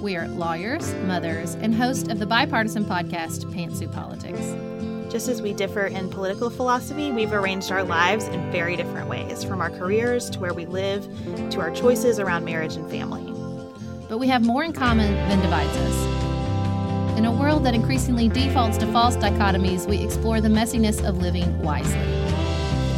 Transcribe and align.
We 0.00 0.16
are 0.16 0.28
lawyers, 0.28 0.94
mothers, 1.06 1.54
and 1.54 1.74
host 1.74 2.08
of 2.08 2.20
the 2.20 2.26
bipartisan 2.26 2.84
podcast 2.84 3.52
Pantsuit 3.52 3.92
Politics. 3.92 5.12
Just 5.12 5.28
as 5.28 5.42
we 5.42 5.52
differ 5.52 5.86
in 5.86 6.08
political 6.08 6.50
philosophy, 6.50 7.10
we've 7.10 7.32
arranged 7.32 7.72
our 7.72 7.82
lives 7.82 8.28
in 8.28 8.52
very 8.52 8.76
different 8.76 9.08
ways, 9.08 9.42
from 9.42 9.60
our 9.60 9.70
careers 9.70 10.30
to 10.30 10.38
where 10.38 10.54
we 10.54 10.66
live 10.66 11.04
to 11.50 11.60
our 11.60 11.72
choices 11.72 12.20
around 12.20 12.44
marriage 12.44 12.76
and 12.76 12.88
family. 12.88 13.24
But 14.08 14.18
we 14.18 14.28
have 14.28 14.44
more 14.44 14.62
in 14.62 14.72
common 14.72 15.12
than 15.28 15.40
divides 15.40 15.76
us. 15.76 17.18
In 17.18 17.24
a 17.24 17.32
world 17.32 17.64
that 17.64 17.74
increasingly 17.74 18.28
defaults 18.28 18.78
to 18.78 18.86
false 18.92 19.16
dichotomies, 19.16 19.88
we 19.88 19.98
explore 19.98 20.40
the 20.40 20.48
messiness 20.48 21.04
of 21.04 21.18
living 21.18 21.58
wisely. 21.58 21.98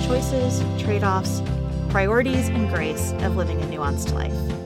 Choices, 0.07 0.63
trade 0.83 1.03
offs, 1.03 1.41
priorities, 1.89 2.51
and 2.51 2.69
grace 2.69 3.13
of 3.21 3.37
living 3.37 3.59
a 3.63 3.65
nuanced 3.65 4.13
life. 4.13 4.60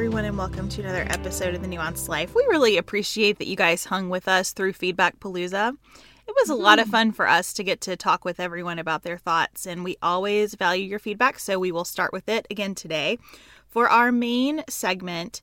Everyone, 0.00 0.24
and 0.24 0.38
welcome 0.38 0.66
to 0.66 0.80
another 0.80 1.04
episode 1.10 1.54
of 1.54 1.60
The 1.60 1.68
Nuanced 1.68 2.08
Life. 2.08 2.34
We 2.34 2.42
really 2.48 2.78
appreciate 2.78 3.36
that 3.36 3.46
you 3.46 3.54
guys 3.54 3.84
hung 3.84 4.08
with 4.08 4.28
us 4.28 4.52
through 4.52 4.72
Feedback 4.72 5.20
Palooza. 5.20 5.76
It 6.26 6.34
was 6.34 6.48
a 6.48 6.54
lot 6.54 6.78
of 6.78 6.86
mm-hmm. 6.86 6.92
fun 6.92 7.12
for 7.12 7.28
us 7.28 7.52
to 7.52 7.62
get 7.62 7.82
to 7.82 7.98
talk 7.98 8.24
with 8.24 8.40
everyone 8.40 8.78
about 8.78 9.02
their 9.02 9.18
thoughts, 9.18 9.66
and 9.66 9.84
we 9.84 9.98
always 10.00 10.54
value 10.54 10.86
your 10.86 11.00
feedback, 11.00 11.38
so 11.38 11.58
we 11.58 11.70
will 11.70 11.84
start 11.84 12.14
with 12.14 12.30
it 12.30 12.46
again 12.50 12.74
today. 12.74 13.18
For 13.68 13.90
our 13.90 14.10
main 14.10 14.62
segment, 14.70 15.42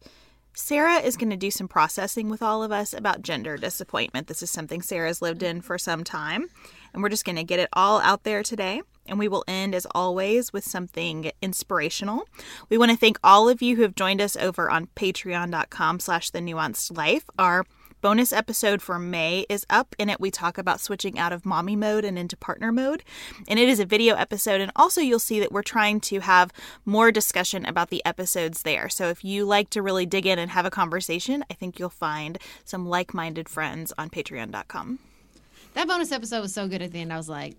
Sarah 0.56 1.02
is 1.02 1.18
going 1.18 1.30
to 1.30 1.38
do 1.38 1.52
some 1.52 1.68
processing 1.68 2.28
with 2.28 2.42
all 2.42 2.64
of 2.64 2.72
us 2.72 2.96
about 2.96 3.22
gender 3.22 3.58
disappointment. 3.58 4.26
This 4.26 4.42
is 4.42 4.50
something 4.50 4.82
Sarah's 4.82 5.22
lived 5.22 5.44
in 5.44 5.58
mm-hmm. 5.58 5.68
for 5.68 5.78
some 5.78 6.04
time, 6.04 6.48
and 6.94 7.04
we're 7.04 7.10
just 7.10 7.26
going 7.26 7.36
to 7.36 7.44
get 7.44 7.60
it 7.60 7.70
all 7.74 8.00
out 8.00 8.24
there 8.24 8.42
today. 8.42 8.82
And 9.08 9.18
we 9.18 9.28
will 9.28 9.44
end, 9.48 9.74
as 9.74 9.88
always, 9.92 10.52
with 10.54 10.64
something 10.64 11.32
inspirational. 11.42 12.28
We 12.70 12.78
want 12.78 12.92
to 12.92 12.98
thank 12.98 13.18
all 13.24 13.50
of 13.50 13.62
you 13.62 13.76
who 13.76 13.82
have 13.84 13.96
joined 13.96 14.22
us 14.22 14.36
over 14.36 14.70
on 14.70 14.88
patreon.com 14.96 16.00
slash 16.00 16.30
the 16.30 16.40
nuanced 16.40 16.96
life. 16.96 17.26
Our 17.40 17.66
bonus 18.02 18.32
episode 18.32 18.82
for 18.82 19.00
May 19.00 19.46
is 19.50 19.66
up. 19.70 19.96
In 19.98 20.10
it, 20.10 20.20
we 20.20 20.32
talk 20.32 20.58
about 20.58 20.80
switching 20.80 21.18
out 21.18 21.34
of 21.34 21.46
mommy 21.46 21.76
mode 21.76 22.06
and 22.06 22.18
into 22.18 22.38
partner 22.38 22.72
mode. 22.72 23.04
And 23.48 23.60
it 23.60 23.68
is 23.68 23.80
a 23.80 23.86
video 23.86 24.16
episode. 24.16 24.62
And 24.62 24.72
also, 24.76 25.02
you'll 25.02 25.20
see 25.20 25.40
that 25.40 25.52
we're 25.52 25.64
trying 25.64 26.00
to 26.02 26.20
have 26.20 26.54
more 26.86 27.12
discussion 27.12 27.66
about 27.66 27.90
the 27.90 28.06
episodes 28.06 28.64
there. 28.64 28.90
So 28.90 29.08
if 29.10 29.24
you 29.24 29.46
like 29.46 29.70
to 29.72 29.82
really 29.82 30.06
dig 30.06 30.26
in 30.26 30.40
and 30.40 30.52
have 30.52 30.66
a 30.66 30.72
conversation, 30.72 31.44
I 31.50 31.54
think 31.54 31.80
you'll 31.80 31.90
find 31.90 32.38
some 32.64 32.88
like 32.88 33.14
minded 33.14 33.50
friends 33.50 33.94
on 33.98 34.10
patreon.com. 34.10 35.00
That 35.74 35.88
bonus 35.88 36.12
episode 36.12 36.42
was 36.42 36.54
so 36.54 36.68
good 36.68 36.82
at 36.82 36.92
the 36.92 37.02
end. 37.02 37.14
I 37.14 37.18
was 37.18 37.30
like, 37.30 37.56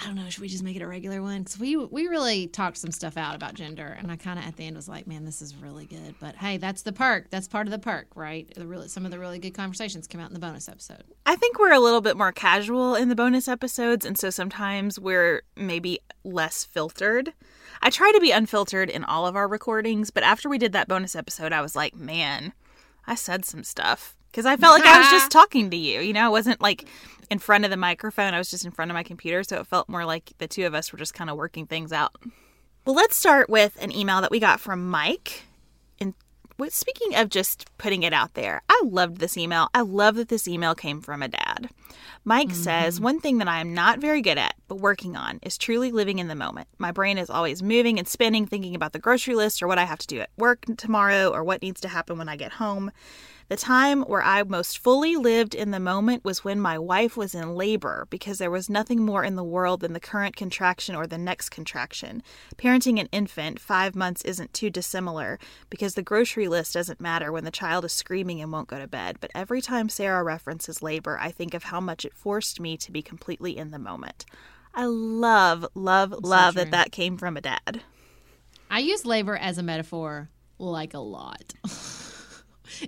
I 0.00 0.06
don't 0.06 0.14
know, 0.14 0.28
should 0.30 0.42
we 0.42 0.48
just 0.48 0.62
make 0.62 0.76
it 0.76 0.82
a 0.82 0.86
regular 0.86 1.20
one? 1.20 1.42
Because 1.42 1.58
we 1.58 1.76
we 1.76 2.06
really 2.06 2.46
talked 2.46 2.76
some 2.76 2.92
stuff 2.92 3.16
out 3.16 3.34
about 3.34 3.54
gender, 3.54 3.96
and 3.98 4.12
I 4.12 4.16
kind 4.16 4.38
of 4.38 4.44
at 4.44 4.56
the 4.56 4.64
end 4.64 4.76
was 4.76 4.88
like, 4.88 5.08
man, 5.08 5.24
this 5.24 5.42
is 5.42 5.56
really 5.56 5.86
good. 5.86 6.14
But 6.20 6.36
hey, 6.36 6.56
that's 6.56 6.82
the 6.82 6.92
perk. 6.92 7.30
That's 7.30 7.48
part 7.48 7.66
of 7.66 7.72
the 7.72 7.80
perk, 7.80 8.06
right? 8.14 8.48
The 8.54 8.66
really 8.66 8.86
some 8.86 9.04
of 9.04 9.10
the 9.10 9.18
really 9.18 9.40
good 9.40 9.54
conversations 9.54 10.06
come 10.06 10.20
out 10.20 10.28
in 10.28 10.34
the 10.34 10.40
bonus 10.40 10.68
episode. 10.68 11.02
I 11.26 11.34
think 11.34 11.58
we're 11.58 11.72
a 11.72 11.80
little 11.80 12.00
bit 12.00 12.16
more 12.16 12.30
casual 12.30 12.94
in 12.94 13.08
the 13.08 13.16
bonus 13.16 13.48
episodes, 13.48 14.04
and 14.04 14.16
so 14.16 14.30
sometimes 14.30 15.00
we're 15.00 15.42
maybe 15.56 15.98
less 16.22 16.64
filtered. 16.64 17.32
I 17.82 17.90
try 17.90 18.12
to 18.12 18.20
be 18.20 18.30
unfiltered 18.30 18.90
in 18.90 19.02
all 19.02 19.26
of 19.26 19.34
our 19.34 19.48
recordings, 19.48 20.10
but 20.10 20.22
after 20.22 20.48
we 20.48 20.58
did 20.58 20.72
that 20.72 20.88
bonus 20.88 21.16
episode, 21.16 21.52
I 21.52 21.60
was 21.60 21.74
like, 21.74 21.96
man, 21.96 22.52
I 23.04 23.16
said 23.16 23.44
some 23.44 23.64
stuff. 23.64 24.16
Because 24.38 24.46
I 24.46 24.56
felt 24.56 24.78
like 24.78 24.88
I 24.88 25.00
was 25.00 25.10
just 25.10 25.32
talking 25.32 25.68
to 25.70 25.76
you. 25.76 25.98
You 25.98 26.12
know, 26.12 26.24
I 26.24 26.28
wasn't 26.28 26.60
like 26.60 26.84
in 27.28 27.40
front 27.40 27.64
of 27.64 27.72
the 27.72 27.76
microphone, 27.76 28.34
I 28.34 28.38
was 28.38 28.48
just 28.48 28.64
in 28.64 28.70
front 28.70 28.88
of 28.88 28.94
my 28.94 29.02
computer. 29.02 29.42
So 29.42 29.58
it 29.58 29.66
felt 29.66 29.88
more 29.88 30.04
like 30.04 30.32
the 30.38 30.46
two 30.46 30.64
of 30.64 30.74
us 30.74 30.92
were 30.92 30.98
just 30.98 31.12
kind 31.12 31.28
of 31.28 31.36
working 31.36 31.66
things 31.66 31.92
out. 31.92 32.14
Well, 32.84 32.94
let's 32.94 33.16
start 33.16 33.50
with 33.50 33.76
an 33.82 33.90
email 33.90 34.20
that 34.20 34.30
we 34.30 34.38
got 34.38 34.60
from 34.60 34.88
Mike. 34.88 35.42
And 36.00 36.14
speaking 36.68 37.16
of 37.16 37.30
just 37.30 37.66
putting 37.78 38.04
it 38.04 38.12
out 38.12 38.34
there, 38.34 38.62
I 38.68 38.80
loved 38.84 39.18
this 39.18 39.36
email. 39.36 39.70
I 39.74 39.80
love 39.80 40.14
that 40.14 40.28
this 40.28 40.46
email 40.46 40.76
came 40.76 41.00
from 41.00 41.20
a 41.20 41.26
dad. 41.26 41.70
Mike 42.24 42.50
mm-hmm. 42.50 42.62
says, 42.62 43.00
One 43.00 43.18
thing 43.18 43.38
that 43.38 43.48
I 43.48 43.60
am 43.60 43.74
not 43.74 43.98
very 43.98 44.22
good 44.22 44.38
at, 44.38 44.54
but 44.68 44.76
working 44.76 45.16
on, 45.16 45.40
is 45.42 45.58
truly 45.58 45.90
living 45.90 46.20
in 46.20 46.28
the 46.28 46.36
moment. 46.36 46.68
My 46.78 46.92
brain 46.92 47.18
is 47.18 47.28
always 47.28 47.60
moving 47.60 47.98
and 47.98 48.06
spinning, 48.06 48.46
thinking 48.46 48.76
about 48.76 48.92
the 48.92 49.00
grocery 49.00 49.34
list 49.34 49.64
or 49.64 49.66
what 49.66 49.78
I 49.78 49.84
have 49.84 49.98
to 49.98 50.06
do 50.06 50.20
at 50.20 50.30
work 50.36 50.64
tomorrow 50.76 51.30
or 51.30 51.42
what 51.42 51.60
needs 51.60 51.80
to 51.80 51.88
happen 51.88 52.18
when 52.18 52.28
I 52.28 52.36
get 52.36 52.52
home. 52.52 52.92
The 53.48 53.56
time 53.56 54.02
where 54.02 54.22
I 54.22 54.42
most 54.42 54.76
fully 54.76 55.16
lived 55.16 55.54
in 55.54 55.70
the 55.70 55.80
moment 55.80 56.22
was 56.22 56.44
when 56.44 56.60
my 56.60 56.78
wife 56.78 57.16
was 57.16 57.34
in 57.34 57.54
labor 57.54 58.06
because 58.10 58.36
there 58.36 58.50
was 58.50 58.68
nothing 58.68 59.02
more 59.02 59.24
in 59.24 59.36
the 59.36 59.44
world 59.44 59.80
than 59.80 59.94
the 59.94 60.00
current 60.00 60.36
contraction 60.36 60.94
or 60.94 61.06
the 61.06 61.16
next 61.16 61.48
contraction. 61.48 62.22
Parenting 62.58 63.00
an 63.00 63.08
infant, 63.10 63.58
five 63.58 63.96
months 63.96 64.20
isn't 64.22 64.52
too 64.52 64.68
dissimilar 64.68 65.38
because 65.70 65.94
the 65.94 66.02
grocery 66.02 66.46
list 66.46 66.74
doesn't 66.74 67.00
matter 67.00 67.32
when 67.32 67.44
the 67.44 67.50
child 67.50 67.86
is 67.86 67.92
screaming 67.92 68.42
and 68.42 68.52
won't 68.52 68.68
go 68.68 68.78
to 68.78 68.86
bed. 68.86 69.16
But 69.18 69.30
every 69.34 69.62
time 69.62 69.88
Sarah 69.88 70.22
references 70.22 70.82
labor, 70.82 71.18
I 71.18 71.30
think 71.30 71.54
of 71.54 71.64
how 71.64 71.80
much 71.80 72.04
it 72.04 72.12
forced 72.12 72.60
me 72.60 72.76
to 72.76 72.92
be 72.92 73.00
completely 73.00 73.56
in 73.56 73.70
the 73.70 73.78
moment. 73.78 74.26
I 74.74 74.84
love, 74.84 75.64
love, 75.74 76.10
That's 76.10 76.22
love 76.22 76.54
so 76.54 76.60
that 76.60 76.70
that 76.72 76.92
came 76.92 77.16
from 77.16 77.38
a 77.38 77.40
dad. 77.40 77.80
I 78.70 78.80
use 78.80 79.06
labor 79.06 79.38
as 79.38 79.56
a 79.56 79.62
metaphor 79.62 80.28
like 80.58 80.92
a 80.92 80.98
lot. 80.98 81.54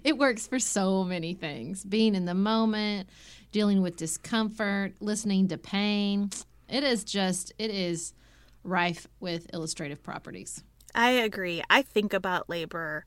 it 0.05 0.19
works 0.19 0.47
for 0.47 0.59
so 0.59 1.05
many 1.05 1.35
things 1.35 1.85
being 1.85 2.15
in 2.15 2.25
the 2.25 2.35
moment, 2.35 3.09
dealing 3.53 3.83
with 3.83 3.97
discomfort, 3.97 4.93
listening 5.01 5.49
to 5.49 5.59
pain. 5.59 6.31
It 6.69 6.85
is 6.85 7.05
just, 7.05 7.53
it 7.59 7.71
is 7.71 8.15
rife 8.63 9.07
with 9.21 9.53
illustrative 9.53 10.03
properties. 10.03 10.63
I 10.95 11.11
agree. 11.11 11.63
I 11.71 11.83
think 11.83 12.13
about 12.13 12.49
labor. 12.49 13.05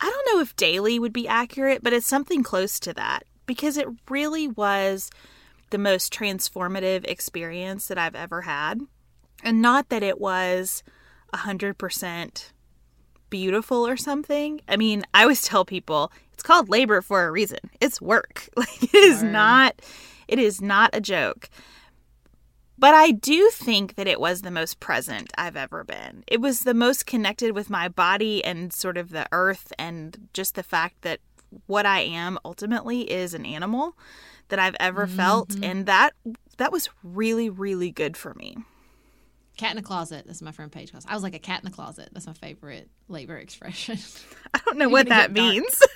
I 0.00 0.10
don't 0.10 0.34
know 0.34 0.42
if 0.42 0.56
daily 0.56 0.98
would 0.98 1.12
be 1.12 1.28
accurate, 1.28 1.82
but 1.82 1.92
it's 1.92 2.06
something 2.06 2.42
close 2.42 2.80
to 2.80 2.92
that 2.94 3.24
because 3.46 3.76
it 3.76 3.88
really 4.08 4.48
was 4.48 5.10
the 5.70 5.78
most 5.78 6.12
transformative 6.12 7.04
experience 7.06 7.88
that 7.88 7.98
I've 7.98 8.14
ever 8.14 8.42
had. 8.42 8.80
And 9.42 9.60
not 9.60 9.88
that 9.90 10.02
it 10.02 10.20
was 10.20 10.82
100% 11.34 12.52
beautiful 13.34 13.84
or 13.84 13.96
something. 13.96 14.60
I 14.68 14.76
mean, 14.76 15.02
I 15.12 15.22
always 15.22 15.42
tell 15.42 15.64
people 15.64 16.12
it's 16.32 16.42
called 16.44 16.68
labor 16.68 17.02
for 17.02 17.26
a 17.26 17.32
reason. 17.32 17.58
It's 17.80 18.00
work. 18.00 18.48
Like 18.56 18.84
it 18.84 18.94
is 18.94 19.22
Word. 19.22 19.32
not 19.32 19.82
it 20.28 20.38
is 20.38 20.62
not 20.62 20.90
a 20.92 21.00
joke. 21.00 21.50
But 22.78 22.94
I 22.94 23.10
do 23.10 23.50
think 23.50 23.96
that 23.96 24.06
it 24.06 24.20
was 24.20 24.42
the 24.42 24.52
most 24.52 24.78
present 24.78 25.32
I've 25.36 25.56
ever 25.56 25.82
been. 25.82 26.22
It 26.28 26.40
was 26.40 26.60
the 26.60 26.74
most 26.74 27.06
connected 27.06 27.56
with 27.56 27.70
my 27.70 27.88
body 27.88 28.44
and 28.44 28.72
sort 28.72 28.96
of 28.96 29.10
the 29.10 29.26
earth 29.32 29.72
and 29.80 30.28
just 30.32 30.54
the 30.54 30.62
fact 30.62 31.02
that 31.02 31.18
what 31.66 31.86
I 31.86 32.00
am 32.02 32.38
ultimately 32.44 33.10
is 33.10 33.34
an 33.34 33.44
animal 33.44 33.96
that 34.48 34.60
I've 34.60 34.76
ever 34.78 35.06
mm-hmm. 35.06 35.16
felt 35.16 35.56
and 35.60 35.86
that 35.86 36.12
that 36.58 36.70
was 36.70 36.88
really 37.02 37.50
really 37.50 37.90
good 37.90 38.16
for 38.16 38.32
me. 38.34 38.58
Cat 39.56 39.72
in 39.72 39.78
a 39.78 39.82
closet. 39.82 40.24
That's 40.26 40.42
my 40.42 40.52
friend 40.52 40.70
Paige 40.70 40.90
calls. 40.90 41.04
I 41.08 41.14
was 41.14 41.22
like 41.22 41.34
a 41.34 41.38
cat 41.38 41.60
in 41.62 41.70
the 41.70 41.74
closet. 41.74 42.08
That's 42.12 42.26
my 42.26 42.32
favorite 42.32 42.88
labor 43.08 43.36
expression. 43.36 43.98
I 44.54 44.60
don't 44.64 44.78
know 44.78 44.88
what 44.90 45.08
that 45.08 45.32
means. 45.32 45.80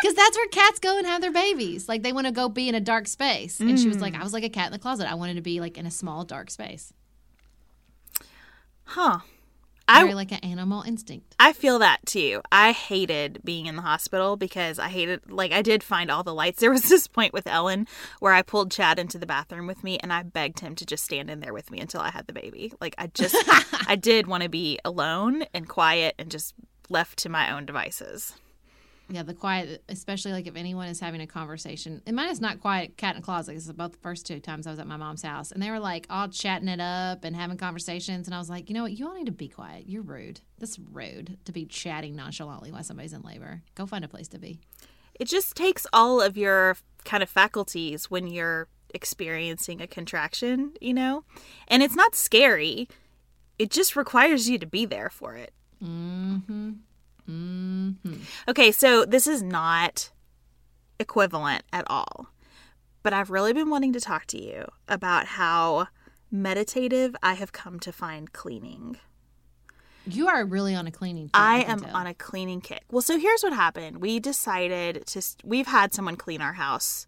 Because 0.00 0.16
that's 0.16 0.34
where 0.34 0.46
cats 0.48 0.78
go 0.78 0.96
and 0.96 1.06
have 1.06 1.20
their 1.20 1.30
babies. 1.30 1.86
Like 1.86 2.02
they 2.02 2.14
want 2.14 2.26
to 2.26 2.32
go 2.32 2.48
be 2.48 2.70
in 2.70 2.74
a 2.74 2.80
dark 2.80 3.06
space. 3.06 3.60
And 3.60 3.70
mm. 3.70 3.82
she 3.82 3.86
was 3.86 4.00
like, 4.00 4.14
I 4.14 4.22
was 4.22 4.32
like 4.32 4.44
a 4.44 4.48
cat 4.48 4.66
in 4.66 4.72
the 4.72 4.78
closet. 4.78 5.10
I 5.10 5.14
wanted 5.14 5.34
to 5.34 5.42
be 5.42 5.60
like 5.60 5.76
in 5.76 5.84
a 5.84 5.90
small 5.90 6.24
dark 6.24 6.50
space. 6.50 6.94
Huh. 8.84 9.18
I- 9.90 10.02
Very 10.02 10.14
like 10.14 10.30
an 10.32 10.38
animal 10.40 10.82
instinct. 10.82 11.34
I 11.40 11.52
feel 11.52 11.78
that 11.80 12.04
too. 12.06 12.42
I 12.52 12.72
hated 12.72 13.40
being 13.44 13.66
in 13.66 13.76
the 13.76 13.82
hospital 13.82 14.36
because 14.36 14.78
I 14.78 14.88
hated, 14.88 15.30
like, 15.30 15.52
I 15.52 15.62
did 15.62 15.82
find 15.82 16.10
all 16.10 16.22
the 16.22 16.34
lights. 16.34 16.60
There 16.60 16.70
was 16.70 16.82
this 16.88 17.06
point 17.06 17.32
with 17.32 17.46
Ellen 17.46 17.86
where 18.20 18.32
I 18.32 18.42
pulled 18.42 18.70
Chad 18.70 18.98
into 18.98 19.18
the 19.18 19.26
bathroom 19.26 19.66
with 19.66 19.82
me 19.82 19.98
and 19.98 20.12
I 20.12 20.22
begged 20.22 20.60
him 20.60 20.74
to 20.76 20.86
just 20.86 21.04
stand 21.04 21.30
in 21.30 21.40
there 21.40 21.52
with 21.52 21.70
me 21.70 21.80
until 21.80 22.00
I 22.00 22.10
had 22.10 22.26
the 22.26 22.32
baby. 22.32 22.72
Like, 22.80 22.94
I 22.98 23.08
just, 23.08 23.36
I 23.88 23.96
did 23.96 24.26
want 24.26 24.42
to 24.44 24.48
be 24.48 24.78
alone 24.84 25.44
and 25.52 25.68
quiet 25.68 26.14
and 26.18 26.30
just 26.30 26.54
left 26.88 27.18
to 27.20 27.28
my 27.28 27.50
own 27.52 27.66
devices. 27.66 28.34
Yeah, 29.10 29.24
the 29.24 29.34
quiet, 29.34 29.82
especially 29.88 30.32
like 30.32 30.46
if 30.46 30.54
anyone 30.54 30.86
is 30.86 31.00
having 31.00 31.20
a 31.20 31.26
conversation. 31.26 32.00
And 32.06 32.14
mine 32.14 32.30
is 32.30 32.40
not 32.40 32.60
quiet, 32.60 32.96
cat 32.96 33.16
in 33.16 33.22
a 33.22 33.24
closet. 33.24 33.54
This 33.54 33.64
is 33.64 33.68
about 33.68 33.92
the 33.92 33.98
first 33.98 34.24
two 34.24 34.38
times 34.38 34.66
I 34.66 34.70
was 34.70 34.78
at 34.78 34.86
my 34.86 34.96
mom's 34.96 35.22
house, 35.22 35.50
and 35.50 35.62
they 35.62 35.70
were 35.70 35.80
like 35.80 36.06
all 36.08 36.28
chatting 36.28 36.68
it 36.68 36.80
up 36.80 37.24
and 37.24 37.34
having 37.34 37.56
conversations. 37.56 38.28
And 38.28 38.34
I 38.34 38.38
was 38.38 38.48
like, 38.48 38.68
you 38.68 38.74
know 38.74 38.82
what? 38.82 38.92
You 38.92 39.08
all 39.08 39.14
need 39.14 39.26
to 39.26 39.32
be 39.32 39.48
quiet. 39.48 39.88
You're 39.88 40.02
rude. 40.02 40.40
That's 40.58 40.78
rude 40.78 41.38
to 41.44 41.52
be 41.52 41.66
chatting 41.66 42.14
nonchalantly 42.14 42.70
while 42.70 42.84
somebody's 42.84 43.12
in 43.12 43.22
labor. 43.22 43.62
Go 43.74 43.84
find 43.84 44.04
a 44.04 44.08
place 44.08 44.28
to 44.28 44.38
be. 44.38 44.60
It 45.18 45.28
just 45.28 45.56
takes 45.56 45.86
all 45.92 46.20
of 46.20 46.36
your 46.36 46.76
kind 47.04 47.22
of 47.22 47.28
faculties 47.28 48.10
when 48.10 48.26
you're 48.26 48.68
experiencing 48.94 49.80
a 49.80 49.86
contraction, 49.86 50.72
you 50.80 50.94
know? 50.94 51.24
And 51.68 51.82
it's 51.82 51.96
not 51.96 52.14
scary. 52.14 52.88
It 53.58 53.70
just 53.70 53.96
requires 53.96 54.48
you 54.48 54.58
to 54.58 54.66
be 54.66 54.86
there 54.86 55.10
for 55.10 55.34
it. 55.34 55.52
Mm-hmm. 55.82 56.70
Mm-hmm. 57.30 58.22
Okay, 58.48 58.72
so 58.72 59.04
this 59.04 59.26
is 59.26 59.42
not 59.42 60.10
equivalent 60.98 61.64
at 61.72 61.84
all. 61.88 62.28
But 63.02 63.12
I've 63.14 63.30
really 63.30 63.52
been 63.52 63.70
wanting 63.70 63.92
to 63.94 64.00
talk 64.00 64.26
to 64.26 64.42
you 64.42 64.66
about 64.86 65.26
how 65.26 65.88
meditative 66.30 67.16
I 67.22 67.34
have 67.34 67.52
come 67.52 67.80
to 67.80 67.92
find 67.92 68.32
cleaning. 68.32 68.98
You 70.06 70.28
are 70.28 70.44
really 70.44 70.74
on 70.74 70.86
a 70.86 70.90
cleaning. 70.90 71.24
Kick, 71.24 71.30
I 71.34 71.62
can 71.62 71.70
am 71.70 71.80
tell. 71.80 71.96
on 71.96 72.06
a 72.06 72.14
cleaning 72.14 72.60
kick. 72.60 72.84
Well, 72.90 73.02
so 73.02 73.18
here's 73.18 73.42
what 73.42 73.52
happened. 73.52 73.98
We 73.98 74.18
decided 74.20 75.06
to, 75.06 75.22
we've 75.44 75.66
had 75.66 75.94
someone 75.94 76.16
clean 76.16 76.40
our 76.40 76.54
house 76.54 77.06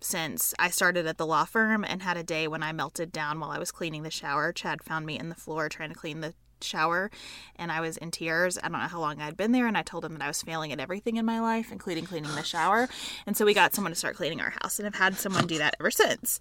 since 0.00 0.54
I 0.58 0.70
started 0.70 1.06
at 1.06 1.18
the 1.18 1.26
law 1.26 1.44
firm 1.44 1.84
and 1.84 2.02
had 2.02 2.16
a 2.16 2.22
day 2.22 2.46
when 2.46 2.62
I 2.62 2.72
melted 2.72 3.12
down 3.12 3.40
while 3.40 3.50
I 3.50 3.58
was 3.58 3.70
cleaning 3.70 4.02
the 4.02 4.10
shower. 4.10 4.52
Chad 4.52 4.82
found 4.82 5.06
me 5.06 5.18
in 5.18 5.28
the 5.28 5.34
floor 5.34 5.68
trying 5.68 5.90
to 5.90 5.94
clean 5.94 6.20
the 6.20 6.34
shower 6.62 7.10
and 7.56 7.70
I 7.70 7.80
was 7.80 7.96
in 7.96 8.10
tears. 8.10 8.58
I 8.58 8.68
don't 8.68 8.72
know 8.72 8.78
how 8.78 9.00
long 9.00 9.20
I'd 9.20 9.36
been 9.36 9.52
there 9.52 9.66
and 9.66 9.76
I 9.76 9.82
told 9.82 10.04
him 10.04 10.12
that 10.14 10.22
I 10.22 10.28
was 10.28 10.42
failing 10.42 10.72
at 10.72 10.80
everything 10.80 11.16
in 11.16 11.24
my 11.24 11.40
life, 11.40 11.72
including 11.72 12.04
cleaning 12.04 12.34
the 12.34 12.42
shower. 12.42 12.88
And 13.26 13.36
so 13.36 13.44
we 13.44 13.54
got 13.54 13.74
someone 13.74 13.92
to 13.92 13.98
start 13.98 14.16
cleaning 14.16 14.40
our 14.40 14.54
house 14.60 14.78
and 14.78 14.84
have 14.86 14.94
had 14.94 15.16
someone 15.16 15.46
do 15.46 15.58
that 15.58 15.76
ever 15.80 15.90
since, 15.90 16.40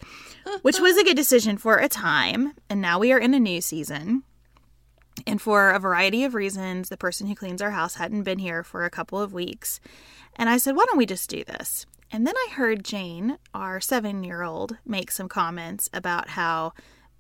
which 0.62 0.80
was 0.80 0.98
a 0.98 1.04
good 1.04 1.18
decision 1.18 1.58
for 1.58 1.78
a 1.78 1.88
time. 1.88 2.54
And 2.70 2.82
now 2.82 3.00
we 3.00 3.12
are 3.12 3.20
in 3.20 3.34
a 3.34 3.40
new 3.40 3.62
season. 3.62 4.24
And 5.26 5.42
for 5.42 5.72
a 5.72 5.80
variety 5.80 6.24
of 6.24 6.34
reasons, 6.34 6.90
the 6.90 6.98
person 6.98 7.28
who 7.28 7.36
cleans 7.36 7.62
our 7.62 7.72
house 7.72 7.96
hadn't 7.96 8.24
been 8.24 8.40
here 8.40 8.64
for 8.64 8.84
a 8.84 8.90
couple 8.90 9.20
of 9.20 9.34
weeks. 9.34 9.80
And 10.36 10.50
I 10.50 10.58
said, 10.58 10.76
why 10.76 10.84
don't 10.86 10.98
we 10.98 11.06
just 11.06 11.30
do 11.30 11.44
this? 11.46 11.86
And 12.12 12.28
then 12.28 12.36
I 12.36 12.54
heard 12.54 12.84
Jane, 12.84 13.38
our 13.54 13.80
seven 13.80 14.24
year 14.24 14.44
old, 14.44 14.78
make 14.86 15.12
some 15.12 15.28
comments 15.28 15.90
about 15.94 16.30
how 16.30 16.74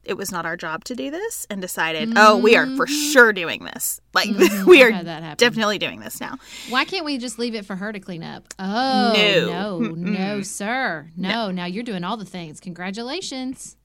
it 0.06 0.16
was 0.16 0.32
not 0.32 0.46
our 0.46 0.56
job 0.58 0.84
to 0.86 0.96
do 0.96 1.12
this 1.12 1.46
and 1.50 1.62
decided, 1.62 2.14
oh, 2.16 2.38
we 2.38 2.56
are 2.56 2.66
for 2.76 2.86
mm-hmm. 2.86 3.12
sure 3.12 3.34
doing 3.34 3.64
this. 3.64 4.00
Like, 4.14 4.30
mm-hmm. 4.30 4.70
we 4.70 4.84
I've 4.84 5.08
are 5.08 5.36
definitely 5.36 5.78
doing 5.78 6.00
this 6.00 6.22
now. 6.22 6.38
Why 6.70 6.86
can't 6.86 7.06
we 7.06 7.18
just 7.18 7.40
leave 7.40 7.56
it 7.56 7.66
for 7.66 7.76
her 7.76 7.92
to 7.92 8.00
clean 8.00 8.24
up? 8.24 8.54
Oh 8.60 9.14
No. 9.16 9.80
no, 9.80 9.90
no, 9.96 10.42
sir, 10.42 11.10
no. 11.18 11.52
Now 11.52 11.66
you're 11.66 11.84
doing 11.84 12.04
all 12.04 12.18
the 12.18 12.26
things. 12.26 12.60
Congratulations. 12.60 13.76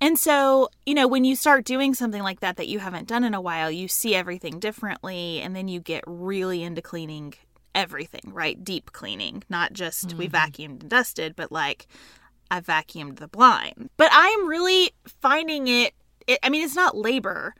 And 0.00 0.18
so, 0.18 0.68
you 0.84 0.94
know, 0.94 1.06
when 1.06 1.24
you 1.24 1.36
start 1.36 1.64
doing 1.64 1.94
something 1.94 2.22
like 2.22 2.40
that 2.40 2.56
that 2.56 2.68
you 2.68 2.78
haven't 2.78 3.08
done 3.08 3.24
in 3.24 3.32
a 3.32 3.40
while, 3.40 3.70
you 3.70 3.88
see 3.88 4.14
everything 4.14 4.58
differently 4.58 5.40
and 5.40 5.54
then 5.54 5.68
you 5.68 5.80
get 5.80 6.02
really 6.06 6.62
into 6.62 6.82
cleaning 6.82 7.34
everything, 7.74 8.20
right? 8.26 8.62
Deep 8.62 8.92
cleaning, 8.92 9.42
not 9.48 9.72
just 9.72 10.14
we 10.14 10.28
mm-hmm. 10.28 10.36
vacuumed 10.36 10.80
and 10.80 10.88
dusted, 10.90 11.36
but 11.36 11.50
like 11.50 11.86
I 12.54 12.60
vacuumed 12.60 13.16
the 13.16 13.26
blind. 13.26 13.90
But 13.96 14.10
I'm 14.12 14.46
really 14.46 14.92
finding 15.04 15.66
it, 15.66 15.92
it 16.26 16.38
I 16.42 16.48
mean, 16.50 16.62
it's 16.62 16.76
not 16.76 16.96
labor, 16.96 17.54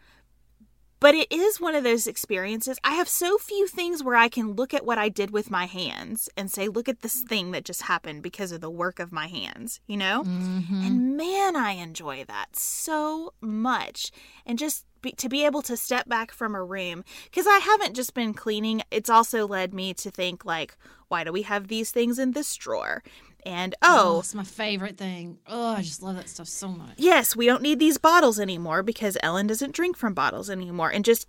but 1.00 1.16
it 1.16 1.30
is 1.32 1.60
one 1.60 1.74
of 1.74 1.82
those 1.82 2.06
experiences. 2.06 2.78
I 2.84 2.92
have 2.92 3.08
so 3.08 3.36
few 3.36 3.66
things 3.66 4.04
where 4.04 4.14
I 4.14 4.28
can 4.28 4.52
look 4.52 4.72
at 4.72 4.86
what 4.86 4.96
I 4.96 5.08
did 5.08 5.32
with 5.32 5.50
my 5.50 5.66
hands 5.66 6.28
and 6.36 6.48
say, 6.50 6.68
look 6.68 6.88
at 6.88 7.00
this 7.00 7.22
thing 7.22 7.50
that 7.50 7.64
just 7.64 7.82
happened 7.82 8.22
because 8.22 8.52
of 8.52 8.60
the 8.60 8.70
work 8.70 9.00
of 9.00 9.12
my 9.12 9.26
hands, 9.26 9.80
you 9.88 9.96
know? 9.96 10.22
Mm-hmm. 10.22 10.82
And 10.84 11.16
man, 11.16 11.56
I 11.56 11.72
enjoy 11.72 12.24
that 12.28 12.54
so 12.56 13.34
much. 13.40 14.12
And 14.46 14.58
just 14.58 14.86
be, 15.02 15.10
to 15.12 15.28
be 15.28 15.44
able 15.44 15.60
to 15.62 15.76
step 15.76 16.08
back 16.08 16.30
from 16.30 16.54
a 16.54 16.64
room, 16.64 17.04
because 17.24 17.48
I 17.48 17.58
haven't 17.58 17.96
just 17.96 18.14
been 18.14 18.32
cleaning, 18.32 18.80
it's 18.92 19.10
also 19.10 19.46
led 19.46 19.74
me 19.74 19.92
to 19.94 20.10
think, 20.10 20.44
like, 20.44 20.76
why 21.08 21.24
do 21.24 21.32
we 21.32 21.42
have 21.42 21.68
these 21.68 21.90
things 21.90 22.18
in 22.18 22.30
this 22.30 22.54
drawer? 22.56 23.02
And 23.46 23.74
Oh, 23.82 24.16
oh, 24.16 24.18
it's 24.20 24.34
my 24.34 24.44
favorite 24.44 24.96
thing. 24.96 25.38
Oh, 25.46 25.74
I 25.74 25.82
just 25.82 26.02
love 26.02 26.16
that 26.16 26.28
stuff 26.28 26.48
so 26.48 26.68
much. 26.68 26.94
yes, 26.96 27.36
we 27.36 27.44
don't 27.46 27.62
need 27.62 27.78
these 27.78 27.98
bottles 27.98 28.40
anymore 28.40 28.82
because 28.82 29.18
Ellen 29.22 29.46
doesn't 29.46 29.74
drink 29.74 29.96
from 29.96 30.14
bottles 30.14 30.48
anymore. 30.48 30.90
And 30.90 31.04
just 31.04 31.28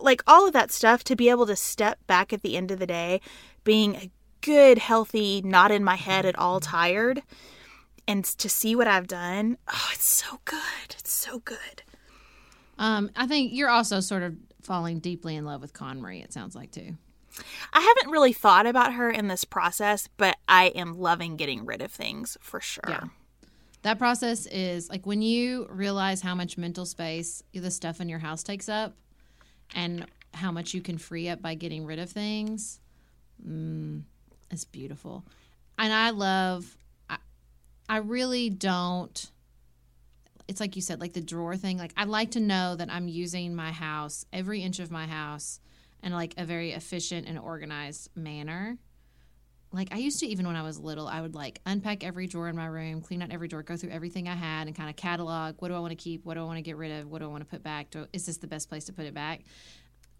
like 0.00 0.22
all 0.26 0.46
of 0.46 0.52
that 0.52 0.70
stuff 0.70 1.04
to 1.04 1.16
be 1.16 1.28
able 1.30 1.46
to 1.46 1.56
step 1.56 1.98
back 2.06 2.32
at 2.32 2.42
the 2.42 2.56
end 2.56 2.70
of 2.70 2.78
the 2.78 2.86
day, 2.86 3.20
being 3.64 3.94
a 3.96 4.10
good, 4.42 4.76
healthy, 4.78 5.40
not 5.42 5.70
in 5.70 5.82
my 5.84 5.96
head 5.96 6.26
at 6.26 6.38
all 6.38 6.60
tired, 6.60 7.22
and 8.06 8.24
to 8.24 8.48
see 8.48 8.76
what 8.76 8.86
I've 8.86 9.06
done. 9.08 9.56
Oh, 9.68 9.90
it's 9.94 10.04
so 10.04 10.40
good. 10.44 10.96
It's 10.98 11.12
so 11.12 11.38
good. 11.38 11.82
Um, 12.78 13.10
I 13.16 13.26
think 13.26 13.52
you're 13.54 13.70
also 13.70 14.00
sort 14.00 14.22
of 14.22 14.34
falling 14.62 14.98
deeply 14.98 15.36
in 15.36 15.44
love 15.46 15.60
with 15.62 15.72
KonMari. 15.72 16.22
It 16.22 16.32
sounds 16.32 16.54
like 16.54 16.72
too. 16.72 16.96
I 17.72 17.80
haven't 17.80 18.12
really 18.12 18.32
thought 18.32 18.66
about 18.66 18.94
her 18.94 19.10
in 19.10 19.28
this 19.28 19.44
process, 19.44 20.08
but 20.16 20.36
I 20.48 20.66
am 20.68 20.98
loving 20.98 21.36
getting 21.36 21.64
rid 21.66 21.82
of 21.82 21.90
things 21.90 22.36
for 22.40 22.60
sure. 22.60 22.84
Yeah. 22.88 23.04
That 23.82 23.98
process 23.98 24.46
is 24.46 24.88
like 24.88 25.06
when 25.06 25.20
you 25.20 25.66
realize 25.70 26.22
how 26.22 26.34
much 26.34 26.56
mental 26.56 26.86
space 26.86 27.42
the 27.52 27.70
stuff 27.70 28.00
in 28.00 28.08
your 28.08 28.18
house 28.18 28.42
takes 28.42 28.68
up 28.68 28.94
and 29.74 30.06
how 30.32 30.50
much 30.50 30.74
you 30.74 30.80
can 30.80 30.96
free 30.96 31.28
up 31.28 31.42
by 31.42 31.54
getting 31.54 31.84
rid 31.84 31.98
of 31.98 32.10
things. 32.10 32.80
Mm, 33.46 34.02
it's 34.50 34.64
beautiful. 34.64 35.24
And 35.76 35.92
I 35.92 36.10
love, 36.10 36.76
I, 37.10 37.18
I 37.88 37.98
really 37.98 38.48
don't, 38.48 39.30
it's 40.48 40.60
like 40.60 40.76
you 40.76 40.82
said, 40.82 41.00
like 41.00 41.12
the 41.12 41.20
drawer 41.20 41.56
thing. 41.56 41.78
Like 41.78 41.92
I 41.96 42.04
like 42.04 42.32
to 42.32 42.40
know 42.40 42.76
that 42.76 42.90
I'm 42.90 43.08
using 43.08 43.54
my 43.54 43.72
house, 43.72 44.24
every 44.32 44.62
inch 44.62 44.78
of 44.78 44.90
my 44.90 45.06
house, 45.06 45.60
in 46.04 46.12
like 46.12 46.34
a 46.36 46.44
very 46.44 46.72
efficient 46.72 47.26
and 47.26 47.38
organized 47.38 48.10
manner 48.14 48.78
like 49.74 49.92
I 49.92 49.98
used 49.98 50.20
to 50.20 50.26
even 50.26 50.46
when 50.46 50.56
I 50.56 50.62
was 50.62 50.78
little, 50.78 51.08
I 51.08 51.20
would 51.20 51.34
like 51.34 51.60
unpack 51.66 52.04
every 52.04 52.26
drawer 52.26 52.48
in 52.48 52.56
my 52.56 52.66
room, 52.66 53.00
clean 53.00 53.20
out 53.22 53.32
every 53.32 53.48
drawer, 53.48 53.62
go 53.62 53.76
through 53.76 53.90
everything 53.90 54.28
I 54.28 54.34
had, 54.34 54.68
and 54.68 54.76
kind 54.76 54.88
of 54.88 54.96
catalog 54.96 55.56
what 55.58 55.68
do 55.68 55.74
I 55.74 55.80
want 55.80 55.90
to 55.90 55.96
keep, 55.96 56.24
what 56.24 56.34
do 56.34 56.40
I 56.40 56.44
want 56.44 56.58
to 56.58 56.62
get 56.62 56.76
rid 56.76 56.92
of, 56.92 57.10
what 57.10 57.18
do 57.18 57.24
I 57.24 57.28
want 57.28 57.40
to 57.40 57.46
put 57.46 57.62
back. 57.62 57.90
Do, 57.90 58.06
is 58.12 58.24
this 58.24 58.36
the 58.36 58.46
best 58.46 58.68
place 58.68 58.84
to 58.84 58.92
put 58.92 59.04
it 59.04 59.14
back? 59.14 59.40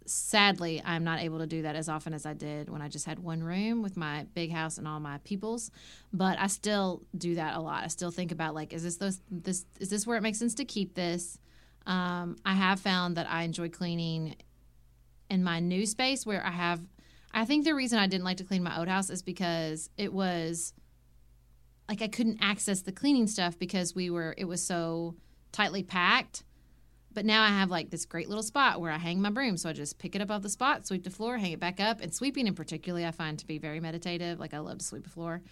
Sadly, 0.07 0.83
I'm 0.85 1.05
not 1.05 1.21
able 1.21 1.39
to 1.39 1.47
do 1.47 1.63
that 1.63 1.77
as 1.77 1.89
often 1.89 2.13
as 2.13 2.27
I 2.27 2.35
did 2.35 2.69
when 2.69 2.83
I 2.83 2.89
just 2.89 3.07
had 3.07 3.21
one 3.21 3.43
room 3.43 3.83
with 3.83 3.97
my 3.97 4.27
big 4.35 4.53
house 4.53 4.77
and 4.77 4.87
all 4.87 5.01
my 5.01 5.19
peoples. 5.19 5.71
But 6.13 6.39
I 6.39 6.49
still 6.49 7.03
do 7.17 7.37
that 7.37 7.57
a 7.57 7.61
lot. 7.61 7.85
I 7.85 7.89
still 7.89 8.11
think 8.11 8.33
about 8.33 8.55
like, 8.55 8.75
is 8.75 8.83
this 8.83 8.97
those, 8.97 9.21
this 9.31 9.65
is 9.81 9.89
this 9.89 10.07
where 10.07 10.19
it 10.19 10.23
makes 10.23 10.39
sense 10.39 10.55
to 10.55 10.65
keep 10.65 10.95
this? 10.95 11.39
Um, 11.87 12.37
I 12.45 12.55
have 12.55 12.81
found 12.81 13.17
that 13.17 13.31
I 13.31 13.45
enjoy 13.45 13.69
cleaning 13.71 14.37
in 15.31 15.43
my 15.43 15.61
new 15.61 15.87
space 15.87 16.27
where 16.27 16.45
I 16.45 16.51
have 16.51 16.81
I 17.33 17.45
think 17.45 17.65
the 17.65 17.75
reason 17.75 17.99
I 17.99 18.07
didn't 18.07 18.25
like 18.25 18.37
to 18.37 18.45
clean 18.45 18.63
my 18.63 18.79
old 18.79 18.87
house 18.87 19.11
is 19.11 19.23
because 19.23 19.91
it 19.97 20.13
was 20.13 20.73
like 21.89 22.01
I 22.01 22.09
couldn't 22.09 22.39
access 22.41 22.83
the 22.83 22.93
cleaning 22.93 23.27
stuff 23.27 23.59
because 23.59 23.95
we 23.95 24.09
were 24.09 24.35
it 24.39 24.45
was 24.45 24.65
so 24.65 25.17
tightly 25.53 25.83
packed. 25.83 26.45
But 27.13 27.25
now 27.25 27.43
I 27.43 27.49
have 27.49 27.71
like 27.71 27.91
this 27.91 28.07
great 28.07 28.29
little 28.29 28.43
spot 28.43 28.81
where 28.81 28.91
I 28.91 28.99
hang 28.99 29.21
my 29.21 29.31
broom. 29.31 29.57
So 29.57 29.69
I 29.69 29.73
just 29.73 29.99
pick 29.99 30.17
it 30.17 30.23
up 30.23 30.31
off 30.31 30.43
the 30.43 30.49
spot, 30.49 30.87
sweep 30.87 31.05
the 31.05 31.11
floor, 31.11 31.39
hang 31.39 31.53
it 31.53 31.61
back 31.61 31.79
up. 31.81 32.01
And 32.01 32.13
sweeping 32.13 32.47
in 32.47 32.55
particularly 32.55 33.07
I 33.07 33.13
find 33.13 33.39
to 33.39 33.47
be 33.47 33.59
very 33.59 33.81
meditative. 33.81 34.41
Like 34.41 34.55
I 34.55 34.59
love 34.59 34.79
to 34.79 34.85
sweep 34.85 35.05
the 35.05 35.11
floor. 35.11 35.43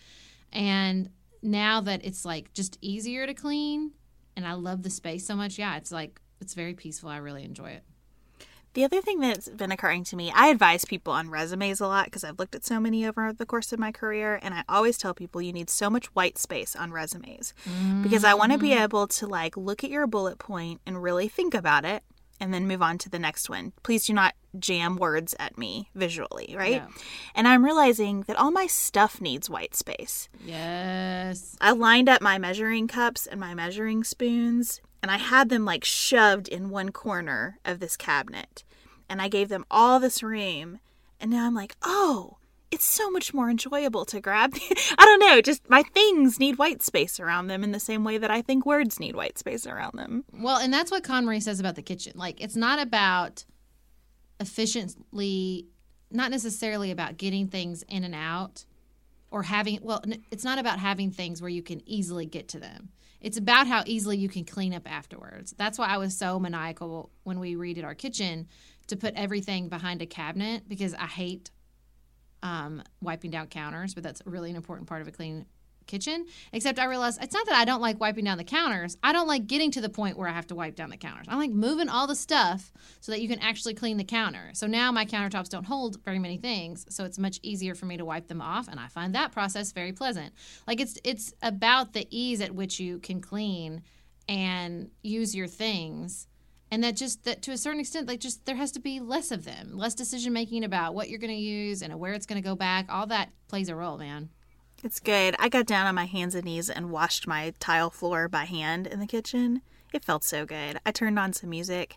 And 0.53 1.11
now 1.43 1.81
that 1.83 2.05
it's 2.05 2.25
like 2.25 2.53
just 2.53 2.79
easier 2.81 3.27
to 3.27 3.35
clean 3.35 3.93
and 4.37 4.47
I 4.47 4.55
love 4.55 4.83
the 4.83 4.91
space 4.91 5.27
so 5.27 5.35
much, 5.35 5.59
yeah, 5.59 5.77
it's 5.77 5.93
like 5.93 6.21
it's 6.41 6.55
very 6.55 6.75
peaceful. 6.75 7.09
I 7.09 7.19
really 7.19 7.45
enjoy 7.45 7.71
it. 7.71 7.85
The 8.75 8.85
other 8.85 9.03
thing 9.03 9.21
that's 9.21 9.49
been 9.51 9.71
occurring 9.71 10.05
to 10.05 10.17
me, 10.17 10.33
I 10.35 10.49
advise 10.49 10.85
people 10.85 11.13
on 11.13 11.29
resumes 11.29 11.81
a 11.81 11.87
lot 11.87 12.07
because 12.07 12.25
I've 12.25 12.39
looked 12.39 12.55
at 12.55 12.65
so 12.65 12.81
many 12.81 13.07
over 13.07 13.33
the 13.33 13.45
course 13.45 13.73
of 13.73 13.79
my 13.79 13.93
career, 13.93 14.39
and 14.43 14.55
I 14.55 14.65
always 14.69 14.97
tell 14.97 15.13
people 15.13 15.43
you 15.43 15.53
need 15.53 15.69
so 15.69 15.91
much 15.91 16.07
white 16.15 16.39
space 16.39 16.75
on 16.75 16.91
resumes 16.91 17.53
because 18.03 18.25
I 18.25 18.35
want 18.35 18.53
to 18.53 18.59
be 18.59 18.71
mm. 18.71 18.83
able 18.83 19.07
to 19.09 19.27
like 19.27 19.57
look 19.57 19.85
at 19.85 19.91
your 19.91 20.07
bullet 20.07 20.39
point 20.39 20.81
and 20.87 21.03
really 21.03 21.29
think 21.29 21.55
about 21.55 21.85
it 21.85 22.03
and 22.41 22.53
then 22.53 22.67
move 22.67 22.83
on 22.83 22.99
to 22.99 23.09
the 23.09 23.19
next 23.19 23.49
one. 23.49 23.73
Please 23.83 24.07
do 24.07 24.13
not 24.13 24.35
jam 24.59 24.97
words 24.97 25.35
at 25.39 25.57
me 25.57 25.91
visually, 25.95 26.55
right? 26.57 26.83
No. 26.83 26.89
And 27.35 27.47
I'm 27.47 27.65
realizing 27.65 28.23
that 28.23 28.37
all 28.37 28.51
my 28.51 28.67
stuff 28.67 29.21
needs 29.21 29.49
white 29.49 29.77
space. 29.77 30.29
Yes. 30.45 31.57
I 31.61 31.71
lined 31.71 32.09
up 32.09 32.21
my 32.21 32.39
measuring 32.39 32.89
cups 32.89 33.27
and 33.27 33.39
my 33.39 33.55
measuring 33.55 34.03
spoons, 34.03 34.81
and 35.03 35.11
I 35.11 35.19
had 35.19 35.49
them 35.49 35.65
like 35.65 35.85
shoved 35.85 36.49
in 36.49 36.71
one 36.71 36.91
corner 36.91 37.59
of 37.65 37.81
this 37.81 37.97
cabinet. 37.97 38.65
and 39.09 39.21
I 39.21 39.29
gave 39.29 39.49
them 39.51 39.67
all 39.71 40.01
this 40.01 40.23
room. 40.23 40.79
And 41.21 41.31
now 41.31 41.47
I'm 41.47 41.55
like, 41.55 41.77
oh, 41.83 42.39
it's 42.71 42.85
so 42.87 43.11
much 43.11 43.35
more 43.35 43.51
enjoyable 43.51 44.07
to 44.07 44.21
grab. 44.21 44.55
I 44.99 45.05
don't 45.05 45.21
know, 45.21 45.43
just 45.43 45.69
my 45.69 45.83
things 45.83 46.41
need 46.41 46.57
white 46.57 46.83
space 46.83 47.21
around 47.21 47.49
them 47.49 47.63
in 47.63 47.73
the 47.73 47.79
same 47.81 48.05
way 48.05 48.17
that 48.17 48.31
I 48.31 48.41
think 48.41 48.65
words 48.65 48.99
need 48.99 49.15
white 49.15 49.39
space 49.39 49.67
around 49.67 49.99
them. 49.99 50.25
Well, 50.33 50.57
and 50.57 50.73
that's 50.73 50.91
what 50.91 51.05
KonMari 51.05 51.43
says 51.43 51.61
about 51.61 51.75
the 51.75 51.83
kitchen. 51.83 52.15
Like, 52.17 52.41
it's 52.41 52.57
not 52.57 52.79
about 52.81 53.45
efficiently, 54.41 55.67
not 56.11 56.31
necessarily 56.31 56.91
about 56.91 57.19
getting 57.19 57.49
things 57.49 57.85
in 57.89 58.05
and 58.05 58.15
out 58.15 58.65
or 59.31 59.43
having, 59.43 59.79
well, 59.83 60.03
it's 60.31 60.45
not 60.45 60.59
about 60.59 60.79
having 60.79 61.11
things 61.11 61.43
where 61.43 61.51
you 61.51 61.63
can 61.63 61.87
easily 61.87 62.25
get 62.25 62.49
to 62.49 62.59
them. 62.61 62.89
It's 63.23 63.39
about 63.39 63.69
how 63.69 63.85
easily 63.87 64.17
you 64.17 64.29
can 64.29 64.45
clean 64.45 64.75
up 64.75 64.91
afterwards. 64.91 65.55
That's 65.57 65.79
why 65.79 65.87
I 65.87 65.97
was 65.97 66.17
so 66.17 66.41
maniacal 66.41 67.11
when 67.23 67.39
we 67.39 67.55
redid 67.55 67.85
our 67.85 67.95
kitchen 67.95 68.49
to 68.89 68.97
put 68.97 69.15
everything 69.15 69.69
behind 69.69 70.03
a 70.03 70.07
cabinet 70.07 70.69
because 70.69 70.93
I 70.93 71.07
hate 71.07 71.51
um, 72.43 72.83
wiping 73.01 73.31
down 73.31 73.47
counters, 73.47 73.95
but 73.95 74.03
that's 74.03 74.21
really 74.27 74.51
an 74.51 74.57
important 74.57 74.89
part 74.89 75.03
of 75.03 75.09
a 75.09 75.13
clean 75.13 75.47
kitchen. 75.87 76.27
Except 76.53 76.79
I 76.79 76.85
realized 76.85 77.23
it's 77.23 77.35
not 77.35 77.47
that 77.47 77.55
I 77.55 77.65
don't 77.65 77.81
like 77.81 78.01
wiping 78.01 78.25
down 78.25 78.39
the 78.39 78.45
counters. 78.45 78.97
I 79.03 79.13
don't 79.13 79.29
like 79.29 79.47
getting 79.47 79.71
to 79.73 79.81
the 79.81 79.89
point 79.89 80.17
where 80.17 80.29
I 80.29 80.33
have 80.33 80.47
to 80.49 80.55
wipe 80.55 80.77
down 80.77 80.91
the 80.91 80.97
counters. 80.97 81.27
I 81.29 81.37
like 81.37 81.51
moving 81.51 81.89
all 81.89 82.07
the 82.07 82.17
stuff 82.17 82.73
so 83.01 83.13
that 83.13 83.21
you 83.21 83.29
can 83.29 83.39
actually 83.41 83.75
clean 83.75 83.97
the 83.97 84.05
counter. 84.05 84.51
So 84.55 84.67
now 84.67 84.93
my 84.93 85.05
countertops 85.05 85.49
don't 85.49 85.65
hold 85.65 86.03
very 86.05 86.19
many 86.19 86.37
things, 86.37 86.87
so 86.89 87.05
it's 87.05 87.19
much 87.19 87.39
easier 87.43 87.75
for 87.75 87.87
me 87.87 87.97
to 87.97 88.05
wipe 88.05 88.29
them 88.29 88.41
off, 88.41 88.69
and 88.69 88.79
I 88.79 88.89
find 88.89 89.15
that 89.15 89.33
process 89.33 89.73
very 89.73 89.93
pleasant. 89.93 90.33
Like 90.67 90.81
it's 90.81 90.99
it's 91.05 91.33
about 91.43 91.93
the 91.93 92.07
ease 92.11 92.41
at 92.41 92.55
which 92.55 92.81
you 92.81 92.99
can 92.99 93.21
clean 93.21 93.83
and 94.29 94.91
use 95.03 95.35
your 95.35 95.47
things 95.49 96.29
and 96.73 96.83
that 96.83 96.97
just 96.97 97.25
that 97.25 97.43
to 97.43 97.53
a 97.53 97.59
certain 97.59 97.79
extent 97.81 98.09
like 98.09 98.19
just 98.19 98.45
there 98.47 98.57
has 98.57 98.73
to 98.73 98.81
be 98.81 98.99
less 98.99 99.31
of 99.31 99.45
them 99.45 99.77
less 99.77 99.95
decision 99.95 100.33
making 100.33 100.65
about 100.65 100.95
what 100.95 101.09
you're 101.09 101.19
going 101.19 101.31
to 101.31 101.37
use 101.37 101.83
and 101.83 101.99
where 102.01 102.15
it's 102.15 102.27
going 102.27 102.41
to 102.41 102.49
go 102.49 102.57
back 102.57 102.87
all 102.89 103.07
that 103.07 103.31
plays 103.47 103.69
a 103.69 103.77
role 103.77 103.99
man 103.99 104.29
it's 104.83 105.01
good. 105.01 105.35
I 105.39 105.49
got 105.49 105.67
down 105.67 105.87
on 105.87 105.95
my 105.95 106.07
hands 106.07 106.35
and 106.35 106.45
knees 106.45 106.69
and 106.69 106.91
washed 106.91 107.27
my 107.27 107.55
tile 107.61 107.91
floor 107.91 108.29
by 108.29 108.45
hand 108.45 108.87
in 108.87 109.01
the 109.01 109.07
kitchen. 109.07 109.63
It 109.93 110.05
felt 110.05 110.25
so 110.25 110.45
good. 110.47 110.79
I 110.85 110.91
turned 110.91 111.19
on 111.19 111.33
some 111.33 111.51
music. 111.51 111.97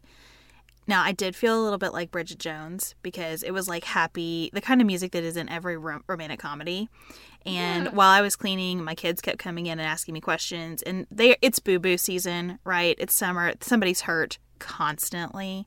Now, 0.88 1.02
I 1.02 1.14
did 1.14 1.36
feel 1.36 1.60
a 1.60 1.64
little 1.64 1.80
bit 1.80 1.94
like 1.94 2.12
Bridget 2.12 2.38
Jones 2.38 2.94
because 3.02 3.42
it 3.42 3.52
was 3.52 3.68
like 3.68 3.86
happy, 3.86 4.52
the 4.54 4.62
kind 4.62 4.82
of 4.82 4.88
music 4.88 5.14
that 5.14 5.24
is 5.24 5.36
in 5.36 5.50
every 5.50 5.78
rom- 5.78 6.04
romantic 6.08 6.40
comedy. 6.40 6.90
And 7.46 7.86
yeah. 7.86 7.92
while 7.92 8.10
I 8.10 8.22
was 8.22 8.36
cleaning, 8.36 8.84
my 8.84 8.94
kids 8.94 9.22
kept 9.22 9.40
coming 9.40 9.66
in 9.66 9.80
and 9.80 9.88
asking 9.88 10.14
me 10.14 10.22
questions. 10.22 10.84
And 10.84 11.08
they 11.10 11.38
it's 11.42 11.60
boo 11.60 11.80
boo 11.80 11.98
season, 11.98 12.60
right? 12.64 12.96
It's 13.00 13.16
summer. 13.16 13.54
Somebody's 13.62 14.02
hurt 14.02 14.38
constantly. 14.60 15.66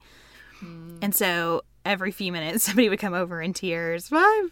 Mm. 0.62 0.98
And 1.02 1.14
so 1.14 1.62
every 1.84 2.12
few 2.12 2.30
minutes, 2.30 2.64
somebody 2.66 2.88
would 2.88 3.00
come 3.00 3.14
over 3.14 3.42
in 3.42 3.52
tears. 3.52 4.10
My 4.12 4.48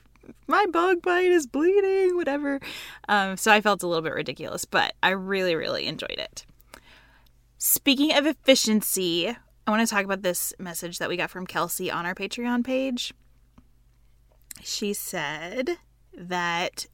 my 0.46 0.66
bug 0.66 1.02
bite 1.02 1.30
is 1.30 1.46
bleeding, 1.46 2.16
whatever. 2.16 2.60
Um, 3.08 3.36
so 3.36 3.52
I 3.52 3.60
felt 3.60 3.82
a 3.82 3.86
little 3.86 4.02
bit 4.02 4.14
ridiculous, 4.14 4.64
but 4.64 4.94
I 5.02 5.10
really, 5.10 5.54
really 5.54 5.86
enjoyed 5.86 6.18
it. 6.18 6.44
Speaking 7.58 8.14
of 8.14 8.26
efficiency, 8.26 9.28
I 9.66 9.70
want 9.70 9.86
to 9.86 9.92
talk 9.92 10.04
about 10.04 10.22
this 10.22 10.52
message 10.58 10.98
that 10.98 11.08
we 11.08 11.16
got 11.16 11.30
from 11.30 11.46
Kelsi 11.46 11.92
on 11.92 12.06
our 12.06 12.14
Patreon 12.14 12.64
page. 12.64 13.12
She 14.62 14.92
said 14.92 15.78
that 16.16 16.86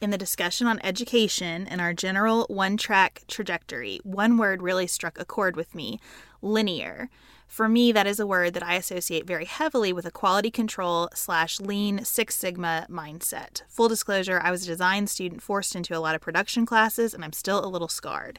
in 0.00 0.10
the 0.10 0.18
discussion 0.18 0.66
on 0.66 0.80
education 0.82 1.66
and 1.66 1.80
our 1.80 1.92
general 1.92 2.46
one 2.48 2.76
track 2.76 3.22
trajectory, 3.28 4.00
one 4.02 4.38
word 4.38 4.62
really 4.62 4.86
struck 4.86 5.20
a 5.20 5.24
chord 5.24 5.56
with 5.56 5.74
me 5.74 6.00
linear. 6.42 7.10
For 7.50 7.68
me, 7.68 7.90
that 7.90 8.06
is 8.06 8.20
a 8.20 8.28
word 8.28 8.54
that 8.54 8.62
I 8.62 8.76
associate 8.76 9.26
very 9.26 9.44
heavily 9.44 9.92
with 9.92 10.06
a 10.06 10.12
quality 10.12 10.52
control 10.52 11.08
slash 11.14 11.58
lean 11.58 12.04
Six 12.04 12.36
Sigma 12.36 12.86
mindset. 12.88 13.62
Full 13.68 13.88
disclosure, 13.88 14.40
I 14.40 14.52
was 14.52 14.62
a 14.62 14.68
design 14.68 15.08
student 15.08 15.42
forced 15.42 15.74
into 15.74 15.96
a 15.96 15.98
lot 15.98 16.14
of 16.14 16.20
production 16.20 16.64
classes, 16.64 17.12
and 17.12 17.24
I'm 17.24 17.32
still 17.32 17.62
a 17.62 17.66
little 17.66 17.88
scarred. 17.88 18.38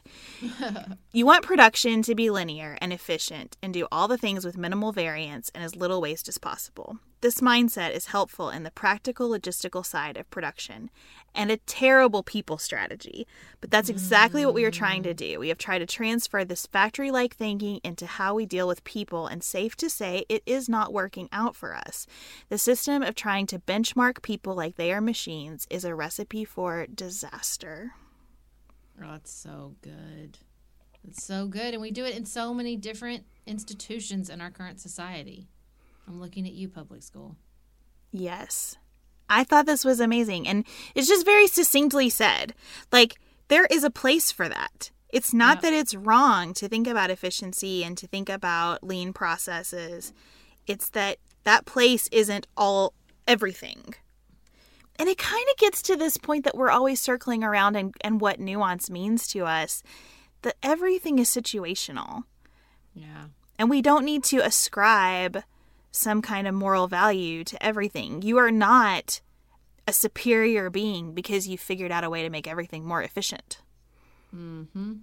you 1.11 1.25
want 1.25 1.43
production 1.43 2.01
to 2.03 2.15
be 2.15 2.29
linear 2.29 2.77
and 2.79 2.93
efficient 2.93 3.57
and 3.61 3.73
do 3.73 3.85
all 3.91 4.07
the 4.07 4.17
things 4.17 4.45
with 4.45 4.57
minimal 4.57 4.93
variance 4.93 5.51
and 5.53 5.61
as 5.61 5.75
little 5.75 5.99
waste 5.99 6.29
as 6.29 6.37
possible. 6.37 6.97
This 7.21 7.39
mindset 7.39 7.91
is 7.91 8.07
helpful 8.07 8.49
in 8.49 8.63
the 8.63 8.71
practical 8.71 9.29
logistical 9.29 9.85
side 9.85 10.17
of 10.17 10.29
production 10.31 10.89
and 11.35 11.51
a 11.51 11.57
terrible 11.57 12.23
people 12.23 12.57
strategy. 12.57 13.27
But 13.61 13.69
that's 13.69 13.89
exactly 13.89 14.43
what 14.43 14.55
we 14.55 14.65
are 14.65 14.71
trying 14.71 15.03
to 15.03 15.13
do. 15.13 15.39
We 15.39 15.49
have 15.49 15.59
tried 15.59 15.79
to 15.79 15.85
transfer 15.85 16.43
this 16.43 16.65
factory 16.65 17.11
like 17.11 17.35
thinking 17.35 17.79
into 17.83 18.07
how 18.07 18.33
we 18.33 18.47
deal 18.47 18.67
with 18.67 18.83
people, 18.83 19.27
and 19.27 19.43
safe 19.43 19.75
to 19.77 19.89
say, 19.89 20.25
it 20.29 20.41
is 20.47 20.67
not 20.67 20.93
working 20.93 21.29
out 21.31 21.55
for 21.55 21.75
us. 21.75 22.07
The 22.49 22.57
system 22.57 23.03
of 23.03 23.13
trying 23.13 23.45
to 23.47 23.59
benchmark 23.59 24.23
people 24.23 24.55
like 24.55 24.75
they 24.75 24.91
are 24.91 24.99
machines 24.99 25.67
is 25.69 25.85
a 25.85 25.93
recipe 25.93 26.43
for 26.43 26.87
disaster. 26.87 27.93
Oh, 28.99 29.11
that's 29.11 29.31
so 29.31 29.75
good. 29.81 30.39
It's 31.07 31.23
so 31.23 31.47
good. 31.47 31.73
And 31.73 31.81
we 31.81 31.91
do 31.91 32.03
it 32.03 32.15
in 32.15 32.25
so 32.25 32.53
many 32.53 32.75
different 32.75 33.25
institutions 33.45 34.29
in 34.29 34.41
our 34.41 34.51
current 34.51 34.79
society. 34.79 35.47
I'm 36.07 36.19
looking 36.19 36.45
at 36.45 36.53
you, 36.53 36.69
public 36.69 37.03
school. 37.03 37.35
Yes. 38.11 38.77
I 39.29 39.43
thought 39.43 39.65
this 39.65 39.85
was 39.85 39.99
amazing. 39.99 40.47
And 40.47 40.65
it's 40.93 41.07
just 41.07 41.25
very 41.25 41.47
succinctly 41.47 42.09
said. 42.09 42.53
Like, 42.91 43.19
there 43.47 43.65
is 43.65 43.83
a 43.83 43.89
place 43.89 44.31
for 44.31 44.49
that. 44.49 44.91
It's 45.09 45.33
not 45.33 45.57
yep. 45.57 45.61
that 45.63 45.73
it's 45.73 45.95
wrong 45.95 46.53
to 46.55 46.67
think 46.67 46.87
about 46.87 47.09
efficiency 47.09 47.83
and 47.83 47.97
to 47.97 48.07
think 48.07 48.29
about 48.29 48.83
lean 48.83 49.13
processes. 49.13 50.13
It's 50.67 50.89
that 50.91 51.17
that 51.43 51.65
place 51.65 52.07
isn't 52.11 52.47
all 52.55 52.93
everything. 53.27 53.93
And 54.97 55.09
it 55.09 55.17
kind 55.17 55.45
of 55.51 55.57
gets 55.57 55.81
to 55.83 55.95
this 55.95 56.17
point 56.17 56.43
that 56.45 56.55
we're 56.55 56.69
always 56.69 57.01
circling 57.01 57.43
around 57.43 57.75
and, 57.75 57.93
and 58.01 58.21
what 58.21 58.39
nuance 58.39 58.89
means 58.89 59.27
to 59.29 59.45
us 59.45 59.81
that 60.43 60.55
everything 60.61 61.19
is 61.19 61.29
situational. 61.29 62.23
Yeah. 62.93 63.25
And 63.57 63.69
we 63.69 63.81
don't 63.81 64.05
need 64.05 64.23
to 64.25 64.39
ascribe 64.39 65.43
some 65.91 66.21
kind 66.21 66.47
of 66.47 66.53
moral 66.53 66.87
value 66.87 67.43
to 67.43 67.63
everything. 67.63 68.21
You 68.21 68.37
are 68.37 68.51
not 68.51 69.21
a 69.87 69.93
superior 69.93 70.69
being 70.69 71.13
because 71.13 71.47
you 71.47 71.57
figured 71.57 71.91
out 71.91 72.03
a 72.03 72.09
way 72.09 72.23
to 72.23 72.29
make 72.29 72.47
everything 72.47 72.85
more 72.85 73.03
efficient. 73.03 73.61
Mm-hmm. 74.35 74.93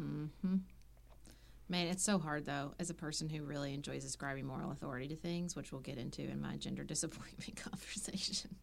Mm-hmm. 0.00 0.56
Man, 1.68 1.86
it's 1.86 2.02
so 2.02 2.18
hard 2.18 2.46
though 2.46 2.74
as 2.78 2.90
a 2.90 2.94
person 2.94 3.28
who 3.28 3.42
really 3.44 3.72
enjoys 3.72 4.04
ascribing 4.04 4.46
moral 4.46 4.72
authority 4.72 5.08
to 5.08 5.16
things, 5.16 5.56
which 5.56 5.72
we'll 5.72 5.80
get 5.80 5.98
into 5.98 6.22
in 6.22 6.40
my 6.40 6.56
gender 6.56 6.84
disappointment 6.84 7.56
conversation. 7.56 8.56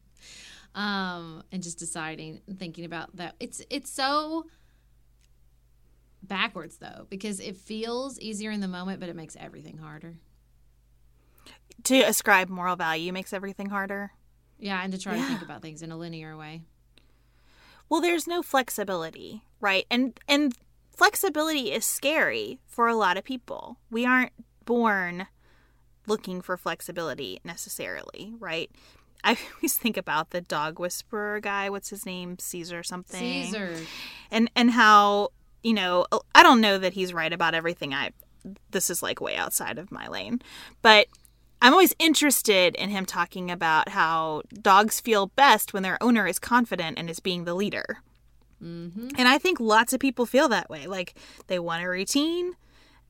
Um, 0.75 1.43
and 1.51 1.63
just 1.63 1.79
deciding 1.79 2.41
thinking 2.57 2.85
about 2.85 3.15
that. 3.15 3.35
It's 3.39 3.61
it's 3.69 3.89
so 3.89 4.45
backwards 6.23 6.77
though 6.77 7.05
because 7.09 7.39
it 7.39 7.55
feels 7.55 8.19
easier 8.19 8.51
in 8.51 8.59
the 8.59 8.67
moment 8.67 8.99
but 8.99 9.07
it 9.07 9.15
makes 9.15 9.37
everything 9.39 9.77
harder 9.77 10.15
to 11.83 12.01
ascribe 12.01 12.49
moral 12.49 12.75
value 12.75 13.13
makes 13.13 13.33
everything 13.33 13.69
harder. 13.69 14.11
Yeah, 14.59 14.81
and 14.83 14.91
to 14.91 14.99
try 14.99 15.15
yeah. 15.15 15.21
to 15.21 15.27
think 15.27 15.41
about 15.41 15.61
things 15.61 15.81
in 15.81 15.91
a 15.91 15.97
linear 15.97 16.35
way. 16.35 16.61
Well, 17.89 18.01
there's 18.01 18.27
no 18.27 18.41
flexibility, 18.41 19.43
right? 19.61 19.85
And 19.89 20.19
and 20.27 20.53
flexibility 20.95 21.71
is 21.71 21.85
scary 21.85 22.59
for 22.65 22.87
a 22.87 22.95
lot 22.95 23.17
of 23.17 23.23
people. 23.23 23.77
We 23.89 24.05
aren't 24.05 24.33
born 24.65 25.27
looking 26.05 26.41
for 26.41 26.57
flexibility 26.57 27.39
necessarily, 27.43 28.33
right? 28.39 28.71
I 29.23 29.37
always 29.55 29.77
think 29.77 29.97
about 29.97 30.31
the 30.31 30.41
dog 30.41 30.79
whisperer 30.79 31.39
guy. 31.39 31.69
What's 31.69 31.89
his 31.89 32.05
name? 32.05 32.39
Cesar 32.39 32.83
something. 32.83 33.45
Cesar. 33.45 33.75
And 34.31 34.49
and 34.55 34.71
how 34.71 35.29
you 35.63 35.73
know 35.73 36.05
I 36.33 36.43
don't 36.43 36.61
know 36.61 36.77
that 36.77 36.93
he's 36.93 37.13
right 37.13 37.31
about 37.31 37.53
everything. 37.53 37.93
I 37.93 38.11
this 38.71 38.89
is 38.89 39.03
like 39.03 39.21
way 39.21 39.35
outside 39.35 39.77
of 39.77 39.91
my 39.91 40.07
lane, 40.07 40.41
but 40.81 41.07
I'm 41.61 41.73
always 41.73 41.95
interested 41.99 42.75
in 42.75 42.89
him 42.89 43.05
talking 43.05 43.49
about 43.49 43.89
how 43.89 44.43
dogs 44.61 44.99
feel 44.99 45.27
best 45.27 45.73
when 45.73 45.83
their 45.83 46.01
owner 46.01 46.27
is 46.27 46.39
confident 46.39 46.99
and 46.99 47.09
is 47.09 47.19
being 47.19 47.45
the 47.45 47.55
leader. 47.55 47.99
Mm-hmm. 48.63 49.09
And 49.17 49.27
I 49.27 49.37
think 49.37 49.59
lots 49.59 49.93
of 49.93 49.99
people 49.99 50.25
feel 50.25 50.47
that 50.49 50.69
way. 50.69 50.87
Like 50.87 51.15
they 51.47 51.59
want 51.59 51.83
a 51.83 51.89
routine. 51.89 52.53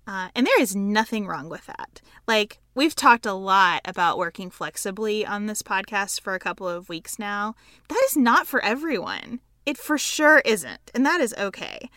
Uh, 0.05 0.29
and 0.33 0.47
there 0.47 0.61
is 0.61 0.73
nothing 0.73 1.27
wrong 1.27 1.49
with 1.49 1.65
that. 1.65 1.99
Like, 2.25 2.59
we've 2.73 2.95
talked 2.95 3.25
a 3.25 3.33
lot 3.33 3.81
about 3.83 4.17
working 4.17 4.49
flexibly 4.49 5.25
on 5.25 5.47
this 5.47 5.61
podcast 5.61 6.21
for 6.21 6.33
a 6.33 6.39
couple 6.39 6.65
of 6.65 6.87
weeks 6.87 7.19
now. 7.19 7.55
That 7.89 8.01
is 8.05 8.15
not 8.15 8.47
for 8.47 8.63
everyone. 8.63 9.41
It 9.65 9.77
for 9.77 9.97
sure 9.97 10.39
isn't. 10.45 10.91
And 10.95 11.05
that 11.05 11.19
is 11.19 11.35
okay 11.37 11.89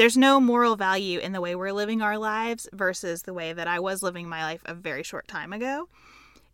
there's 0.00 0.16
no 0.16 0.40
moral 0.40 0.76
value 0.76 1.18
in 1.18 1.32
the 1.32 1.42
way 1.42 1.54
we're 1.54 1.74
living 1.74 2.00
our 2.00 2.16
lives 2.16 2.66
versus 2.72 3.24
the 3.24 3.34
way 3.34 3.52
that 3.52 3.68
I 3.68 3.78
was 3.78 4.02
living 4.02 4.30
my 4.30 4.42
life 4.42 4.62
a 4.64 4.72
very 4.72 5.02
short 5.02 5.28
time 5.28 5.52
ago. 5.52 5.90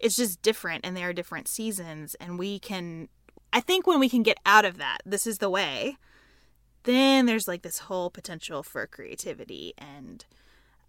It's 0.01 0.17
just 0.17 0.43
different 0.43 0.85
and 0.85 0.97
there 0.97 1.11
are 1.11 1.13
different 1.13 1.47
seasons 1.47 2.17
and 2.17 2.41
we 2.41 2.59
can 2.59 3.09
I 3.53 3.61
think 3.61 3.87
when 3.87 4.01
we 4.01 4.09
can 4.09 4.25
get 4.25 4.39
out 4.45 4.65
of 4.65 4.79
that, 4.79 4.99
this 5.07 5.29
is 5.29 5.39
the 5.39 5.49
way, 5.49 5.97
then 6.83 7.27
there's 7.27 7.47
like 7.47 7.63
this 7.63 7.79
whole 7.79 8.11
potential 8.11 8.65
for 8.65 8.85
creativity 8.89 9.75
and 9.79 10.25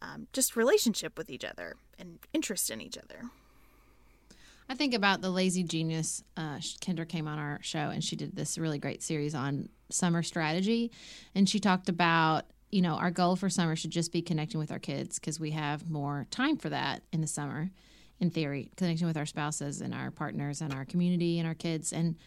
um, 0.02 0.26
just 0.34 0.56
relationship 0.56 1.16
with 1.16 1.30
each 1.30 1.46
other 1.46 1.76
and 2.00 2.18
interest 2.34 2.72
in 2.72 2.82
each 2.82 2.98
other. 2.98 3.30
I 4.70 4.76
think 4.76 4.94
about 4.94 5.22
the 5.22 5.30
Lazy 5.30 5.64
Genius. 5.64 6.24
Uh, 6.36 6.58
Kendra 6.58 7.08
came 7.08 7.28
on 7.28 7.40
our 7.40 7.60
show 7.62 7.90
and 7.90 8.04
she 8.04 8.16
did 8.16 8.36
this 8.36 8.58
really 8.58 8.80
great 8.80 9.02
series 9.02 9.34
on 9.34 9.70
summer 9.90 10.24
strategy. 10.24 10.92
And 11.36 11.48
she 11.48 11.60
talked 11.60 11.88
about, 11.88 12.46
you 12.70 12.82
know, 12.82 12.96
our 12.96 13.12
goal 13.12 13.36
for 13.36 13.50
summer 13.50 13.76
should 13.76 13.92
just 13.92 14.12
be 14.12 14.22
connecting 14.22 14.60
with 14.60 14.72
our 14.72 14.80
kids 14.80 15.20
because 15.20 15.40
we 15.40 15.52
have 15.52 15.90
more 15.90 16.28
time 16.32 16.58
for 16.58 16.70
that 16.70 17.04
in 17.14 17.22
the 17.22 17.28
summer, 17.28 17.70
in 18.20 18.30
theory, 18.30 18.72
connecting 18.76 19.08
with 19.08 19.16
our 19.18 19.26
spouses 19.26 19.80
and 19.80 19.94
our 19.94 20.12
partners 20.12 20.60
and 20.60 20.74
our 20.74 20.84
community 20.84 21.40
and 21.40 21.48
our 21.48 21.56
kids. 21.56 21.94
And 21.94 22.18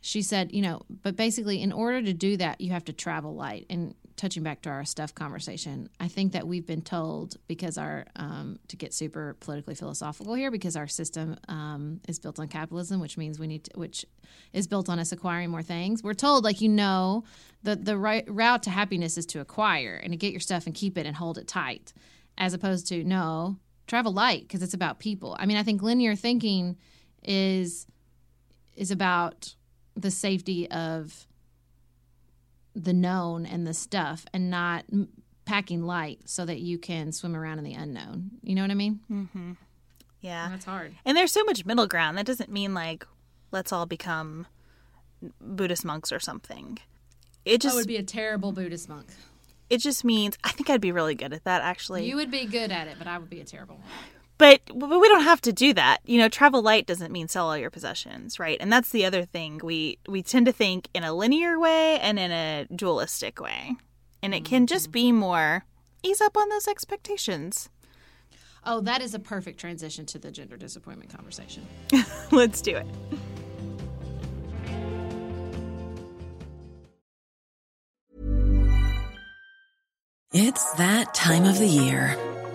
she 0.00 0.20
said, 0.20 0.52
you 0.52 0.62
know, 0.62 0.82
but 1.02 1.16
basically, 1.16 1.62
in 1.62 1.72
order 1.72 2.02
to 2.02 2.12
do 2.12 2.36
that, 2.38 2.60
you 2.60 2.72
have 2.72 2.84
to 2.86 2.92
travel 2.92 3.34
light. 3.34 3.66
And 3.70 3.94
touching 4.16 4.42
back 4.42 4.62
to 4.62 4.70
our 4.70 4.84
stuff 4.84 5.14
conversation, 5.14 5.88
I 5.98 6.08
think 6.08 6.32
that 6.32 6.46
we've 6.46 6.66
been 6.66 6.82
told 6.82 7.36
because 7.48 7.76
our 7.78 8.06
um, 8.16 8.58
to 8.68 8.76
get 8.76 8.94
super 8.94 9.36
politically 9.40 9.74
philosophical 9.74 10.34
here, 10.34 10.50
because 10.50 10.76
our 10.76 10.86
system 10.86 11.36
um, 11.48 12.00
is 12.08 12.18
built 12.18 12.38
on 12.38 12.48
capitalism, 12.48 13.00
which 13.00 13.16
means 13.18 13.38
we 13.38 13.46
need 13.46 13.64
to, 13.64 13.78
which 13.78 14.04
is 14.52 14.66
built 14.66 14.88
on 14.88 14.98
us 14.98 15.12
acquiring 15.12 15.50
more 15.50 15.62
things. 15.62 16.02
We're 16.02 16.14
told, 16.14 16.44
like 16.44 16.60
you 16.60 16.68
know, 16.68 17.24
the 17.62 17.76
the 17.76 17.96
right 17.96 18.24
route 18.28 18.62
to 18.64 18.70
happiness 18.70 19.18
is 19.18 19.26
to 19.26 19.40
acquire 19.40 20.00
and 20.02 20.12
to 20.12 20.16
get 20.16 20.32
your 20.32 20.40
stuff 20.40 20.66
and 20.66 20.74
keep 20.74 20.96
it 20.96 21.06
and 21.06 21.16
hold 21.16 21.38
it 21.38 21.48
tight, 21.48 21.92
as 22.38 22.54
opposed 22.54 22.86
to 22.88 23.04
no 23.04 23.56
travel 23.86 24.12
light 24.12 24.42
because 24.42 24.62
it's 24.62 24.74
about 24.74 24.98
people. 24.98 25.36
I 25.38 25.46
mean, 25.46 25.56
I 25.56 25.62
think 25.62 25.82
linear 25.82 26.14
thinking 26.14 26.76
is 27.22 27.86
is 28.76 28.90
about 28.90 29.54
the 29.96 30.10
safety 30.10 30.70
of 30.70 31.26
the 32.74 32.92
known 32.92 33.46
and 33.46 33.66
the 33.66 33.74
stuff 33.74 34.24
and 34.32 34.50
not 34.50 34.84
packing 35.44 35.82
light 35.84 36.20
so 36.24 36.44
that 36.44 36.60
you 36.60 36.78
can 36.78 37.12
swim 37.12 37.36
around 37.36 37.58
in 37.58 37.64
the 37.64 37.74
unknown. 37.74 38.30
You 38.42 38.54
know 38.54 38.62
what 38.62 38.70
I 38.70 38.74
mean? 38.74 39.00
Mm-hmm. 39.10 39.52
Yeah. 40.20 40.48
That's 40.50 40.64
hard. 40.64 40.94
And 41.04 41.16
there's 41.16 41.32
so 41.32 41.44
much 41.44 41.66
middle 41.66 41.86
ground. 41.86 42.16
That 42.16 42.26
doesn't 42.26 42.50
mean 42.50 42.74
like 42.74 43.06
let's 43.52 43.72
all 43.72 43.86
become 43.86 44.46
Buddhist 45.40 45.84
monks 45.84 46.12
or 46.12 46.18
something. 46.18 46.78
It 47.44 47.60
just 47.60 47.74
I 47.74 47.78
would 47.78 47.86
be 47.86 47.96
a 47.96 48.02
terrible 48.02 48.52
Buddhist 48.52 48.88
monk. 48.88 49.06
It 49.70 49.78
just 49.78 50.04
means 50.04 50.36
I 50.44 50.50
think 50.50 50.70
I'd 50.70 50.80
be 50.80 50.92
really 50.92 51.14
good 51.14 51.32
at 51.32 51.44
that 51.44 51.62
actually. 51.62 52.08
You 52.08 52.16
would 52.16 52.30
be 52.30 52.46
good 52.46 52.72
at 52.72 52.88
it, 52.88 52.96
but 52.98 53.06
I 53.06 53.18
would 53.18 53.30
be 53.30 53.40
a 53.40 53.44
terrible 53.44 53.76
one. 53.76 53.84
But, 54.36 54.62
but 54.74 55.00
we 55.00 55.08
don't 55.08 55.22
have 55.22 55.40
to 55.42 55.52
do 55.52 55.72
that. 55.74 55.98
You 56.04 56.18
know, 56.18 56.28
travel 56.28 56.60
light 56.60 56.86
doesn't 56.86 57.12
mean 57.12 57.28
sell 57.28 57.48
all 57.48 57.56
your 57.56 57.70
possessions, 57.70 58.38
right? 58.38 58.58
And 58.60 58.72
that's 58.72 58.90
the 58.90 59.04
other 59.04 59.24
thing. 59.24 59.60
We 59.62 59.98
we 60.08 60.22
tend 60.22 60.46
to 60.46 60.52
think 60.52 60.88
in 60.92 61.04
a 61.04 61.12
linear 61.12 61.58
way 61.58 62.00
and 62.00 62.18
in 62.18 62.32
a 62.32 62.66
dualistic 62.74 63.40
way. 63.40 63.76
And 64.22 64.34
it 64.34 64.44
can 64.44 64.66
just 64.66 64.86
mm-hmm. 64.86 64.92
be 64.92 65.12
more 65.12 65.64
ease 66.02 66.20
up 66.20 66.36
on 66.36 66.48
those 66.48 66.66
expectations. 66.66 67.68
Oh, 68.66 68.80
that 68.80 69.02
is 69.02 69.14
a 69.14 69.18
perfect 69.18 69.60
transition 69.60 70.06
to 70.06 70.18
the 70.18 70.30
gender 70.30 70.56
disappointment 70.56 71.14
conversation. 71.14 71.66
Let's 72.30 72.60
do 72.60 72.76
it. 72.76 72.86
It's 80.32 80.72
that 80.72 81.14
time 81.14 81.44
of 81.44 81.58
the 81.58 81.68
year. 81.68 82.18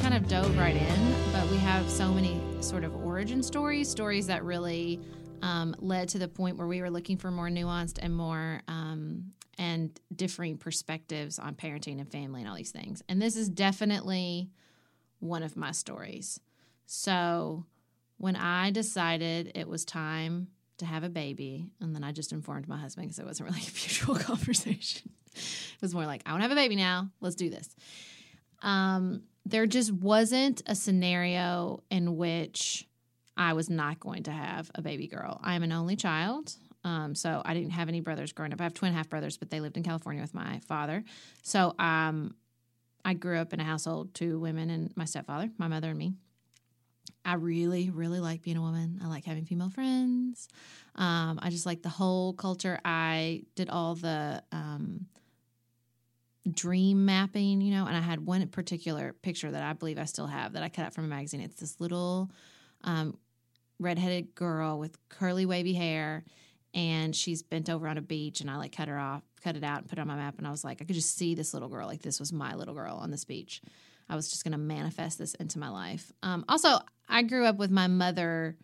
kind 0.00 0.14
of 0.14 0.26
dove 0.28 0.56
right 0.56 0.76
in, 0.76 1.14
but 1.30 1.46
we 1.50 1.58
have 1.58 1.88
so 1.90 2.10
many 2.10 2.40
sort 2.62 2.84
of 2.84 2.96
origin 3.04 3.42
stories, 3.42 3.86
stories 3.86 4.26
that 4.28 4.42
really 4.42 4.98
um, 5.42 5.76
led 5.78 6.08
to 6.08 6.18
the 6.18 6.26
point 6.26 6.56
where 6.56 6.66
we 6.66 6.80
were 6.80 6.88
looking 6.88 7.18
for 7.18 7.30
more 7.30 7.48
nuanced 7.48 7.98
and 8.00 8.16
more 8.16 8.62
um, 8.66 9.32
and 9.58 10.00
differing 10.16 10.56
perspectives 10.56 11.38
on 11.38 11.54
parenting 11.54 12.00
and 12.00 12.10
family 12.10 12.40
and 12.40 12.48
all 12.48 12.56
these 12.56 12.70
things. 12.70 13.02
And 13.10 13.20
this 13.20 13.36
is 13.36 13.50
definitely 13.50 14.48
one 15.18 15.42
of 15.42 15.54
my 15.54 15.72
stories. 15.72 16.40
So, 16.86 17.66
when 18.16 18.36
I 18.36 18.70
decided 18.70 19.52
it 19.54 19.68
was 19.68 19.84
time 19.84 20.48
to 20.78 20.86
have 20.86 21.04
a 21.04 21.10
baby, 21.10 21.72
and 21.78 21.94
then 21.94 22.04
I 22.04 22.12
just 22.12 22.32
informed 22.32 22.68
my 22.68 22.78
husband 22.78 23.06
because 23.06 23.18
it 23.18 23.26
wasn't 23.26 23.50
really 23.50 23.62
a 23.68 23.72
mutual 23.72 24.14
conversation. 24.16 25.10
it 25.34 25.82
was 25.82 25.94
more 25.94 26.06
like, 26.06 26.22
I 26.24 26.32
want 26.32 26.42
to 26.42 26.48
have 26.48 26.52
a 26.52 26.60
baby 26.60 26.76
now. 26.76 27.10
Let's 27.20 27.36
do 27.36 27.50
this. 27.50 27.68
Um, 28.62 29.22
there 29.44 29.66
just 29.66 29.92
wasn't 29.92 30.62
a 30.66 30.74
scenario 30.74 31.82
in 31.90 32.16
which 32.16 32.86
I 33.36 33.54
was 33.54 33.70
not 33.70 34.00
going 34.00 34.24
to 34.24 34.30
have 34.30 34.70
a 34.74 34.82
baby 34.82 35.06
girl. 35.06 35.40
I 35.42 35.54
am 35.54 35.62
an 35.62 35.72
only 35.72 35.96
child. 35.96 36.54
Um, 36.84 37.14
so 37.14 37.42
I 37.44 37.54
didn't 37.54 37.70
have 37.70 37.88
any 37.88 38.00
brothers 38.00 38.32
growing 38.32 38.52
up. 38.52 38.60
I 38.60 38.64
have 38.64 38.74
twin 38.74 38.92
half 38.92 39.08
brothers, 39.08 39.36
but 39.36 39.50
they 39.50 39.60
lived 39.60 39.76
in 39.76 39.82
California 39.82 40.22
with 40.22 40.34
my 40.34 40.60
father. 40.60 41.04
So 41.42 41.74
um, 41.78 42.34
I 43.04 43.14
grew 43.14 43.38
up 43.38 43.52
in 43.52 43.60
a 43.60 43.64
household, 43.64 44.14
two 44.14 44.38
women 44.38 44.70
and 44.70 44.96
my 44.96 45.04
stepfather, 45.04 45.50
my 45.58 45.68
mother 45.68 45.90
and 45.90 45.98
me. 45.98 46.14
I 47.24 47.34
really, 47.34 47.90
really 47.90 48.20
like 48.20 48.42
being 48.42 48.56
a 48.56 48.62
woman. 48.62 48.98
I 49.02 49.08
like 49.08 49.24
having 49.24 49.44
female 49.44 49.68
friends. 49.68 50.48
Um, 50.96 51.38
I 51.42 51.50
just 51.50 51.66
like 51.66 51.82
the 51.82 51.90
whole 51.90 52.32
culture. 52.32 52.80
I 52.84 53.42
did 53.56 53.68
all 53.68 53.94
the 53.94 54.42
um, 54.52 55.06
dream 56.50 57.04
mapping, 57.04 57.60
you 57.60 57.72
know, 57.72 57.86
and 57.86 57.96
I 57.96 58.00
had 58.00 58.24
one 58.24 58.46
particular 58.48 59.12
picture 59.12 59.50
that 59.50 59.62
I 59.62 59.72
believe 59.72 59.98
I 59.98 60.04
still 60.04 60.26
have 60.26 60.54
that 60.54 60.62
I 60.62 60.68
cut 60.68 60.86
out 60.86 60.94
from 60.94 61.04
a 61.04 61.08
magazine. 61.08 61.40
It's 61.40 61.60
this 61.60 61.80
little 61.80 62.30
um, 62.82 63.18
redheaded 63.78 64.34
girl 64.34 64.78
with 64.78 64.96
curly, 65.08 65.44
wavy 65.44 65.74
hair, 65.74 66.24
and 66.72 67.14
she's 67.14 67.42
bent 67.42 67.68
over 67.68 67.88
on 67.88 67.98
a 67.98 68.02
beach, 68.02 68.40
and 68.40 68.50
I 68.50 68.56
like 68.56 68.74
cut 68.74 68.88
her 68.88 68.98
off, 68.98 69.22
cut 69.42 69.56
it 69.56 69.64
out, 69.64 69.80
and 69.80 69.88
put 69.88 69.98
it 69.98 70.02
on 70.02 70.08
my 70.08 70.16
map, 70.16 70.38
and 70.38 70.46
I 70.46 70.50
was 70.50 70.64
like, 70.64 70.80
I 70.80 70.84
could 70.84 70.94
just 70.94 71.16
see 71.16 71.34
this 71.34 71.52
little 71.52 71.68
girl, 71.68 71.86
like 71.86 72.02
this 72.02 72.20
was 72.20 72.32
my 72.32 72.54
little 72.54 72.74
girl 72.74 72.96
on 72.96 73.10
this 73.10 73.24
beach. 73.24 73.60
I 74.08 74.16
was 74.16 74.28
just 74.28 74.42
going 74.42 74.52
to 74.52 74.58
manifest 74.58 75.18
this 75.18 75.34
into 75.34 75.58
my 75.58 75.68
life. 75.68 76.10
Um, 76.22 76.44
also, 76.48 76.80
I 77.08 77.22
grew 77.22 77.44
up 77.46 77.58
with 77.58 77.70
my 77.70 77.86
mother. 77.86 78.56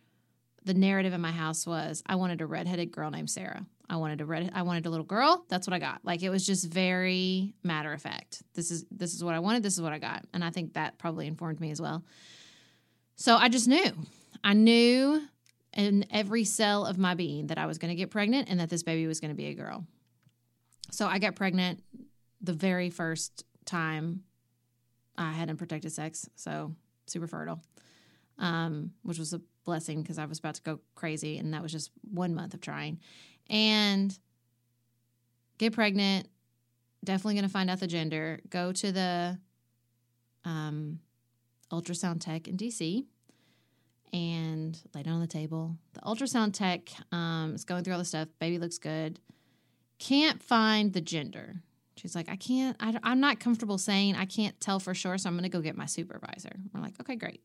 The 0.65 0.75
narrative 0.75 1.13
in 1.13 1.21
my 1.21 1.31
house 1.31 1.67
was 1.67 2.03
I 2.07 2.17
wanted 2.17 2.41
a 2.41 2.47
redheaded 2.47 2.91
girl 2.91 3.13
named 3.13 3.31
Sarah. 3.31 3.65
I 3.89 3.97
wanted 3.97 4.21
a 4.21 4.25
red. 4.25 4.51
I 4.55 4.63
wanted 4.63 4.87
a 4.87 4.91
little 4.91 5.07
girl. 5.07 5.45
That's 5.49 5.67
what 5.67 5.75
I 5.75 5.79
got. 5.79 6.01
Like 6.05 6.23
it 6.23 6.31
was 6.31 6.45
just 6.47 6.71
very 6.71 7.55
matter 7.63 7.93
of 7.93 8.03
fact. 8.03 8.43
This 8.55 8.71
is 8.71 8.85
this 8.91 9.15
is 9.15 9.23
what 9.23 9.35
I 9.35 9.39
wanted. 9.39 9.63
This 9.63 9.75
is 9.75 9.81
what 9.81 9.93
I 9.93 9.99
got, 9.99 10.25
and 10.35 10.45
I 10.45 10.51
think 10.51 10.75
that 10.75 10.99
probably 10.99 11.27
informed 11.27 11.61
me 11.61 11.71
as 11.71 11.81
well. 11.81 12.05
So 13.17 13.37
I 13.37 13.49
just 13.49 13.69
knew. 13.69 13.93
I 14.45 14.53
knew 14.53 15.23
in 15.73 16.07
every 16.11 16.45
cell 16.45 16.87
of 16.87 16.99
my 16.99 17.15
being 17.15 17.49
that 17.49 17.59
I 17.59 17.67
was 17.67 17.79
going 17.79 17.91
to 17.91 17.95
get 17.95 18.11
pregnant 18.11 18.49
and 18.49 18.61
that 18.61 18.71
this 18.71 18.83
baby 18.83 19.07
was 19.07 19.21
going 19.21 19.31
to 19.31 19.37
be 19.37 19.47
a 19.47 19.55
girl. 19.55 19.85
So 20.91 21.07
I 21.07 21.19
got 21.19 21.35
pregnant 21.35 21.83
the 22.41 22.53
very 22.53 22.91
first 22.91 23.45
time 23.65 24.23
I 25.19 25.33
had 25.33 25.51
unprotected 25.51 25.93
sex, 25.93 26.29
so 26.37 26.75
super 27.07 27.27
fertile, 27.27 27.61
um, 28.39 28.93
which 29.03 29.19
was 29.19 29.33
a 29.33 29.41
blessing 29.65 30.03
because 30.03 30.19
I 30.19 30.27
was 30.27 30.39
about 30.39 30.55
to 30.57 30.63
go 30.63 30.81
crazy, 30.95 31.39
and 31.39 31.53
that 31.55 31.63
was 31.63 31.73
just 31.73 31.91
one 32.11 32.35
month 32.35 32.55
of 32.55 32.61
trying. 32.61 33.01
And 33.49 34.17
get 35.59 35.73
pregnant, 35.73 36.29
definitely 37.05 37.35
going 37.35 37.45
to 37.45 37.51
find 37.51 37.71
out 37.71 37.81
the 37.81 37.87
gender. 37.87 38.41
Go 38.51 38.73
to 38.73 38.93
the 38.93 39.39
um, 40.45 41.01
ultrasound 41.73 42.21
tech 42.21 42.49
in 42.49 42.57
DC 42.57 43.05
and 44.13 44.81
lay 44.95 45.03
down 45.03 45.15
on 45.15 45.21
the 45.21 45.27
table. 45.27 45.77
The 45.95 46.01
ultrasound 46.01 46.55
tech 46.55 46.91
um, 47.13 47.53
is 47.55 47.65
going 47.65 47.85
through 47.85 47.95
all 47.95 47.99
the 47.99 48.05
stuff. 48.05 48.29
Baby 48.39 48.59
looks 48.59 48.79
good. 48.79 49.21
Can't 49.99 50.43
find 50.43 50.93
the 50.93 51.01
gender. 51.01 51.57
She's 51.97 52.15
like, 52.15 52.29
I 52.29 52.37
can't, 52.37 52.77
I, 52.79 52.99
I'm 53.03 53.21
not 53.21 53.41
comfortable 53.41 53.79
saying 53.79 54.17
I 54.17 54.27
can't 54.27 54.59
tell 54.61 54.79
for 54.79 54.95
sure, 54.95 55.17
so 55.17 55.29
I'm 55.29 55.35
going 55.35 55.45
to 55.45 55.49
go 55.49 55.63
get 55.63 55.77
my 55.77 55.87
supervisor. 55.87 56.53
We're 56.73 56.83
like, 56.83 57.01
okay, 57.01 57.17
great. 57.17 57.43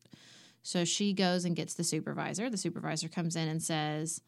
So 0.61 0.83
she 0.83 1.13
goes 1.13 1.45
and 1.45 1.55
gets 1.55 1.73
the 1.73 1.83
supervisor. 1.83 2.49
The 2.49 2.57
supervisor 2.57 3.07
comes 3.07 3.35
in 3.35 3.47
and 3.47 3.63
says, 3.63 4.21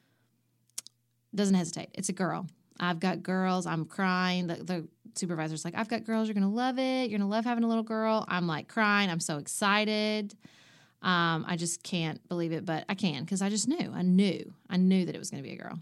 doesn't 1.36 1.56
hesitate. 1.56 1.90
It's 1.94 2.10
a 2.10 2.14
girl. 2.14 2.48
I've 2.80 3.00
got 3.00 3.24
girls. 3.24 3.66
I'm 3.66 3.86
crying. 3.86 4.48
The, 4.48 4.56
the 4.56 4.88
supervisor's 5.16 5.64
like, 5.64 5.76
I've 5.76 5.90
got 5.90 6.06
girls. 6.06 6.28
You're 6.28 6.34
going 6.34 6.44
to 6.44 6.56
love 6.56 6.80
it. 6.80 7.10
You're 7.10 7.20
going 7.20 7.30
to 7.30 7.34
love 7.34 7.46
having 7.46 7.64
a 7.64 7.68
little 7.68 7.84
girl. 7.84 8.26
I'm 8.28 8.48
like 8.48 8.68
crying. 8.68 9.10
I'm 9.10 9.20
so 9.20 9.38
excited. 9.38 10.36
Um, 11.02 11.46
I 11.48 11.58
just 11.58 11.84
can't 11.84 12.26
believe 12.30 12.52
it, 12.52 12.66
but 12.66 12.86
I 12.88 12.96
can 12.96 13.24
because 13.24 13.42
I 13.42 13.50
just 13.50 13.68
knew. 13.68 13.92
I 13.94 14.02
knew. 14.02 14.54
I 14.70 14.78
knew 14.78 15.06
that 15.06 15.16
it 15.16 15.20
was 15.20 15.30
going 15.30 15.44
to 15.44 15.48
be 15.48 15.56
a 15.56 15.62
girl. 15.62 15.80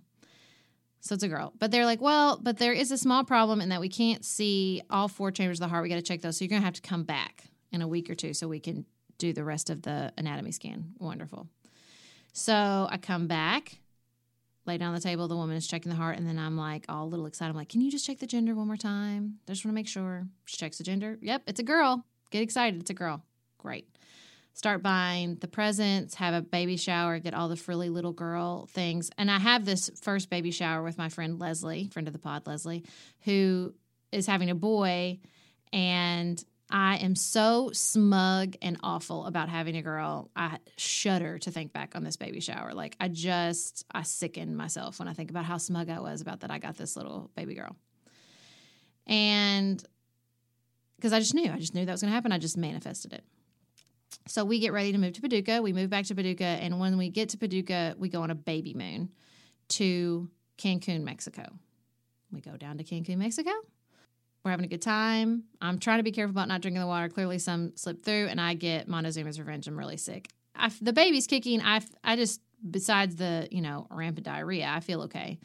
So 1.02 1.16
it's 1.16 1.24
a 1.24 1.28
girl. 1.28 1.54
But 1.58 1.72
they're 1.72 1.86
like, 1.86 2.02
well, 2.02 2.40
but 2.42 2.58
there 2.58 2.74
is 2.74 2.92
a 2.92 2.98
small 2.98 3.24
problem 3.24 3.62
in 3.62 3.70
that 3.70 3.82
we 3.82 3.90
can't 3.90 4.24
see 4.24 4.82
all 4.90 5.08
four 5.08 5.32
chambers 5.32 5.60
of 5.60 5.62
the 5.62 5.68
heart. 5.68 5.84
We 5.84 5.90
got 5.90 5.96
to 5.96 6.02
check 6.02 6.22
those. 6.22 6.38
So 6.38 6.46
you're 6.46 6.50
going 6.50 6.62
to 6.62 6.66
have 6.66 6.76
to 6.76 6.82
come 6.82 7.04
back 7.04 7.46
in 7.72 7.82
a 7.82 7.88
week 7.88 8.10
or 8.10 8.16
two 8.16 8.34
so 8.34 8.48
we 8.48 8.60
can 8.60 8.86
do 9.18 9.34
the 9.34 9.44
rest 9.44 9.70
of 9.70 9.82
the 9.82 10.12
anatomy 10.18 10.52
scan. 10.52 10.94
Wonderful. 11.00 11.48
So 12.34 12.88
I 12.90 12.98
come 12.98 13.28
back, 13.28 13.78
lay 14.66 14.78
down 14.78 14.90
on 14.90 14.96
the 14.96 15.02
table. 15.02 15.28
The 15.28 15.36
woman 15.36 15.56
is 15.56 15.68
checking 15.68 15.90
the 15.90 15.98
heart. 15.98 16.18
And 16.18 16.28
then 16.28 16.38
I'm 16.38 16.58
like, 16.58 16.86
all 16.90 17.06
a 17.06 17.10
little 17.10 17.26
excited. 17.26 17.50
I'm 17.50 17.56
like, 17.56 17.70
can 17.70 17.82
you 17.82 17.92
just 17.92 18.06
check 18.06 18.20
the 18.20 18.28
gender 18.28 18.56
one 18.56 18.68
more 18.68 18.78
time? 18.78 19.40
I 19.48 19.52
just 19.52 19.66
want 19.66 19.74
to 19.74 19.76
make 19.76 19.88
sure. 19.88 20.28
She 20.46 20.58
checks 20.58 20.78
the 20.78 20.84
gender. 20.84 21.18
Yep, 21.22 21.44
it's 21.48 21.60
a 21.60 21.64
girl. 21.64 22.06
Get 22.30 22.42
excited. 22.42 22.80
It's 22.80 22.90
a 22.90 22.96
girl. 22.96 23.24
Great 23.58 23.88
start 24.54 24.84
buying 24.84 25.36
the 25.36 25.48
presents, 25.48 26.16
have 26.16 26.34
a 26.34 26.42
baby 26.42 26.78
shower, 26.78 27.20
get 27.20 27.34
all 27.34 27.48
the 27.48 27.56
frilly 27.56 27.90
little 27.90 28.12
girl 28.12 28.68
things. 28.68 29.10
And 29.18 29.32
I 29.32 29.40
have 29.40 29.66
this 29.66 29.90
first 30.02 30.30
baby 30.30 30.52
shower 30.52 30.84
with 30.84 30.98
my 30.98 31.10
friend 31.10 31.40
Leslie, 31.40 31.88
friend 31.92 32.08
of 32.08 32.14
the 32.14 32.20
pod, 32.20 32.46
Leslie, 32.48 32.84
who 33.22 33.74
is 34.12 34.28
having 34.28 34.50
a 34.50 34.56
boy. 34.56 35.20
And 35.74 36.44
I 36.72 36.98
am 36.98 37.16
so 37.16 37.72
smug 37.74 38.56
and 38.62 38.78
awful 38.82 39.26
about 39.26 39.50
having 39.50 39.76
a 39.76 39.82
girl. 39.82 40.30
I 40.36 40.58
shudder 40.78 41.38
to 41.40 41.52
think 41.52 41.74
back 41.74 41.96
on 41.96 42.04
this 42.04 42.18
baby 42.18 42.40
shower. 42.40 42.74
Like, 42.74 42.96
I 43.00 43.08
just, 43.10 43.86
I 43.92 44.04
sicken 44.04 44.56
myself 44.56 45.00
when 45.00 45.08
I 45.08 45.14
think 45.14 45.30
about 45.30 45.46
how 45.46 45.58
smug 45.58 45.90
I 45.90 46.00
was 46.00 46.22
about 46.22 46.42
that 46.42 46.52
I 46.52 46.60
got 46.60 46.78
this 46.78 46.96
little 46.96 47.30
baby 47.36 47.56
girl. 47.56 47.76
And 49.06 49.84
because 50.96 51.14
I 51.14 51.20
just 51.20 51.34
knew, 51.34 51.52
I 51.52 51.58
just 51.58 51.76
knew 51.76 51.86
that 51.86 51.92
was 51.92 52.02
going 52.02 52.12
to 52.12 52.16
happen. 52.16 52.32
I 52.32 52.38
just 52.38 52.58
manifested 52.58 53.14
it. 53.14 53.26
So 54.28 54.46
we 54.46 54.60
get 54.60 54.72
ready 54.72 54.92
to 54.92 54.98
move 54.98 55.14
to 55.14 55.22
Paducah. 55.22 55.62
We 55.62 55.74
move 55.74 55.90
back 55.90 56.06
to 56.06 56.16
Paducah, 56.16 56.44
and 56.44 56.80
when 56.80 56.98
we 56.98 57.10
get 57.10 57.30
to 57.30 57.38
Paducah, 57.38 57.96
we 57.98 58.08
go 58.10 58.22
on 58.22 58.30
a 58.30 58.36
baby 58.36 58.74
moon 58.74 59.10
to 59.70 60.30
Cancun, 60.58 61.04
Mexico. 61.04 61.46
We 62.32 62.42
go 62.42 62.56
down 62.56 62.78
to 62.78 62.84
Cancun, 62.84 63.18
Mexico. 63.18 63.52
We're 64.44 64.52
having 64.52 64.66
a 64.66 64.70
good 64.70 64.82
time. 64.82 65.44
I'm 65.62 65.78
trying 65.78 66.00
to 66.00 66.04
be 66.04 66.12
careful 66.12 66.32
about 66.32 66.48
not 66.48 66.62
drinking 66.62 66.82
the 66.82 66.88
water. 66.88 67.10
Clearly, 67.10 67.38
some 67.38 67.74
slip 67.76 68.04
through, 68.04 68.28
and 68.28 68.42
I 68.42 68.56
get 68.56 68.88
Montezuma's 68.88 69.40
revenge. 69.40 69.68
I'm 69.68 69.78
really 69.78 69.98
sick. 69.98 70.30
I, 70.56 70.72
the 70.82 70.94
baby's 70.94 71.28
kicking. 71.28 71.62
I, 71.62 71.82
I 72.04 72.16
just, 72.16 72.42
besides 72.70 73.16
the, 73.18 73.48
you 73.52 73.62
know, 73.62 73.88
rampant 73.92 74.26
diarrhea, 74.26 74.68
I 74.68 74.80
feel 74.80 75.04
okay. 75.04 75.40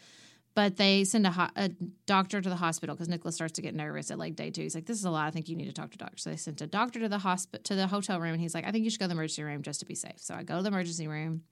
But 0.54 0.76
they 0.76 1.04
send 1.04 1.26
a, 1.26 1.30
ho- 1.30 1.50
a 1.54 1.68
doctor 2.06 2.40
to 2.40 2.48
the 2.48 2.56
hospital 2.56 2.94
because 2.94 3.10
Nicholas 3.10 3.34
starts 3.34 3.52
to 3.54 3.62
get 3.62 3.74
nervous 3.74 4.10
at 4.10 4.18
like 4.18 4.36
day 4.36 4.50
two. 4.50 4.62
He's 4.62 4.74
like, 4.74 4.86
"This 4.86 4.98
is 4.98 5.04
a 5.04 5.10
lot. 5.10 5.26
I 5.26 5.30
think 5.30 5.50
you 5.50 5.56
need 5.56 5.66
to 5.66 5.74
talk 5.74 5.90
to 5.90 5.96
a 5.96 5.98
doctor." 5.98 6.16
So 6.16 6.30
they 6.30 6.36
sent 6.36 6.62
a 6.62 6.66
doctor 6.66 6.98
to 7.00 7.10
the 7.10 7.18
hospital 7.18 7.62
to 7.64 7.74
the 7.74 7.86
hotel 7.86 8.18
room, 8.18 8.32
and 8.32 8.40
he's 8.40 8.54
like, 8.54 8.66
"I 8.66 8.70
think 8.70 8.84
you 8.84 8.90
should 8.90 8.98
go 8.98 9.04
to 9.04 9.08
the 9.08 9.14
emergency 9.14 9.42
room 9.42 9.60
just 9.60 9.80
to 9.80 9.86
be 9.86 9.94
safe." 9.94 10.16
So 10.16 10.34
I 10.34 10.42
go 10.42 10.56
to 10.56 10.62
the 10.62 10.68
emergency 10.68 11.06
room 11.06 11.42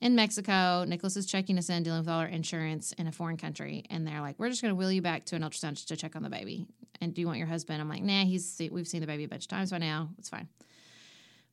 in 0.00 0.14
Mexico. 0.14 0.84
Nicholas 0.86 1.16
is 1.16 1.26
checking 1.26 1.58
us 1.58 1.68
in, 1.68 1.82
dealing 1.82 2.00
with 2.00 2.08
all 2.08 2.20
our 2.20 2.26
insurance 2.26 2.92
in 2.92 3.06
a 3.06 3.12
foreign 3.12 3.36
country, 3.36 3.84
and 3.90 4.06
they're 4.06 4.20
like, 4.20 4.38
"We're 4.38 4.48
just 4.48 4.62
going 4.62 4.72
to 4.72 4.76
wheel 4.76 4.92
you 4.92 5.02
back 5.02 5.24
to 5.26 5.36
an 5.36 5.42
ultrasound 5.42 5.74
just 5.74 5.88
to 5.88 5.96
check 5.96 6.16
on 6.16 6.22
the 6.22 6.30
baby." 6.30 6.66
And 7.00 7.14
do 7.14 7.20
you 7.20 7.26
want 7.26 7.38
your 7.38 7.46
husband? 7.46 7.80
I'm 7.80 7.88
like, 7.88 8.02
"Nah, 8.02 8.24
he's 8.24 8.60
we've 8.70 8.88
seen 8.88 9.00
the 9.00 9.06
baby 9.06 9.24
a 9.24 9.28
bunch 9.28 9.44
of 9.44 9.48
times 9.48 9.70
by 9.70 9.78
now. 9.78 10.10
It's 10.18 10.28
fine." 10.28 10.48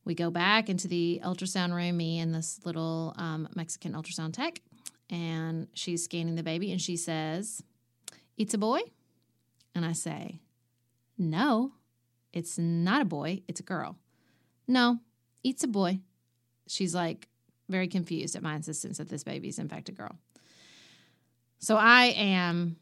We 0.05 0.15
go 0.15 0.31
back 0.31 0.69
into 0.69 0.87
the 0.87 1.19
ultrasound 1.23 1.75
room, 1.75 1.97
me 1.97 2.19
and 2.19 2.33
this 2.33 2.61
little 2.63 3.13
um, 3.17 3.49
Mexican 3.55 3.91
ultrasound 3.91 4.31
tech, 4.31 4.61
and 5.09 5.67
she's 5.73 6.03
scanning 6.03 6.35
the 6.35 6.43
baby 6.43 6.71
and 6.71 6.81
she 6.81 6.97
says, 6.97 7.63
It's 8.37 8.53
a 8.53 8.57
boy? 8.57 8.79
And 9.75 9.85
I 9.85 9.93
say, 9.93 10.39
No, 11.17 11.73
it's 12.33 12.57
not 12.57 13.01
a 13.01 13.05
boy, 13.05 13.41
it's 13.47 13.59
a 13.59 13.63
girl. 13.63 13.97
No, 14.67 14.99
it's 15.43 15.63
a 15.63 15.67
boy. 15.67 15.99
She's 16.67 16.93
like 16.93 17.27
very 17.69 17.87
confused 17.87 18.35
at 18.35 18.43
my 18.43 18.55
insistence 18.55 18.97
that 18.97 19.09
this 19.09 19.23
baby 19.23 19.49
is 19.49 19.59
in 19.59 19.69
fact 19.69 19.89
a 19.89 19.91
girl. 19.91 20.17
So 21.59 21.75
I 21.75 22.05
am 22.15 22.77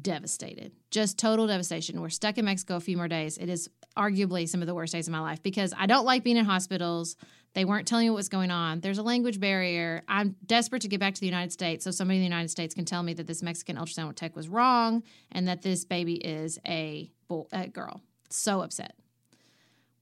devastated, 0.00 0.72
just 0.90 1.18
total 1.18 1.46
devastation. 1.46 2.00
We're 2.00 2.08
stuck 2.08 2.38
in 2.38 2.44
Mexico 2.44 2.76
a 2.76 2.80
few 2.80 2.96
more 2.96 3.08
days. 3.08 3.36
It 3.36 3.48
is 3.48 3.68
arguably 3.96 4.48
some 4.48 4.62
of 4.62 4.66
the 4.66 4.74
worst 4.74 4.92
days 4.92 5.08
of 5.08 5.12
my 5.12 5.20
life 5.20 5.42
because 5.42 5.74
I 5.76 5.86
don't 5.86 6.04
like 6.04 6.24
being 6.24 6.36
in 6.36 6.44
hospitals. 6.44 7.16
They 7.54 7.64
weren't 7.64 7.86
telling 7.86 8.06
me 8.06 8.10
what 8.10 8.16
was 8.16 8.28
going 8.30 8.50
on. 8.50 8.80
There's 8.80 8.98
a 8.98 9.02
language 9.02 9.38
barrier. 9.38 10.02
I'm 10.08 10.36
desperate 10.46 10.82
to 10.82 10.88
get 10.88 11.00
back 11.00 11.14
to 11.14 11.20
the 11.20 11.26
United 11.26 11.52
States 11.52 11.84
so 11.84 11.90
somebody 11.90 12.16
in 12.18 12.22
the 12.22 12.28
United 12.28 12.48
States 12.48 12.74
can 12.74 12.84
tell 12.84 13.02
me 13.02 13.12
that 13.14 13.26
this 13.26 13.42
Mexican 13.42 13.76
ultrasound 13.76 14.14
tech 14.14 14.34
was 14.34 14.48
wrong 14.48 15.02
and 15.32 15.48
that 15.48 15.62
this 15.62 15.84
baby 15.84 16.14
is 16.14 16.58
a, 16.66 17.10
a 17.52 17.68
girl. 17.68 18.00
So 18.30 18.62
upset. 18.62 18.94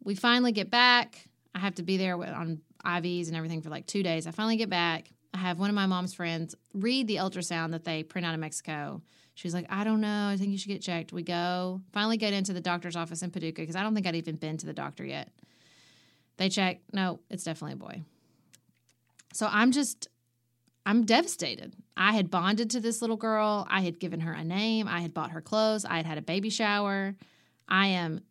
We 0.05 0.15
finally 0.15 0.53
get 0.53 0.71
back. 0.71 1.29
I 1.55 1.59
have 1.59 1.75
to 1.77 1.83
be 1.83 1.97
there 1.97 2.15
on 2.15 2.61
IVs 2.85 3.29
and 3.29 3.37
everything 3.37 3.63
for 3.63 3.71
like 3.71 3.87
two 3.87 4.03
days. 4.03 4.27
I 4.27 4.31
finally 4.31 4.57
get 4.57 4.71
back. 4.71 5.11
I 5.33 5.39
have 5.39 5.59
one 5.59 5.71
of 5.71 5.75
my 5.75 5.87
mom's 5.87 6.15
friends 6.15 6.55
read 6.75 7.07
the 7.07 7.17
ultrasound 7.17 7.71
that 7.73 7.85
they 7.85 8.03
print 8.03 8.27
out 8.27 8.35
in 8.35 8.41
Mexico. 8.41 9.03
She's 9.35 9.55
like, 9.55 9.67
I 9.71 9.85
don't 9.85 10.01
know. 10.01 10.29
I 10.29 10.37
think 10.37 10.51
you 10.51 10.59
should 10.59 10.69
get 10.69 10.83
checked. 10.83 11.13
We 11.13 11.23
go, 11.23 11.81
finally 11.93 12.17
get 12.17 12.33
into 12.33 12.53
the 12.53 12.61
doctor's 12.61 12.97
office 12.97 13.23
in 13.23 13.31
Paducah 13.31 13.63
because 13.63 13.77
I 13.77 13.83
don't 13.83 13.95
think 13.95 14.07
I'd 14.07 14.17
even 14.17 14.37
been 14.37 14.57
to 14.59 14.67
the 14.67 14.73
doctor 14.73 15.05
yet. 15.05 15.31
They 16.37 16.49
check. 16.49 16.81
No, 16.93 17.21
it's 17.31 17.45
definitely 17.45 17.75
a 17.75 17.77
boy. 17.77 18.03
So 19.33 19.49
I'm 19.51 19.73
just, 19.73 20.09
I'm 20.85 21.05
devastated. 21.05 21.75
I 21.97 22.13
had 22.13 22.31
bonded 22.31 22.71
to 22.71 22.81
this 22.81 23.01
little 23.01 23.17
girl. 23.17 23.67
I 23.71 23.83
had 23.83 24.01
given 24.01 24.21
her 24.21 24.33
a 24.33 24.45
name. 24.45 24.89
I 24.89 25.01
had 25.01 25.15
bought 25.15 25.31
her 25.31 25.41
clothes. 25.41 25.85
I 25.85 25.97
had 25.99 26.07
had 26.07 26.19
a 26.19 26.23
baby 26.23 26.51
shower. 26.51 27.15
I 27.69 27.89
am 27.89 28.23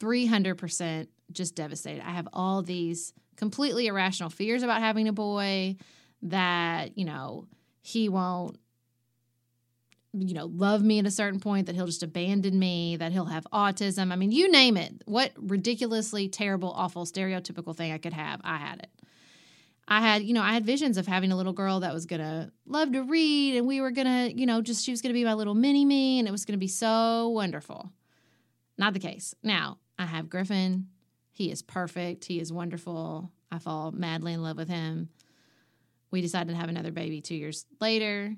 300% 0.00 1.08
just 1.30 1.54
devastated. 1.54 2.02
I 2.06 2.10
have 2.10 2.28
all 2.32 2.62
these 2.62 3.12
completely 3.36 3.86
irrational 3.86 4.30
fears 4.30 4.62
about 4.62 4.80
having 4.80 5.08
a 5.08 5.12
boy 5.12 5.76
that, 6.22 6.96
you 6.96 7.04
know, 7.04 7.46
he 7.82 8.08
won't 8.08 8.58
you 10.14 10.34
know, 10.34 10.46
love 10.46 10.82
me 10.82 10.98
at 10.98 11.06
a 11.06 11.10
certain 11.10 11.40
point, 11.40 11.66
that 11.66 11.74
he'll 11.74 11.86
just 11.86 12.02
abandon 12.02 12.58
me, 12.58 12.96
that 12.96 13.12
he'll 13.12 13.24
have 13.24 13.46
autism. 13.52 14.12
I 14.12 14.16
mean, 14.16 14.30
you 14.30 14.50
name 14.50 14.76
it. 14.76 15.02
What 15.06 15.32
ridiculously 15.36 16.28
terrible, 16.28 16.70
awful, 16.70 17.06
stereotypical 17.06 17.74
thing 17.74 17.92
I 17.92 17.98
could 17.98 18.12
have, 18.12 18.40
I 18.44 18.58
had 18.58 18.80
it. 18.80 18.90
I 19.88 20.00
had, 20.00 20.22
you 20.22 20.34
know, 20.34 20.42
I 20.42 20.52
had 20.52 20.64
visions 20.64 20.96
of 20.96 21.06
having 21.06 21.32
a 21.32 21.36
little 21.36 21.52
girl 21.52 21.80
that 21.80 21.92
was 21.92 22.06
to 22.20 22.52
love 22.66 22.92
to 22.92 23.02
read 23.02 23.56
and 23.56 23.66
we 23.66 23.80
were 23.80 23.90
to, 23.90 24.32
you 24.34 24.46
know, 24.46 24.60
just 24.60 24.84
she 24.84 24.90
was 24.90 25.00
to 25.12 25.18
be 25.18 25.24
my 25.24 25.34
little 25.34 25.54
mini 25.54 25.84
me 25.84 26.18
and 26.18 26.28
it 26.28 26.30
was 26.30 26.44
to 26.44 26.60
be 26.60 26.68
so 26.68 27.28
wonderful. 27.30 27.90
Not 28.78 28.94
the 28.94 29.00
case. 29.00 29.34
Now, 29.42 29.78
I 29.98 30.06
have 30.06 30.30
Griffin. 30.30 30.88
He 31.32 31.50
is 31.50 31.62
perfect. 31.62 32.26
He 32.26 32.40
is 32.40 32.52
wonderful. 32.52 33.30
I 33.50 33.58
fall 33.58 33.90
madly 33.92 34.32
in 34.32 34.42
love 34.42 34.56
with 34.56 34.68
him. 34.68 35.08
We 36.10 36.20
decided 36.20 36.50
to 36.52 36.56
have 36.56 36.68
another 36.68 36.92
baby 36.92 37.20
two 37.20 37.34
years 37.34 37.64
later 37.80 38.36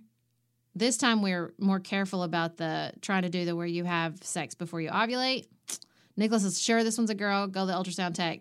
this 0.74 0.96
time 0.96 1.22
we're 1.22 1.54
more 1.58 1.80
careful 1.80 2.22
about 2.22 2.56
the 2.56 2.92
trying 3.00 3.22
to 3.22 3.28
do 3.28 3.44
the 3.44 3.54
where 3.54 3.66
you 3.66 3.84
have 3.84 4.22
sex 4.22 4.54
before 4.54 4.80
you 4.80 4.90
ovulate. 4.90 5.46
Nicholas 6.16 6.44
is 6.44 6.60
sure 6.60 6.84
this 6.84 6.98
one's 6.98 7.10
a 7.10 7.14
girl. 7.14 7.46
Go 7.46 7.60
to 7.60 7.66
the 7.66 7.72
ultrasound 7.72 8.14
tech. 8.14 8.40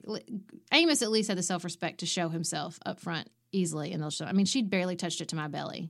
Amos 0.71 1.01
at 1.01 1.11
least 1.11 1.29
had 1.29 1.37
the 1.37 1.43
self 1.43 1.63
respect 1.63 1.99
to 1.99 2.05
show 2.05 2.29
himself 2.29 2.79
up 2.85 2.99
front 2.99 3.29
easily 3.51 3.91
in 3.91 3.99
the 3.99 4.07
ultrasound. 4.07 4.27
I 4.27 4.33
mean, 4.33 4.45
she'd 4.45 4.69
barely 4.69 4.95
touched 4.95 5.21
it 5.21 5.29
to 5.29 5.35
my 5.35 5.47
belly. 5.47 5.89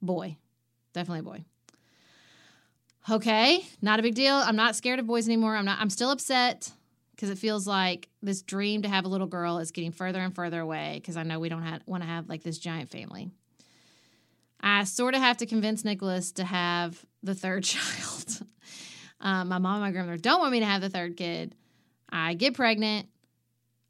Boy, 0.00 0.36
definitely 0.92 1.20
a 1.20 1.22
boy. 1.22 1.44
Okay, 3.08 3.64
not 3.80 4.00
a 4.00 4.02
big 4.02 4.16
deal. 4.16 4.34
I'm 4.34 4.56
not 4.56 4.74
scared 4.74 4.98
of 4.98 5.06
boys 5.06 5.28
anymore. 5.28 5.56
I'm 5.56 5.64
not. 5.64 5.80
I'm 5.80 5.90
still 5.90 6.10
upset 6.10 6.70
because 7.16 7.30
it 7.30 7.38
feels 7.38 7.66
like 7.66 8.10
this 8.22 8.42
dream 8.42 8.82
to 8.82 8.88
have 8.88 9.06
a 9.06 9.08
little 9.08 9.26
girl 9.26 9.58
is 9.58 9.70
getting 9.70 9.90
further 9.90 10.20
and 10.20 10.34
further 10.34 10.60
away. 10.60 10.98
Because 11.00 11.16
I 11.16 11.22
know 11.22 11.40
we 11.40 11.48
don't 11.48 11.64
want 11.86 12.02
to 12.02 12.08
have 12.08 12.28
like 12.28 12.42
this 12.42 12.58
giant 12.58 12.90
family. 12.90 13.30
I 14.60 14.84
sort 14.84 15.14
of 15.14 15.22
have 15.22 15.38
to 15.38 15.46
convince 15.46 15.84
Nicholas 15.84 16.32
to 16.32 16.44
have 16.44 17.04
the 17.22 17.34
third 17.34 17.64
child. 17.64 18.42
um, 19.20 19.48
my 19.48 19.58
mom 19.58 19.76
and 19.76 19.82
my 19.82 19.90
grandmother 19.92 20.18
don't 20.18 20.40
want 20.40 20.52
me 20.52 20.60
to 20.60 20.66
have 20.66 20.82
the 20.82 20.90
third 20.90 21.16
kid. 21.16 21.54
I 22.10 22.34
get 22.34 22.54
pregnant. 22.54 23.08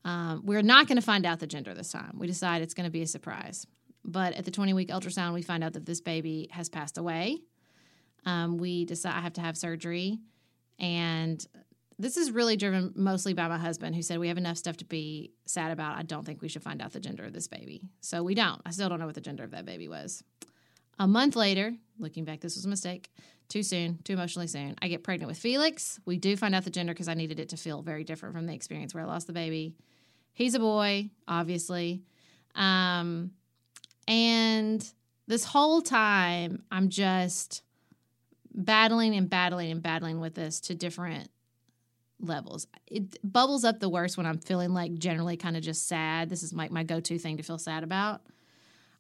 Um, 0.05 0.43
we're 0.45 0.63
not 0.63 0.87
going 0.87 0.97
to 0.97 1.03
find 1.03 1.27
out 1.27 1.41
the 1.41 1.49
gender 1.49 1.75
this 1.75 1.91
time. 1.91 2.17
We 2.19 2.29
decide 2.29 2.63
it's 2.63 2.75
going 2.75 2.85
to 2.85 2.93
be 2.93 3.03
a 3.03 3.07
surprise. 3.09 3.67
But 4.05 4.35
at 4.35 4.45
the 4.45 4.53
20 4.53 4.73
week 4.73 4.89
ultrasound, 4.91 5.35
we 5.35 5.43
find 5.43 5.65
out 5.65 5.73
that 5.73 5.85
this 5.85 6.01
baby 6.01 6.49
has 6.53 6.69
passed 6.69 6.97
away. 6.97 7.39
Um, 8.25 8.57
we 8.57 8.85
decide 8.85 9.17
I 9.17 9.21
have 9.21 9.33
to 9.35 9.41
have 9.41 9.57
surgery. 9.57 10.21
And 10.79 11.45
this 11.99 12.17
is 12.17 12.31
really 12.31 12.57
driven 12.57 12.93
mostly 12.95 13.33
by 13.33 13.49
my 13.49 13.59
husband, 13.59 13.95
who 13.95 14.03
said 14.03 14.19
we 14.19 14.29
have 14.29 14.37
enough 14.37 14.59
stuff 14.59 14.77
to 14.79 14.85
be 14.85 15.33
sad 15.47 15.71
about. 15.71 15.97
I 15.97 16.03
don't 16.03 16.25
think 16.25 16.43
we 16.43 16.49
should 16.49 16.63
find 16.63 16.83
out 16.83 16.93
the 16.93 17.01
gender 17.01 17.25
of 17.25 17.33
this 17.33 17.49
baby. 17.49 17.89
So 18.01 18.23
we 18.23 18.35
don't. 18.35 18.61
I 18.67 18.71
still 18.71 18.89
don't 18.89 19.01
know 19.01 19.07
what 19.07 19.15
the 19.15 19.21
gender 19.21 19.45
of 19.45 19.53
that 19.53 19.65
baby 19.65 19.89
was. 19.89 20.23
A 20.99 21.07
month 21.07 21.37
later, 21.37 21.75
looking 21.99 22.25
back, 22.25 22.41
this 22.41 22.55
was 22.55 22.65
a 22.65 22.69
mistake. 22.69 23.11
Too 23.49 23.63
soon, 23.63 23.99
too 24.03 24.15
emotionally 24.15 24.49
soon. 24.49 24.75
I 24.83 24.89
get 24.89 25.05
pregnant 25.05 25.29
with 25.29 25.39
Felix. 25.39 26.01
We 26.05 26.19
do 26.19 26.37
find 26.37 26.55
out 26.55 26.65
the 26.65 26.71
gender 26.71 26.93
because 26.93 27.09
I 27.09 27.15
needed 27.15 27.39
it 27.39 27.51
to 27.51 27.57
feel 27.57 27.81
very 27.81 28.05
different 28.05 28.35
from 28.35 28.47
the 28.47 28.55
experience 28.55 28.95
where 28.95 29.05
I 29.05 29.07
lost 29.07 29.27
the 29.27 29.33
baby. 29.33 29.75
He's 30.33 30.55
a 30.55 30.59
boy, 30.59 31.11
obviously. 31.29 32.03
Um, 32.55 33.31
and 34.09 34.87
this 35.27 35.45
whole 35.45 35.81
time, 35.81 36.63
I'm 36.71 36.89
just 36.89 37.63
battling 38.53 39.15
and 39.15 39.31
battling 39.31 39.71
and 39.71 39.83
battling 39.83 40.21
with 40.21 40.35
this 40.35 40.61
to 40.63 40.75
different 40.75 41.29
levels. 42.21 42.67
It 42.87 43.19
bubbles 43.23 43.65
up 43.65 43.81
the 43.81 43.89
worst 43.89 44.17
when 44.17 44.27
I'm 44.27 44.39
feeling 44.39 44.73
like 44.73 44.95
generally 44.95 45.37
kind 45.37 45.57
of 45.57 45.63
just 45.63 45.87
sad. 45.87 46.29
This 46.31 46.43
is 46.43 46.53
like 46.53 46.71
my, 46.71 46.81
my 46.81 46.85
go 46.85 47.01
to 47.01 47.19
thing 47.19 47.37
to 47.37 47.43
feel 47.43 47.59
sad 47.59 47.85
about. 47.85 48.23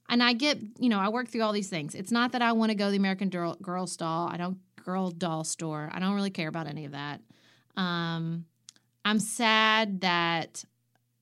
and 0.09 0.23
I 0.23 0.35
get, 0.35 0.59
you 0.79 0.89
know, 0.89 0.99
I 0.99 1.09
work 1.09 1.29
through 1.29 1.43
all 1.43 1.53
these 1.53 1.69
things. 1.69 1.95
It's 1.95 2.13
not 2.13 2.33
that 2.33 2.43
I 2.43 2.53
want 2.53 2.71
to 2.71 2.75
go 2.75 2.87
to 2.87 2.91
the 2.91 2.97
American 2.97 3.29
Girl, 3.29 3.57
Girl 3.61 3.87
stall. 3.87 4.29
I 4.29 4.37
don't 4.37 4.59
girl 4.85 5.11
doll 5.11 5.45
store. 5.45 5.91
I 5.93 5.99
don't 5.99 6.15
really 6.15 6.31
care 6.31 6.49
about 6.49 6.69
any 6.69 6.85
of 6.85 6.93
that. 6.93 7.21
Um, 7.77 8.47
I'm 9.05 9.19
sad 9.19 10.01
that 10.01 10.65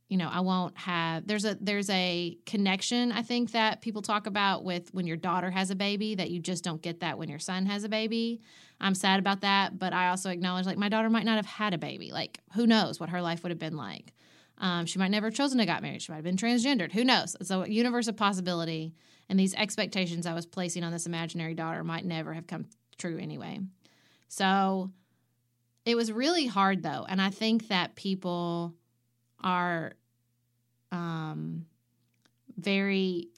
you 0.09 0.19
know 0.19 0.29
i 0.31 0.41
won't 0.41 0.77
have 0.77 1.27
there's 1.27 1.45
a 1.47 1.57
there's 1.61 1.89
a 1.89 2.37
connection 2.45 3.11
i 3.11 3.23
think 3.23 3.53
that 3.53 3.81
people 3.81 4.03
talk 4.03 4.27
about 4.27 4.63
with 4.63 4.93
when 4.93 5.07
your 5.07 5.17
daughter 5.17 5.51
has 5.51 5.71
a 5.71 5.75
baby 5.75 6.15
that 6.15 6.31
you 6.31 6.41
just 6.41 6.63
don't 6.63 6.83
get 6.83 7.01
that 7.01 7.19
when 7.19 7.29
your 7.29 7.39
son 7.39 7.65
has 7.67 7.85
a 7.85 7.89
baby 7.89 8.41
i'm 8.81 8.95
sad 8.95 9.19
about 9.19 9.41
that 9.41 9.79
but 9.79 9.93
i 9.93 10.09
also 10.09 10.31
acknowledge 10.31 10.67
like 10.67 10.79
my 10.79 10.89
daughter 10.89 11.11
might 11.11 11.25
not 11.25 11.37
have 11.37 11.47
had 11.47 11.75
a 11.75 11.79
baby. 11.79 12.11
Like 12.13 12.41
who 12.55 12.67
knows 12.67 12.99
what 12.99 13.11
her 13.11 13.23
life 13.23 13.43
would 13.43 13.51
have 13.51 13.59
been 13.59 13.77
like. 13.77 14.13
Um, 14.59 14.87
she 14.87 14.99
might 14.99 15.11
never 15.11 15.27
have 15.27 15.35
chosen 15.35 15.59
to 15.59 15.67
got 15.67 15.83
married. 15.83 16.01
She 16.03 16.13
might 16.13 16.17
have 16.17 16.25
been 16.25 16.37
transgendered. 16.37 16.93
Who 16.93 17.05
knows? 17.05 17.37
It's 17.41 17.51
a 17.51 17.65
universe 17.69 18.07
of 18.07 18.17
possibility. 18.17 18.95
And 19.29 19.39
these 19.39 19.55
expectations 19.55 20.27
i 20.27 20.35
was 20.35 20.47
placing 20.47 20.85
on 20.85 20.93
this 20.93 21.07
imaginary 21.07 21.55
daughter 21.55 21.83
might 21.83 22.05
never 22.05 22.33
have 22.35 22.47
come 22.47 22.67
true 22.99 23.19
anyway. 23.19 23.61
So 24.29 24.91
it 25.85 25.97
was 25.97 26.13
really 26.13 26.47
hard 26.47 26.83
though. 26.83 27.07
And 27.09 27.21
i 27.21 27.31
think 27.31 27.69
that 27.69 27.95
people 27.97 28.75
are 29.43 29.93
um, 30.93 31.67
very 32.57 33.29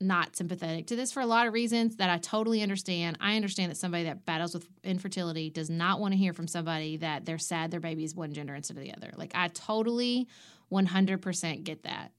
not 0.00 0.34
sympathetic 0.34 0.86
to 0.86 0.96
this 0.96 1.12
for 1.12 1.20
a 1.20 1.26
lot 1.26 1.46
of 1.46 1.52
reasons 1.52 1.96
that 1.96 2.08
I 2.08 2.18
totally 2.18 2.62
understand. 2.62 3.18
I 3.20 3.36
understand 3.36 3.70
that 3.70 3.76
somebody 3.76 4.04
that 4.04 4.24
battles 4.24 4.54
with 4.54 4.66
infertility 4.82 5.50
does 5.50 5.68
not 5.68 6.00
want 6.00 6.12
to 6.12 6.18
hear 6.18 6.32
from 6.32 6.48
somebody 6.48 6.96
that 6.98 7.26
they're 7.26 7.38
sad 7.38 7.70
their 7.70 7.80
baby 7.80 8.04
is 8.04 8.14
one 8.14 8.32
gender 8.32 8.54
instead 8.54 8.76
of 8.76 8.82
the 8.82 8.94
other. 8.94 9.12
Like 9.16 9.32
I 9.34 9.48
totally 9.48 10.28
100% 10.72 11.64
get 11.64 11.82
that. 11.82 12.12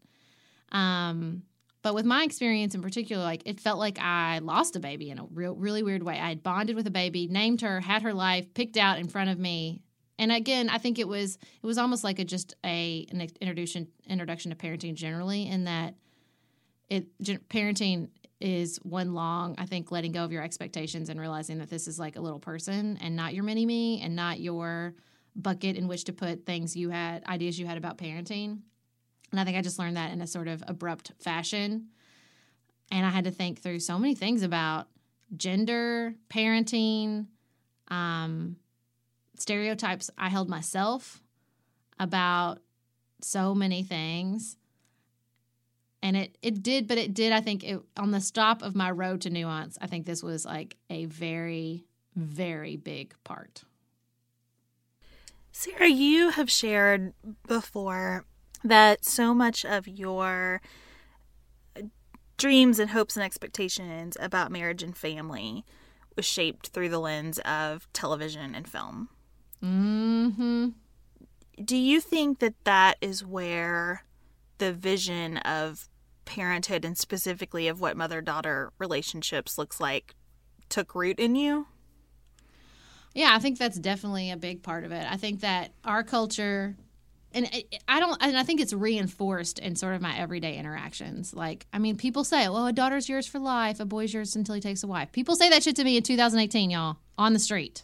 Um, 0.71 1.43
but 1.81 1.95
with 1.95 2.05
my 2.05 2.23
experience 2.23 2.75
in 2.75 2.81
particular, 2.81 3.23
like 3.23 3.41
it 3.45 3.59
felt 3.59 3.79
like 3.79 3.97
I 3.99 4.39
lost 4.39 4.75
a 4.75 4.79
baby 4.79 5.09
in 5.09 5.17
a 5.17 5.25
real, 5.33 5.55
really 5.55 5.81
weird 5.81 6.03
way. 6.03 6.13
I 6.13 6.29
had 6.29 6.43
bonded 6.43 6.75
with 6.75 6.85
a 6.85 6.91
baby, 6.91 7.27
named 7.27 7.61
her, 7.61 7.79
had 7.79 8.03
her 8.03 8.13
life 8.13 8.53
picked 8.53 8.77
out 8.77 8.99
in 8.99 9.07
front 9.07 9.31
of 9.31 9.39
me, 9.39 9.81
and 10.21 10.31
again 10.31 10.69
i 10.69 10.77
think 10.77 10.99
it 10.99 11.07
was 11.07 11.37
it 11.61 11.65
was 11.65 11.77
almost 11.77 12.03
like 12.03 12.19
a 12.19 12.23
just 12.23 12.53
a 12.63 13.05
an 13.11 13.27
introduction 13.41 13.87
introduction 14.07 14.51
to 14.51 14.55
parenting 14.55 14.93
generally 14.93 15.47
in 15.47 15.65
that 15.65 15.95
it 16.91 17.07
parenting 17.49 18.09
is 18.39 18.77
one 18.83 19.13
long 19.13 19.55
i 19.57 19.65
think 19.65 19.91
letting 19.91 20.11
go 20.11 20.23
of 20.23 20.31
your 20.31 20.43
expectations 20.43 21.09
and 21.09 21.19
realizing 21.19 21.57
that 21.59 21.69
this 21.69 21.87
is 21.87 21.97
like 21.97 22.15
a 22.15 22.21
little 22.21 22.39
person 22.39 22.97
and 23.01 23.15
not 23.15 23.33
your 23.33 23.43
mini 23.43 23.65
me 23.65 24.01
and 24.01 24.15
not 24.15 24.39
your 24.39 24.93
bucket 25.35 25.75
in 25.75 25.87
which 25.87 26.03
to 26.03 26.13
put 26.13 26.45
things 26.45 26.75
you 26.75 26.89
had 26.89 27.23
ideas 27.25 27.59
you 27.59 27.65
had 27.65 27.77
about 27.77 27.97
parenting 27.97 28.59
and 29.31 29.39
i 29.39 29.43
think 29.43 29.57
i 29.57 29.61
just 29.61 29.79
learned 29.79 29.97
that 29.97 30.11
in 30.11 30.21
a 30.21 30.27
sort 30.27 30.47
of 30.47 30.63
abrupt 30.67 31.11
fashion 31.19 31.87
and 32.91 33.05
i 33.05 33.09
had 33.09 33.23
to 33.23 33.31
think 33.31 33.61
through 33.61 33.79
so 33.79 33.97
many 33.97 34.13
things 34.13 34.43
about 34.43 34.87
gender 35.35 36.13
parenting 36.29 37.27
um, 37.91 38.55
stereotypes 39.37 40.09
I 40.17 40.29
held 40.29 40.49
myself 40.49 41.21
about 41.99 42.59
so 43.21 43.53
many 43.53 43.83
things. 43.83 44.57
And 46.03 46.17
it 46.17 46.37
it 46.41 46.63
did, 46.63 46.87
but 46.87 46.97
it 46.97 47.13
did, 47.13 47.31
I 47.31 47.41
think, 47.41 47.63
it, 47.63 47.79
on 47.97 48.11
the 48.11 48.21
stop 48.21 48.63
of 48.63 48.75
my 48.75 48.89
road 48.89 49.21
to 49.21 49.29
nuance, 49.29 49.77
I 49.81 49.87
think 49.87 50.05
this 50.05 50.23
was 50.23 50.45
like 50.45 50.77
a 50.89 51.05
very, 51.05 51.85
very 52.15 52.75
big 52.75 53.13
part. 53.23 53.63
Sarah, 55.51 55.87
you 55.87 56.29
have 56.29 56.49
shared 56.49 57.13
before 57.47 58.25
that 58.63 59.05
so 59.05 59.33
much 59.33 59.65
of 59.65 59.87
your 59.87 60.61
dreams 62.37 62.79
and 62.79 62.89
hopes 62.89 63.15
and 63.15 63.23
expectations 63.23 64.17
about 64.19 64.51
marriage 64.51 64.81
and 64.81 64.97
family 64.97 65.63
was 66.15 66.25
shaped 66.25 66.69
through 66.69 66.89
the 66.89 66.99
lens 66.99 67.37
of 67.39 67.87
television 67.93 68.55
and 68.55 68.67
film. 68.67 69.09
Hmm. 69.61 70.69
Do 71.63 71.77
you 71.77 72.01
think 72.01 72.39
that 72.39 72.55
that 72.63 72.97
is 73.01 73.23
where 73.23 74.03
the 74.61 74.71
vision 74.71 75.37
of 75.37 75.89
parenthood 76.23 76.85
and 76.85 76.95
specifically 76.95 77.67
of 77.67 77.81
what 77.81 77.97
mother-daughter 77.97 78.71
relationships 78.77 79.57
looks 79.57 79.79
like 79.79 80.13
took 80.69 80.93
root 80.93 81.19
in 81.19 81.35
you? 81.35 81.65
Yeah, 83.15 83.31
I 83.33 83.39
think 83.39 83.57
that's 83.57 83.77
definitely 83.77 84.29
a 84.29 84.37
big 84.37 84.61
part 84.61 84.83
of 84.83 84.91
it. 84.91 85.11
I 85.11 85.17
think 85.17 85.41
that 85.41 85.73
our 85.83 86.03
culture 86.03 86.77
and 87.33 87.49
I 87.87 87.99
don't, 87.99 88.21
and 88.21 88.37
I 88.37 88.43
think 88.43 88.59
it's 88.59 88.73
reinforced 88.73 89.57
in 89.57 89.75
sort 89.75 89.95
of 89.95 90.01
my 90.01 90.17
everyday 90.17 90.57
interactions. 90.57 91.33
Like, 91.33 91.65
I 91.71 91.79
mean, 91.79 91.95
people 91.95 92.23
say, 92.23 92.49
well, 92.49 92.67
a 92.67 92.73
daughter's 92.73 93.07
yours 93.07 93.25
for 93.25 93.39
life, 93.39 93.79
a 93.79 93.85
boy's 93.85 94.13
yours 94.13 94.35
until 94.35 94.53
he 94.53 94.61
takes 94.61 94.83
a 94.83 94.87
wife. 94.87 95.11
People 95.11 95.35
say 95.35 95.49
that 95.49 95.63
shit 95.63 95.77
to 95.77 95.83
me 95.83 95.97
in 95.97 96.03
2018, 96.03 96.69
y'all, 96.69 96.97
on 97.17 97.33
the 97.33 97.39
street. 97.39 97.83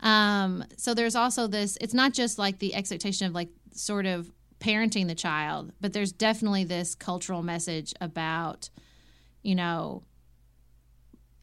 Um, 0.00 0.64
so 0.76 0.94
there's 0.94 1.14
also 1.14 1.46
this, 1.46 1.76
it's 1.80 1.92
not 1.92 2.14
just 2.14 2.38
like 2.38 2.58
the 2.58 2.74
expectation 2.74 3.26
of 3.26 3.34
like 3.34 3.50
sort 3.74 4.06
of 4.06 4.30
parenting 4.60 5.06
the 5.06 5.14
child, 5.14 5.72
but 5.80 5.92
there's 5.92 6.12
definitely 6.12 6.64
this 6.64 6.94
cultural 6.94 7.42
message 7.42 7.94
about, 8.00 8.70
you 9.42 9.54
know, 9.54 10.02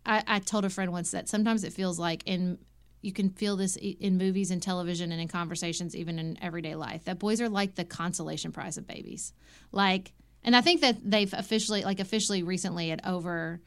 I, 0.06 0.24
I 0.28 0.40
told 0.40 0.66
a 0.66 0.70
friend 0.70 0.92
once 0.92 1.12
that 1.12 1.28
sometimes 1.30 1.64
it 1.64 1.74
feels 1.74 1.98
like 2.00 2.24
in 2.26 2.60
you 3.02 3.14
can 3.14 3.30
feel 3.30 3.56
this 3.56 3.76
in 3.76 4.18
movies 4.18 4.50
and 4.50 4.62
television 4.62 5.12
and 5.12 5.22
in 5.22 5.28
conversations 5.28 5.96
even 5.96 6.18
in 6.18 6.40
everyday 6.42 6.74
life 6.74 7.06
that 7.06 7.20
boys 7.20 7.40
are 7.40 7.50
like 7.50 7.76
the 7.76 7.86
consolation 7.86 8.52
prize 8.52 8.78
of 8.78 8.88
babies. 8.88 9.32
Like 9.72 10.12
and 10.46 10.56
i 10.56 10.62
think 10.62 10.80
that 10.82 10.98
they've 11.04 11.34
officially 11.34 11.84
like 11.84 12.00
officially 12.00 12.44
recently 12.44 12.92
at 12.92 13.06
over 13.06 13.60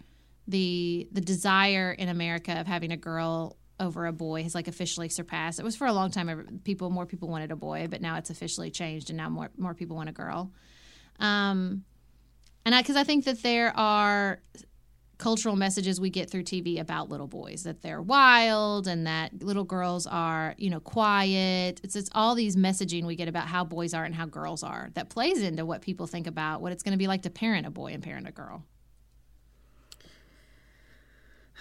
the 0.47 1.07
the 1.13 1.21
desire 1.21 1.93
in 1.93 2.09
america 2.09 2.59
of 2.59 2.67
having 2.67 2.93
a 2.93 2.97
girl 2.97 3.58
over 3.81 4.07
a 4.07 4.13
boy 4.13 4.43
has 4.43 4.55
like 4.55 4.69
officially 4.69 5.09
surpassed. 5.09 5.59
It 5.59 5.65
was 5.65 5.77
for 5.77 5.87
a 5.87 5.93
long 5.93 6.11
time. 6.11 6.61
People, 6.65 6.91
more 6.91 7.07
people 7.07 7.29
wanted 7.29 7.53
a 7.53 7.57
boy, 7.57 7.87
but 7.89 8.01
now 8.01 8.17
it's 8.17 8.31
officially 8.31 8.71
changed, 8.71 9.11
and 9.11 9.17
now 9.17 9.29
more 9.29 9.51
more 9.57 9.75
people 9.75 9.97
want 9.97 10.09
a 10.09 10.13
girl. 10.13 10.53
Um, 11.21 11.85
and 12.65 12.75
I, 12.75 12.83
because 12.83 12.97
I 12.97 13.05
think 13.05 13.25
that 13.25 13.43
there 13.43 13.77
are 13.77 14.41
cultural 15.19 15.57
messages 15.57 16.01
we 16.01 16.11
get 16.11 16.31
through 16.31 16.45
TV 16.45 16.79
about 16.81 17.09
little 17.09 17.27
boys 17.27 17.65
that 17.65 17.83
they're 17.83 18.01
wild 18.01 18.87
and 18.87 19.07
that 19.07 19.43
little 19.43 19.65
girls 19.65 20.07
are, 20.07 20.55
you 20.59 20.71
know, 20.71 20.81
quiet. 20.81 21.81
It's 21.83 21.97
it's 21.97 22.09
all 22.15 22.35
these 22.35 22.57
messaging 22.57 23.05
we 23.05 23.17
get 23.17 23.29
about 23.29 23.49
how 23.49 23.65
boys 23.65 23.95
are 23.95 24.05
and 24.05 24.15
how 24.15 24.27
girls 24.27 24.63
are 24.63 24.91
that 24.95 25.11
plays 25.11 25.43
into 25.43 25.67
what 25.67 25.83
people 25.83 26.07
think 26.07 26.27
about 26.27 26.63
what 26.63 26.73
it's 26.73 26.83
going 26.83 26.93
to 26.93 26.99
be 26.99 27.09
like 27.09 27.23
to 27.23 27.31
parent 27.31 27.67
a 27.67 27.71
boy 27.71 27.93
and 27.93 28.03
parent 28.03 28.29
a 28.29 28.33
girl. 28.33 28.65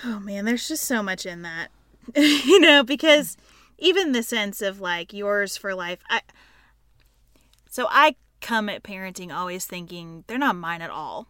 Oh 0.05 0.19
man, 0.19 0.45
there's 0.45 0.67
just 0.67 0.83
so 0.83 1.01
much 1.01 1.25
in 1.25 1.41
that. 1.41 1.69
you 2.15 2.59
know, 2.59 2.83
because 2.83 3.37
even 3.77 4.11
the 4.11 4.23
sense 4.23 4.61
of 4.61 4.79
like 4.79 5.13
yours 5.13 5.57
for 5.57 5.75
life, 5.75 5.99
I 6.09 6.21
so 7.69 7.87
I 7.89 8.15
come 8.41 8.69
at 8.69 8.83
parenting 8.83 9.33
always 9.33 9.65
thinking 9.65 10.23
they're 10.27 10.37
not 10.37 10.55
mine 10.55 10.81
at 10.81 10.89
all. 10.89 11.27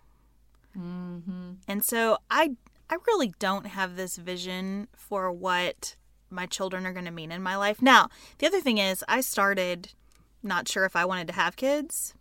Mm-hmm. 0.77 1.53
And 1.67 1.83
so 1.83 2.17
I 2.29 2.55
I 2.89 2.97
really 3.07 3.33
don't 3.39 3.67
have 3.67 3.95
this 3.95 4.17
vision 4.17 4.87
for 4.95 5.31
what 5.31 5.95
my 6.29 6.45
children 6.45 6.85
are 6.85 6.93
going 6.93 7.05
to 7.05 7.11
mean 7.11 7.31
in 7.31 7.41
my 7.41 7.55
life. 7.55 7.81
Now, 7.81 8.09
the 8.37 8.47
other 8.47 8.61
thing 8.61 8.77
is 8.77 9.03
I 9.07 9.21
started 9.21 9.93
not 10.43 10.67
sure 10.67 10.85
if 10.85 10.95
I 10.95 11.05
wanted 11.05 11.27
to 11.27 11.33
have 11.33 11.55
kids 11.55 12.13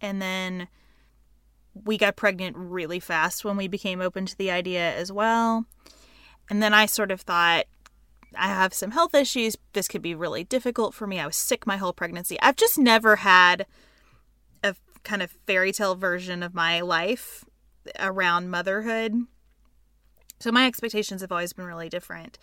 and 0.00 0.22
then 0.22 0.68
we 1.84 1.98
got 1.98 2.16
pregnant 2.16 2.56
really 2.56 3.00
fast 3.00 3.44
when 3.44 3.56
we 3.56 3.68
became 3.68 4.00
open 4.00 4.26
to 4.26 4.36
the 4.36 4.50
idea 4.50 4.94
as 4.94 5.12
well. 5.12 5.66
And 6.50 6.62
then 6.62 6.72
I 6.72 6.86
sort 6.86 7.10
of 7.10 7.20
thought 7.20 7.66
I 8.36 8.48
have 8.48 8.74
some 8.74 8.90
health 8.90 9.14
issues. 9.14 9.56
This 9.72 9.88
could 9.88 10.02
be 10.02 10.14
really 10.14 10.44
difficult 10.44 10.94
for 10.94 11.06
me. 11.06 11.18
I 11.18 11.26
was 11.26 11.36
sick 11.36 11.66
my 11.66 11.76
whole 11.76 11.92
pregnancy. 11.92 12.38
I've 12.40 12.56
just 12.56 12.78
never 12.78 13.16
had 13.16 13.66
a 14.62 14.74
kind 15.04 15.22
of 15.22 15.30
fairy 15.46 15.72
tale 15.72 15.94
version 15.94 16.42
of 16.42 16.54
my 16.54 16.80
life 16.80 17.44
around 17.98 18.50
motherhood. 18.50 19.14
So 20.40 20.52
my 20.52 20.66
expectations 20.66 21.20
have 21.20 21.32
always 21.32 21.52
been 21.52 21.64
really 21.64 21.88
different. 21.88 22.38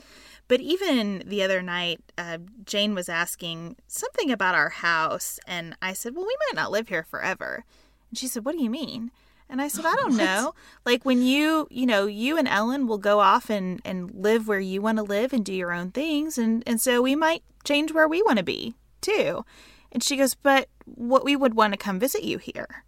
But 0.47 0.59
even 0.59 1.23
the 1.25 1.41
other 1.43 1.61
night, 1.61 2.01
uh, 2.17 2.39
Jane 2.65 2.93
was 2.93 3.09
asking 3.09 3.77
something 3.87 4.31
about 4.31 4.53
our 4.53 4.69
house, 4.69 5.39
and 5.47 5.75
I 5.81 5.93
said, 5.93 6.15
Well, 6.15 6.25
we 6.25 6.35
might 6.47 6.61
not 6.61 6.71
live 6.71 6.89
here 6.89 7.03
forever. 7.03 7.63
And 8.09 8.17
she 8.17 8.27
said, 8.27 8.45
What 8.45 8.55
do 8.55 8.63
you 8.63 8.69
mean? 8.69 9.11
And 9.49 9.61
I 9.61 9.67
said, 9.67 9.85
I 9.85 9.95
don't 9.95 10.17
know. 10.17 10.53
Like 10.85 11.05
when 11.05 11.21
you, 11.21 11.67
you 11.69 11.85
know, 11.85 12.07
you 12.07 12.37
and 12.37 12.47
Ellen 12.47 12.87
will 12.87 12.97
go 12.97 13.19
off 13.19 13.49
and, 13.49 13.79
and 13.85 14.11
live 14.13 14.47
where 14.47 14.59
you 14.59 14.81
want 14.81 14.97
to 14.97 15.03
live 15.03 15.33
and 15.33 15.45
do 15.45 15.53
your 15.53 15.71
own 15.71 15.91
things. 15.91 16.37
And, 16.37 16.63
and 16.65 16.81
so 16.81 17.01
we 17.01 17.15
might 17.15 17.43
change 17.63 17.93
where 17.93 18.07
we 18.07 18.21
want 18.23 18.37
to 18.39 18.43
be 18.43 18.73
too. 19.01 19.45
And 19.91 20.03
she 20.03 20.17
goes, 20.17 20.35
but 20.35 20.67
what 20.85 21.23
we 21.23 21.35
would 21.35 21.53
want 21.53 21.73
to 21.73 21.77
come 21.77 21.99
visit 21.99 22.23
you 22.23 22.37
here. 22.37 22.83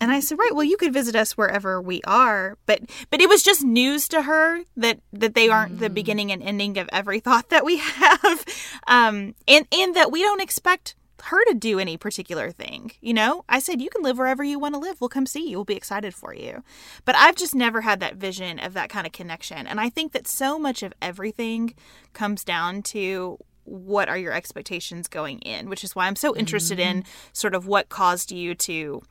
And 0.00 0.10
I 0.10 0.18
said, 0.18 0.38
right, 0.38 0.50
well, 0.52 0.64
you 0.64 0.76
could 0.76 0.92
visit 0.92 1.14
us 1.14 1.36
wherever 1.36 1.80
we 1.80 2.00
are. 2.04 2.58
But, 2.66 2.80
but 3.10 3.20
it 3.20 3.28
was 3.28 3.42
just 3.42 3.62
news 3.62 4.08
to 4.08 4.22
her 4.22 4.62
that, 4.76 4.98
that 5.12 5.34
they 5.34 5.48
aren't 5.48 5.76
mm. 5.76 5.78
the 5.78 5.90
beginning 5.90 6.32
and 6.32 6.42
ending 6.42 6.76
of 6.78 6.88
every 6.92 7.20
thought 7.20 7.50
that 7.50 7.64
we 7.64 7.76
have. 7.76 8.44
Um, 8.88 9.34
and, 9.46 9.66
and 9.70 9.94
that 9.94 10.10
we 10.10 10.22
don't 10.22 10.42
expect 10.42 10.96
her 11.26 11.44
to 11.44 11.54
do 11.54 11.78
any 11.78 11.96
particular 11.96 12.50
thing. 12.50 12.92
You 13.00 13.14
know, 13.14 13.44
I 13.48 13.60
said, 13.60 13.80
you 13.80 13.90
can 13.90 14.02
live 14.02 14.18
wherever 14.18 14.42
you 14.42 14.58
want 14.58 14.74
to 14.74 14.80
live. 14.80 15.00
We'll 15.00 15.08
come 15.08 15.26
see 15.26 15.48
you. 15.48 15.56
We'll 15.56 15.64
be 15.64 15.76
excited 15.76 16.14
for 16.14 16.34
you. 16.34 16.64
But 17.04 17.14
I've 17.14 17.36
just 17.36 17.54
never 17.54 17.82
had 17.82 18.00
that 18.00 18.16
vision 18.16 18.58
of 18.58 18.74
that 18.74 18.88
kind 18.88 19.06
of 19.06 19.12
connection. 19.12 19.66
And 19.68 19.80
I 19.80 19.88
think 19.88 20.12
that 20.12 20.26
so 20.26 20.58
much 20.58 20.82
of 20.82 20.92
everything 21.00 21.74
comes 22.12 22.42
down 22.42 22.82
to 22.82 23.38
what 23.62 24.08
are 24.08 24.18
your 24.18 24.32
expectations 24.32 25.06
going 25.06 25.38
in, 25.40 25.68
which 25.68 25.84
is 25.84 25.94
why 25.94 26.08
I'm 26.08 26.16
so 26.16 26.34
interested 26.34 26.78
mm-hmm. 26.78 26.98
in 26.98 27.04
sort 27.32 27.54
of 27.54 27.68
what 27.68 27.88
caused 27.88 28.32
you 28.32 28.56
to 28.56 29.02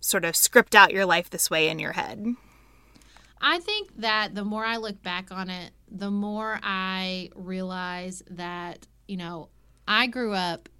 sort 0.00 0.24
of 0.24 0.34
script 0.34 0.74
out 0.74 0.92
your 0.92 1.04
life 1.04 1.28
this 1.28 1.50
way 1.50 1.68
in 1.68 1.78
your 1.78 1.92
head. 1.92 2.24
I 3.38 3.58
think 3.58 3.90
that 3.98 4.34
the 4.34 4.44
more 4.44 4.64
I 4.64 4.78
look 4.78 5.02
back 5.02 5.30
on 5.30 5.50
it, 5.50 5.72
the 5.90 6.10
more 6.10 6.58
I 6.62 7.28
realize 7.34 8.22
that, 8.30 8.86
you 9.06 9.18
know, 9.18 9.50
I 9.86 10.06
grew 10.06 10.32
up 10.32 10.70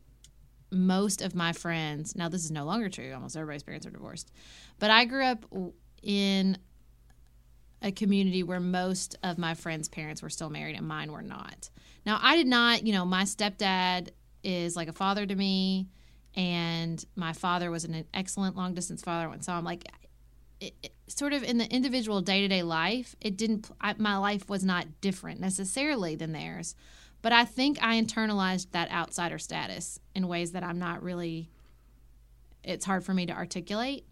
most 0.70 1.22
of 1.22 1.35
my 1.35 1.52
friends, 1.52 2.14
now 2.14 2.28
this 2.28 2.44
is 2.44 2.50
no 2.50 2.64
longer 2.64 2.88
true, 2.88 3.12
almost 3.12 3.37
everybody's 3.37 3.62
parents 3.62 3.87
are 3.87 3.90
divorced, 3.90 4.30
but 4.78 4.90
I 4.90 5.04
grew 5.04 5.24
up 5.24 5.44
in 6.02 6.59
a 7.83 7.92
community 7.92 8.42
where 8.42 8.61
most 8.61 9.16
of 9.22 9.38
my 9.38 9.54
friends' 9.54 9.88
parents 9.88 10.22
were 10.22 10.30
still 10.30 10.50
married 10.50 10.76
and 10.76 10.87
mine 10.87 11.12
were 11.12 11.22
not. 11.22 11.70
Now, 12.04 12.18
I 12.22 12.37
did 12.37 12.46
not, 12.46 12.87
you 12.87 12.92
know, 12.92 13.04
my 13.04 13.24
stepdad 13.24 14.11
is 14.42 14.76
like 14.76 14.88
a 14.88 14.92
father 14.92 15.26
to 15.26 15.35
me, 15.35 15.88
and 16.35 17.04
my 17.16 17.33
father 17.33 17.70
was 17.70 17.85
an 17.85 18.04
excellent 18.14 18.56
long 18.56 18.74
distance 18.74 19.02
father. 19.02 19.33
And 19.33 19.44
so 19.44 19.52
I'm 19.52 19.64
like, 19.64 19.85
it, 20.61 20.74
it, 20.83 20.92
sort 21.09 21.33
of 21.33 21.42
in 21.42 21.59
the 21.59 21.66
individual 21.66 22.20
day 22.20 22.42
to 22.42 22.48
day 22.48 22.62
life, 22.62 23.16
it 23.20 23.37
didn't, 23.37 23.70
I, 23.80 23.94
my 23.98 24.16
life 24.16 24.48
was 24.48 24.62
not 24.62 25.00
different 25.00 25.40
necessarily 25.40 26.14
than 26.14 26.33
theirs. 26.33 26.74
But 27.22 27.33
I 27.33 27.44
think 27.44 27.83
I 27.83 28.00
internalized 28.00 28.70
that 28.70 28.90
outsider 28.90 29.38
status 29.38 30.00
in 30.14 30.26
ways 30.28 30.52
that 30.52 30.62
I'm 30.62 30.78
not 30.78 31.02
really, 31.02 31.50
it's 32.64 32.85
hard 32.85 33.04
for 33.04 33.12
me 33.12 33.26
to 33.26 33.33
articulate. 33.33 34.06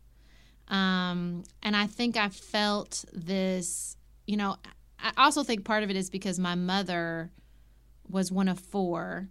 Um, 0.69 1.45
and 1.63 1.75
I 1.75 1.87
think 1.87 2.17
I 2.17 2.29
felt 2.29 3.05
this, 3.13 3.97
you 4.27 4.37
know, 4.37 4.57
I 4.99 5.13
also 5.17 5.43
think 5.43 5.65
part 5.65 5.83
of 5.83 5.91
it 5.91 5.97
is 5.97 6.11
because 6.11 6.39
my 6.39 6.55
mother 6.55 7.31
was 8.09 8.31
one 8.31 8.49
of 8.49 8.59
four, 8.59 9.29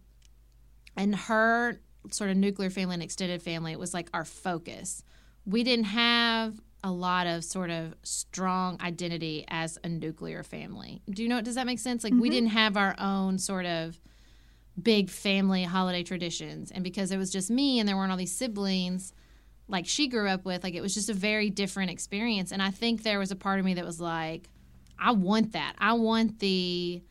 and 0.95 1.15
her 1.15 1.79
sort 2.09 2.29
of 2.29 2.37
nuclear 2.37 2.69
family 2.69 2.95
and 2.95 3.03
extended 3.03 3.43
family, 3.43 3.75
was 3.75 3.93
like 3.93 4.09
our 4.13 4.25
focus. 4.25 5.03
We 5.45 5.63
didn't 5.63 5.85
have 5.85 6.59
a 6.83 6.91
lot 6.91 7.27
of 7.27 7.43
sort 7.43 7.69
of 7.69 7.95
strong 8.03 8.79
identity 8.81 9.45
as 9.47 9.77
a 9.83 9.89
nuclear 9.89 10.43
family. 10.43 11.01
Do 11.09 11.23
you 11.23 11.29
know? 11.29 11.41
Does 11.41 11.55
that 11.55 11.65
make 11.65 11.79
sense? 11.79 12.03
Like 12.03 12.13
mm-hmm. 12.13 12.21
we 12.21 12.29
didn't 12.29 12.49
have 12.49 12.77
our 12.77 12.95
own 12.99 13.39
sort 13.39 13.65
of 13.65 13.99
big 14.81 15.09
family 15.09 15.63
holiday 15.63 16.03
traditions, 16.03 16.71
and 16.71 16.83
because 16.83 17.11
it 17.11 17.17
was 17.17 17.31
just 17.31 17.49
me 17.49 17.79
and 17.79 17.87
there 17.89 17.97
weren't 17.97 18.11
all 18.11 18.17
these 18.17 18.35
siblings 18.35 19.13
like 19.67 19.85
she 19.85 20.07
grew 20.07 20.27
up 20.29 20.45
with, 20.45 20.63
like 20.63 20.75
it 20.75 20.81
was 20.81 20.93
just 20.93 21.09
a 21.09 21.13
very 21.13 21.49
different 21.49 21.91
experience. 21.91 22.51
And 22.51 22.61
I 22.61 22.71
think 22.71 23.03
there 23.03 23.19
was 23.19 23.31
a 23.31 23.35
part 23.35 23.59
of 23.59 23.65
me 23.65 23.73
that 23.75 23.85
was 23.85 23.99
like, 23.99 24.49
I 24.99 25.11
want 25.11 25.53
that. 25.53 25.73
I 25.77 25.93
want 25.93 26.39
the 26.39 27.03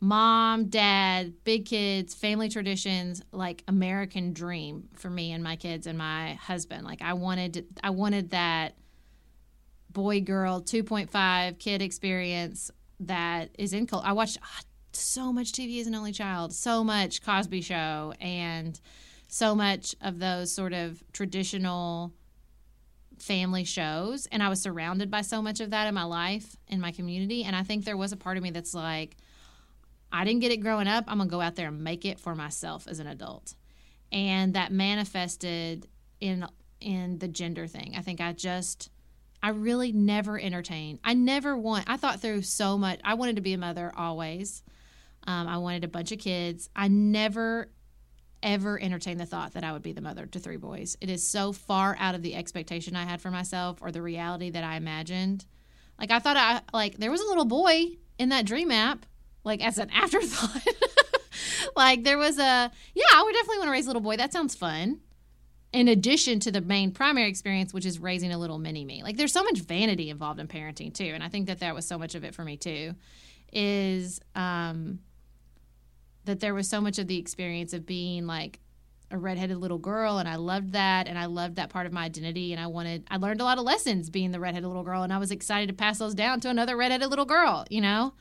mom, 0.00 0.66
dad, 0.66 1.32
big 1.44 1.66
kids, 1.66 2.14
family 2.14 2.48
traditions, 2.48 3.22
like 3.32 3.64
American 3.68 4.32
dream 4.32 4.88
for 4.94 5.10
me 5.10 5.32
and 5.32 5.42
my 5.42 5.56
kids 5.56 5.86
and 5.86 5.98
my 5.98 6.34
husband. 6.34 6.84
Like 6.84 7.02
I 7.02 7.14
wanted 7.14 7.66
I 7.82 7.90
wanted 7.90 8.30
that 8.30 8.74
boy 9.92 10.20
girl 10.20 10.60
2.5 10.60 11.58
kid 11.58 11.82
experience 11.82 12.70
that 13.00 13.50
is 13.58 13.72
in 13.72 13.88
I 13.92 14.12
watched 14.12 14.38
oh, 14.42 14.60
so 14.92 15.32
much 15.32 15.52
TV 15.52 15.80
as 15.80 15.86
an 15.86 15.94
only 15.94 16.12
child, 16.12 16.52
so 16.52 16.84
much 16.84 17.22
Cosby 17.22 17.62
show 17.62 18.12
and 18.20 18.78
so 19.28 19.54
much 19.54 19.94
of 20.00 20.18
those 20.18 20.52
sort 20.52 20.72
of 20.72 21.02
traditional 21.12 22.12
family 23.18 23.64
shows 23.64 24.26
and 24.26 24.42
I 24.42 24.48
was 24.48 24.60
surrounded 24.60 25.10
by 25.10 25.22
so 25.22 25.40
much 25.40 25.60
of 25.60 25.70
that 25.70 25.86
in 25.86 25.94
my 25.94 26.02
life 26.02 26.56
in 26.66 26.80
my 26.80 26.90
community 26.90 27.44
and 27.44 27.54
I 27.54 27.62
think 27.62 27.84
there 27.84 27.96
was 27.96 28.10
a 28.10 28.16
part 28.16 28.36
of 28.36 28.42
me 28.42 28.50
that's 28.50 28.74
like 28.74 29.16
I 30.10 30.24
didn't 30.24 30.40
get 30.40 30.50
it 30.50 30.56
growing 30.56 30.88
up 30.88 31.04
I'm 31.06 31.18
going 31.18 31.28
to 31.28 31.32
go 31.32 31.40
out 31.40 31.54
there 31.54 31.68
and 31.68 31.84
make 31.84 32.04
it 32.04 32.18
for 32.18 32.34
myself 32.34 32.88
as 32.88 32.98
an 32.98 33.06
adult. 33.06 33.54
And 34.10 34.54
that 34.54 34.72
manifested 34.72 35.86
in 36.20 36.46
in 36.80 37.18
the 37.18 37.28
gender 37.28 37.66
thing. 37.66 37.94
I 37.96 38.00
think 38.00 38.20
I 38.20 38.32
just 38.32 38.90
I 39.42 39.50
really 39.50 39.92
never 39.92 40.38
entertained 40.38 41.00
I 41.04 41.14
never 41.14 41.56
want 41.56 41.84
I 41.88 41.96
thought 41.96 42.20
through 42.20 42.42
so 42.42 42.78
much 42.78 43.00
I 43.04 43.14
wanted 43.14 43.36
to 43.36 43.42
be 43.42 43.52
a 43.52 43.58
mother 43.58 43.92
always 43.96 44.62
um, 45.24 45.46
I 45.46 45.58
wanted 45.58 45.84
a 45.84 45.88
bunch 45.88 46.12
of 46.12 46.18
kids 46.18 46.68
I 46.74 46.88
never 46.88 47.68
ever 48.42 48.80
entertained 48.80 49.20
the 49.20 49.26
thought 49.26 49.52
that 49.54 49.64
I 49.64 49.72
would 49.72 49.82
be 49.82 49.92
the 49.92 50.00
mother 50.00 50.26
to 50.26 50.38
three 50.38 50.56
boys. 50.56 50.96
It 51.00 51.08
is 51.08 51.26
so 51.26 51.52
far 51.52 51.96
out 51.98 52.14
of 52.14 52.22
the 52.22 52.34
expectation 52.34 52.96
I 52.96 53.04
had 53.04 53.20
for 53.20 53.30
myself 53.30 53.78
or 53.80 53.92
the 53.92 54.02
reality 54.02 54.50
that 54.50 54.64
I 54.64 54.76
imagined. 54.76 55.46
Like 55.98 56.10
I 56.10 56.18
thought 56.18 56.36
I 56.36 56.60
like 56.72 56.98
there 56.98 57.10
was 57.10 57.20
a 57.20 57.26
little 57.26 57.44
boy 57.44 57.86
in 58.18 58.30
that 58.30 58.46
dream 58.46 58.70
app, 58.70 59.06
like 59.44 59.64
as 59.64 59.78
an 59.78 59.90
afterthought. 59.94 60.66
like 61.76 62.04
there 62.04 62.18
was 62.18 62.38
a 62.38 62.70
yeah, 62.94 63.04
I 63.12 63.22
would 63.22 63.32
definitely 63.32 63.58
want 63.58 63.68
to 63.68 63.72
raise 63.72 63.86
a 63.86 63.88
little 63.88 64.02
boy. 64.02 64.16
That 64.16 64.32
sounds 64.32 64.54
fun. 64.54 65.00
In 65.72 65.88
addition 65.88 66.38
to 66.40 66.50
the 66.50 66.60
main 66.60 66.92
primary 66.92 67.28
experience, 67.28 67.72
which 67.72 67.86
is 67.86 67.98
raising 67.98 68.30
a 68.32 68.38
little 68.38 68.58
mini 68.58 68.84
me. 68.84 69.02
Like 69.02 69.16
there's 69.16 69.32
so 69.32 69.42
much 69.42 69.58
vanity 69.60 70.10
involved 70.10 70.38
in 70.38 70.46
parenting 70.46 70.92
too, 70.92 71.12
and 71.14 71.24
I 71.24 71.28
think 71.28 71.46
that 71.46 71.60
that 71.60 71.74
was 71.74 71.86
so 71.86 71.98
much 71.98 72.14
of 72.14 72.24
it 72.24 72.34
for 72.34 72.44
me 72.44 72.56
too. 72.56 72.94
Is 73.52 74.20
um 74.34 75.00
that 76.24 76.40
there 76.40 76.54
was 76.54 76.68
so 76.68 76.80
much 76.80 76.98
of 76.98 77.06
the 77.06 77.18
experience 77.18 77.72
of 77.72 77.86
being 77.86 78.26
like 78.26 78.60
a 79.10 79.18
redheaded 79.18 79.58
little 79.58 79.78
girl 79.78 80.18
and 80.18 80.28
I 80.28 80.36
loved 80.36 80.72
that 80.72 81.06
and 81.06 81.18
I 81.18 81.26
loved 81.26 81.56
that 81.56 81.68
part 81.68 81.86
of 81.86 81.92
my 81.92 82.04
identity 82.04 82.52
and 82.52 82.60
I 82.60 82.66
wanted 82.66 83.04
I 83.10 83.18
learned 83.18 83.40
a 83.42 83.44
lot 83.44 83.58
of 83.58 83.64
lessons 83.64 84.08
being 84.08 84.30
the 84.30 84.40
redheaded 84.40 84.66
little 84.66 84.84
girl 84.84 85.02
and 85.02 85.12
I 85.12 85.18
was 85.18 85.30
excited 85.30 85.68
to 85.68 85.74
pass 85.74 85.98
those 85.98 86.14
down 86.14 86.40
to 86.40 86.48
another 86.48 86.76
redheaded 86.76 87.10
little 87.10 87.26
girl, 87.26 87.66
you 87.68 87.82
know? 87.82 88.14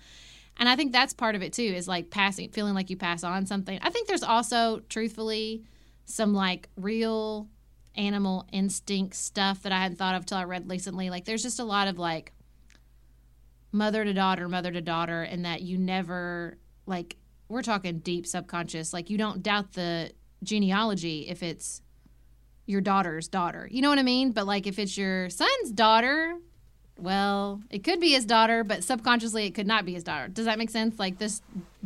And 0.58 0.68
I 0.68 0.76
think 0.76 0.92
that's 0.92 1.14
part 1.14 1.36
of 1.36 1.42
it 1.42 1.54
too 1.54 1.64
is 1.64 1.88
like 1.88 2.10
passing 2.10 2.50
feeling 2.50 2.74
like 2.74 2.90
you 2.90 2.98
pass 2.98 3.24
on 3.24 3.46
something. 3.46 3.80
I 3.82 3.90
think 3.90 4.08
there's 4.08 4.24
also 4.24 4.82
truthfully 4.90 5.64
some 6.06 6.34
like 6.34 6.70
real 6.76 7.48
animal 7.96 8.48
instinct 8.52 9.16
stuff 9.16 9.64
that 9.64 9.72
I 9.72 9.80
hadn't 9.80 9.98
thought 9.98 10.16
of 10.16 10.26
till 10.26 10.38
I 10.38 10.44
read 10.44 10.70
recently. 10.70 11.10
Like 11.10 11.26
there's 11.26 11.44
just 11.44 11.60
a 11.60 11.64
lot 11.64 11.88
of 11.88 12.00
like 12.00 12.32
mother 13.72 14.04
to 14.04 14.14
daughter, 14.14 14.48
mother 14.48 14.72
to 14.72 14.82
daughter 14.82 15.24
and 15.24 15.46
that 15.46 15.62
you 15.62 15.78
never 15.78 16.58
like 16.86 17.18
we're 17.48 17.62
talking 17.62 18.00
deep 18.00 18.26
subconscious. 18.26 18.94
Like 18.94 19.10
you 19.10 19.18
don't 19.18 19.44
doubt 19.44 19.74
the 19.74 20.12
genealogy 20.44 21.28
if 21.28 21.44
it's 21.44 21.82
your 22.66 22.82
daughter's 22.82 23.28
daughter. 23.28 23.68
You 23.70 23.82
know 23.82 23.90
what 23.90 24.00
I 24.00 24.04
mean? 24.04 24.32
But 24.32 24.48
like 24.48 24.68
if 24.68 24.80
it's 24.80 24.98
your 24.98 25.30
son's 25.30 25.72
daughter, 25.72 26.38
well, 26.98 27.62
it 27.70 27.84
could 27.84 28.00
be 28.00 28.12
his 28.12 28.26
daughter, 28.26 28.64
but 28.64 28.84
subconsciously 28.84 29.46
it 29.46 29.56
could 29.56 29.68
not 29.68 29.86
be 29.86 29.94
his 29.94 30.04
daughter. 30.04 30.28
Does 30.28 30.46
that 30.46 30.58
make 30.58 30.70
sense? 30.70 30.98
Like 31.00 31.18
this 31.18 31.42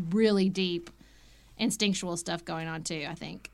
really 0.10 0.50
deep 0.50 0.90
instinctual 1.58 2.18
stuff 2.18 2.46
going 2.46 2.68
on 2.68 2.84
too, 2.84 3.06
I 3.10 3.16
think. 3.16 3.50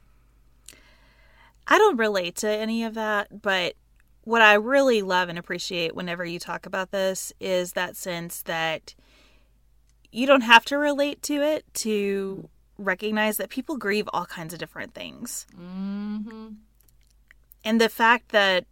I 1.68 1.78
don't 1.78 1.98
relate 1.98 2.36
to 2.38 2.50
any 2.50 2.84
of 2.84 2.94
that, 2.96 3.42
but 3.42 3.76
what 4.24 4.42
I 4.42 4.54
really 4.54 5.02
love 5.02 5.30
and 5.30 5.38
appreciate 5.38 5.96
whenever 5.96 6.26
you 6.26 6.40
talk 6.40 6.66
about 6.66 6.92
this 6.92 7.34
is 7.40 7.74
that 7.74 7.96
sense 7.96 8.44
that 8.44 8.94
you 10.12 10.28
don't 10.28 10.42
have 10.42 10.66
to 10.66 10.78
relate 10.78 11.22
to 11.24 11.42
it 11.42 11.66
to 11.76 12.50
recognize 12.78 13.38
that 13.38 13.50
people 13.50 13.78
grieve 13.78 14.10
all 14.14 14.26
kinds 14.26 14.54
of 14.54 14.60
different 14.60 14.94
things. 14.94 15.48
Mm-hmm. 15.60 16.50
And 17.64 17.82
the 17.82 17.90
fact 17.90 18.30
that 18.30 18.66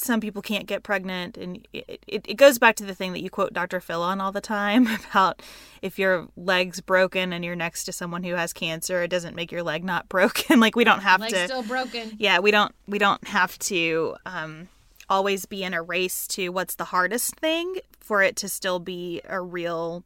some 0.00 0.20
people 0.20 0.42
can't 0.42 0.66
get 0.66 0.82
pregnant, 0.82 1.36
and 1.36 1.66
it, 1.72 2.02
it, 2.06 2.24
it, 2.28 2.34
goes 2.34 2.58
back 2.58 2.76
to 2.76 2.84
the 2.84 2.94
thing 2.94 3.12
that 3.12 3.22
you 3.22 3.30
quote 3.30 3.52
Dr. 3.52 3.80
Phil 3.80 4.02
on 4.02 4.20
all 4.20 4.32
the 4.32 4.40
time 4.40 4.86
about 5.10 5.42
if 5.82 5.98
your 5.98 6.28
leg's 6.36 6.80
broken 6.80 7.32
and 7.32 7.44
you're 7.44 7.56
next 7.56 7.84
to 7.84 7.92
someone 7.92 8.24
who 8.24 8.34
has 8.34 8.52
cancer, 8.52 9.02
it 9.02 9.08
doesn't 9.08 9.36
make 9.36 9.52
your 9.52 9.62
leg 9.62 9.84
not 9.84 10.08
broken. 10.10 10.60
like 10.60 10.76
we 10.76 10.84
don't 10.84 11.00
have 11.00 11.20
Leg's 11.20 11.32
to. 11.34 11.44
still 11.46 11.62
broken. 11.62 12.16
Yeah, 12.18 12.38
we 12.40 12.50
don't. 12.50 12.74
We 12.86 12.98
don't 12.98 13.26
have 13.28 13.58
to. 13.60 14.16
Um, 14.26 14.68
always 15.10 15.44
be 15.44 15.64
in 15.64 15.74
a 15.74 15.82
race 15.82 16.28
to 16.28 16.50
what's 16.50 16.76
the 16.76 16.84
hardest 16.84 17.34
thing 17.34 17.78
for 17.98 18.22
it 18.22 18.36
to 18.36 18.48
still 18.48 18.78
be 18.78 19.20
a 19.28 19.40
real 19.40 20.04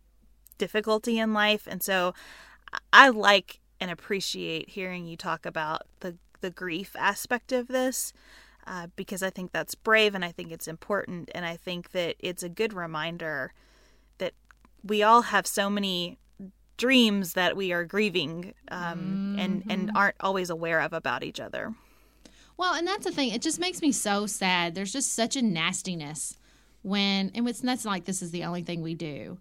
difficulty 0.56 1.18
in 1.18 1.34
life. 1.34 1.68
And 1.70 1.82
so 1.82 2.14
I 2.92 3.10
like 3.10 3.60
and 3.80 3.90
appreciate 3.90 4.70
hearing 4.70 5.06
you 5.06 5.16
talk 5.16 5.44
about 5.44 5.82
the, 6.00 6.16
the 6.40 6.50
grief 6.50 6.96
aspect 6.98 7.52
of 7.52 7.68
this 7.68 8.14
uh, 8.66 8.88
because 8.96 9.22
I 9.22 9.30
think 9.30 9.52
that's 9.52 9.74
brave 9.74 10.14
and 10.14 10.24
I 10.24 10.32
think 10.32 10.52
it's 10.52 10.68
important. 10.68 11.30
And 11.34 11.44
I 11.44 11.56
think 11.56 11.92
that 11.92 12.16
it's 12.18 12.42
a 12.42 12.48
good 12.48 12.72
reminder 12.72 13.52
that 14.18 14.34
we 14.82 15.02
all 15.02 15.22
have 15.22 15.46
so 15.46 15.68
many 15.68 16.18
dreams 16.76 17.34
that 17.34 17.56
we 17.56 17.72
are 17.72 17.84
grieving 17.84 18.54
um, 18.70 18.98
mm-hmm. 18.98 19.38
and, 19.38 19.64
and 19.68 19.88
mm-hmm. 19.88 19.96
aren't 19.96 20.16
always 20.20 20.50
aware 20.50 20.80
of 20.80 20.92
about 20.92 21.22
each 21.22 21.40
other. 21.40 21.74
Well, 22.56 22.74
and 22.74 22.86
that's 22.86 23.04
the 23.04 23.12
thing. 23.12 23.30
It 23.30 23.42
just 23.42 23.58
makes 23.58 23.82
me 23.82 23.92
so 23.92 24.26
sad. 24.26 24.74
There's 24.74 24.92
just 24.92 25.12
such 25.12 25.36
a 25.36 25.42
nastiness 25.42 26.36
when, 26.82 27.30
and 27.34 27.48
it's 27.48 27.60
that's 27.60 27.84
not 27.84 27.90
like 27.90 28.04
this 28.04 28.22
is 28.22 28.30
the 28.30 28.44
only 28.44 28.62
thing 28.62 28.82
we 28.82 28.94
do, 28.94 29.38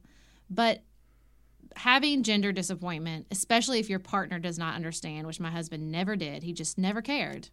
but 0.50 0.82
having 1.76 2.24
gender 2.24 2.52
disappointment, 2.52 3.28
especially 3.32 3.80
if 3.80 3.90
your 3.90 4.00
partner 4.00 4.40
does 4.40 4.58
not 4.58 4.76
understand, 4.76 5.28
which 5.28 5.40
my 5.40 5.52
husband 5.52 5.92
never 5.92 6.16
did, 6.16 6.44
he 6.44 6.54
just 6.54 6.78
never 6.78 7.02
cared. 7.02 7.50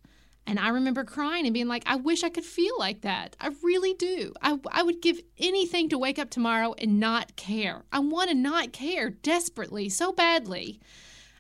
And 0.47 0.59
I 0.59 0.69
remember 0.69 1.05
crying 1.05 1.47
and 1.47 1.55
being 1.55 1.69
like, 1.69 1.85
I 1.87 1.97
wish 1.97 2.25
I 2.25 2.29
could 2.29 2.45
feel 2.45 2.75
like 2.79 3.03
that. 3.03 3.37
I 3.41 3.51
really 3.63 3.95
do. 3.95 4.33
I, 4.43 4.59
I 4.71 4.83
would 4.83 5.01
give 5.01 5.21
anything 5.39 5.89
to 5.91 5.99
wake 5.99 6.19
up 6.19 6.31
tomorrow 6.31 6.75
and 6.79 6.99
not 6.99 7.37
care. 7.37 7.85
I 7.93 8.01
want 8.01 8.31
to 8.31 8.35
not 8.35 8.73
care 8.73 9.11
desperately, 9.11 9.89
so 9.89 10.13
badly. 10.13 10.81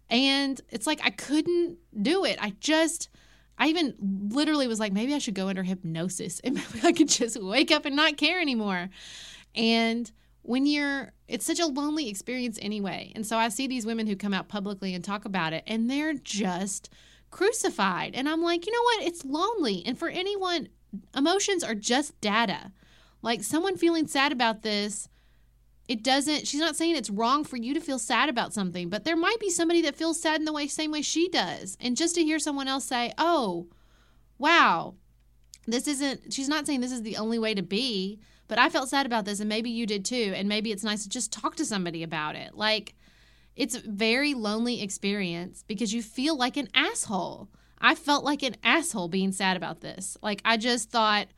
And 0.09 0.61
it's 0.69 0.87
like 0.87 1.01
I 1.03 1.11
couldn't 1.11 1.79
do 2.01 2.25
it. 2.25 2.39
I 2.41 2.55
just, 2.61 3.09
I 3.59 3.69
even 3.69 3.95
literally 4.31 4.67
was 4.67 4.79
like, 4.81 4.93
maybe 4.93 5.15
I 5.15 5.19
should 5.19 5.35
go 5.35 5.49
under 5.49 5.63
hypnosis 5.63 6.41
and 6.41 6.55
maybe 6.75 6.87
I 6.87 6.93
could 6.93 7.09
just 7.09 7.43
wake 7.43 7.71
up 7.71 7.87
and 7.87 7.97
not 7.97 8.17
care 8.17 8.41
anymore. 8.41 8.91
And 9.55 10.11
when 10.43 10.67
you're, 10.67 11.13
it's 11.29 11.47
such 11.47 11.61
a 11.61 11.67
lonely 11.67 12.09
experience 12.09 12.59
anyway. 12.63 13.13
And 13.15 13.27
so 13.27 13.37
I 13.37 13.49
see 13.49 13.67
these 13.67 13.87
women 13.87 14.07
who 14.07 14.17
come 14.17 14.35
out 14.35 14.49
publicly 14.49 14.95
and 14.95 15.05
talk 15.05 15.25
about 15.25 15.53
it, 15.53 15.65
and 15.67 15.91
they're 15.91 16.15
just 16.15 16.91
crucified. 17.31 18.15
And 18.15 18.29
I'm 18.29 18.43
like, 18.43 18.67
you 18.67 18.73
know 18.73 18.83
what? 18.83 19.07
It's 19.07 19.25
lonely. 19.25 19.83
And 19.87 19.99
for 19.99 20.09
anyone, 20.09 20.69
emotions 21.17 21.63
are 21.63 21.75
just 21.75 22.21
data. 22.21 22.73
Like 23.23 23.43
someone 23.43 23.77
feeling 23.77 24.07
sad 24.07 24.33
about 24.33 24.63
this, 24.63 25.09
it 25.89 26.03
doesn't, 26.03 26.47
she's 26.47 26.61
not 26.61 26.77
saying 26.77 26.97
it's 26.97 27.11
wrong 27.11 27.45
for 27.45 27.57
you 27.57 27.75
to 27.75 27.81
feel 27.81 27.99
sad 27.99 28.29
about 28.29 28.55
something, 28.55 28.89
but 28.89 29.05
there 29.05 29.17
might 29.17 29.41
be 29.41 29.51
somebody 29.51 29.83
that 29.83 29.97
feels 29.97 30.21
sad 30.21 30.41
in 30.41 30.45
the 30.45 30.53
way, 30.53 30.67
same 30.67 30.93
way 30.93 31.03
she 31.03 31.29
does. 31.29 31.77
And 31.81 31.97
just 31.97 32.15
to 32.15 32.23
hear 32.23 32.39
someone 32.39 32.69
else 32.69 32.85
say, 32.85 33.13
oh, 33.19 33.67
wow, 34.39 34.95
this 35.67 35.89
isn't, 35.89 36.33
she's 36.33 36.49
not 36.49 36.67
saying 36.67 36.81
this 36.81 36.93
is 36.93 37.03
the 37.03 37.17
only 37.17 37.39
way 37.39 37.55
to 37.55 37.63
be, 37.63 38.21
but 38.49 38.59
I 38.59 38.69
felt 38.69 38.89
sad 38.89 39.07
about 39.07 39.25
this 39.25 39.41
and 39.41 39.49
maybe 39.49 39.71
you 39.71 39.87
did 39.87 40.05
too. 40.05 40.33
And 40.35 40.49
maybe 40.49 40.73
it's 40.73 40.85
nice 40.85 41.03
to 41.03 41.09
just 41.09 41.33
talk 41.33 41.57
to 41.57 41.65
somebody 41.65 42.03
about 42.03 42.37
it. 42.37 42.55
Like, 42.55 42.95
it's 43.57 43.75
a 43.75 43.81
very 43.81 44.35
lonely 44.35 44.83
experience 44.83 45.65
because 45.67 45.93
you 45.93 46.03
feel 46.03 46.37
like 46.37 46.57
an 46.57 46.69
asshole. 46.75 47.49
I 47.81 47.95
felt 47.95 48.25
like 48.25 48.43
an 48.43 48.57
asshole 48.63 49.09
being 49.09 49.33
sad 49.33 49.57
about 49.57 49.81
this. 49.81 50.17
Like, 50.23 50.43
I 50.45 50.57
just 50.57 50.91
thought, 50.91 51.29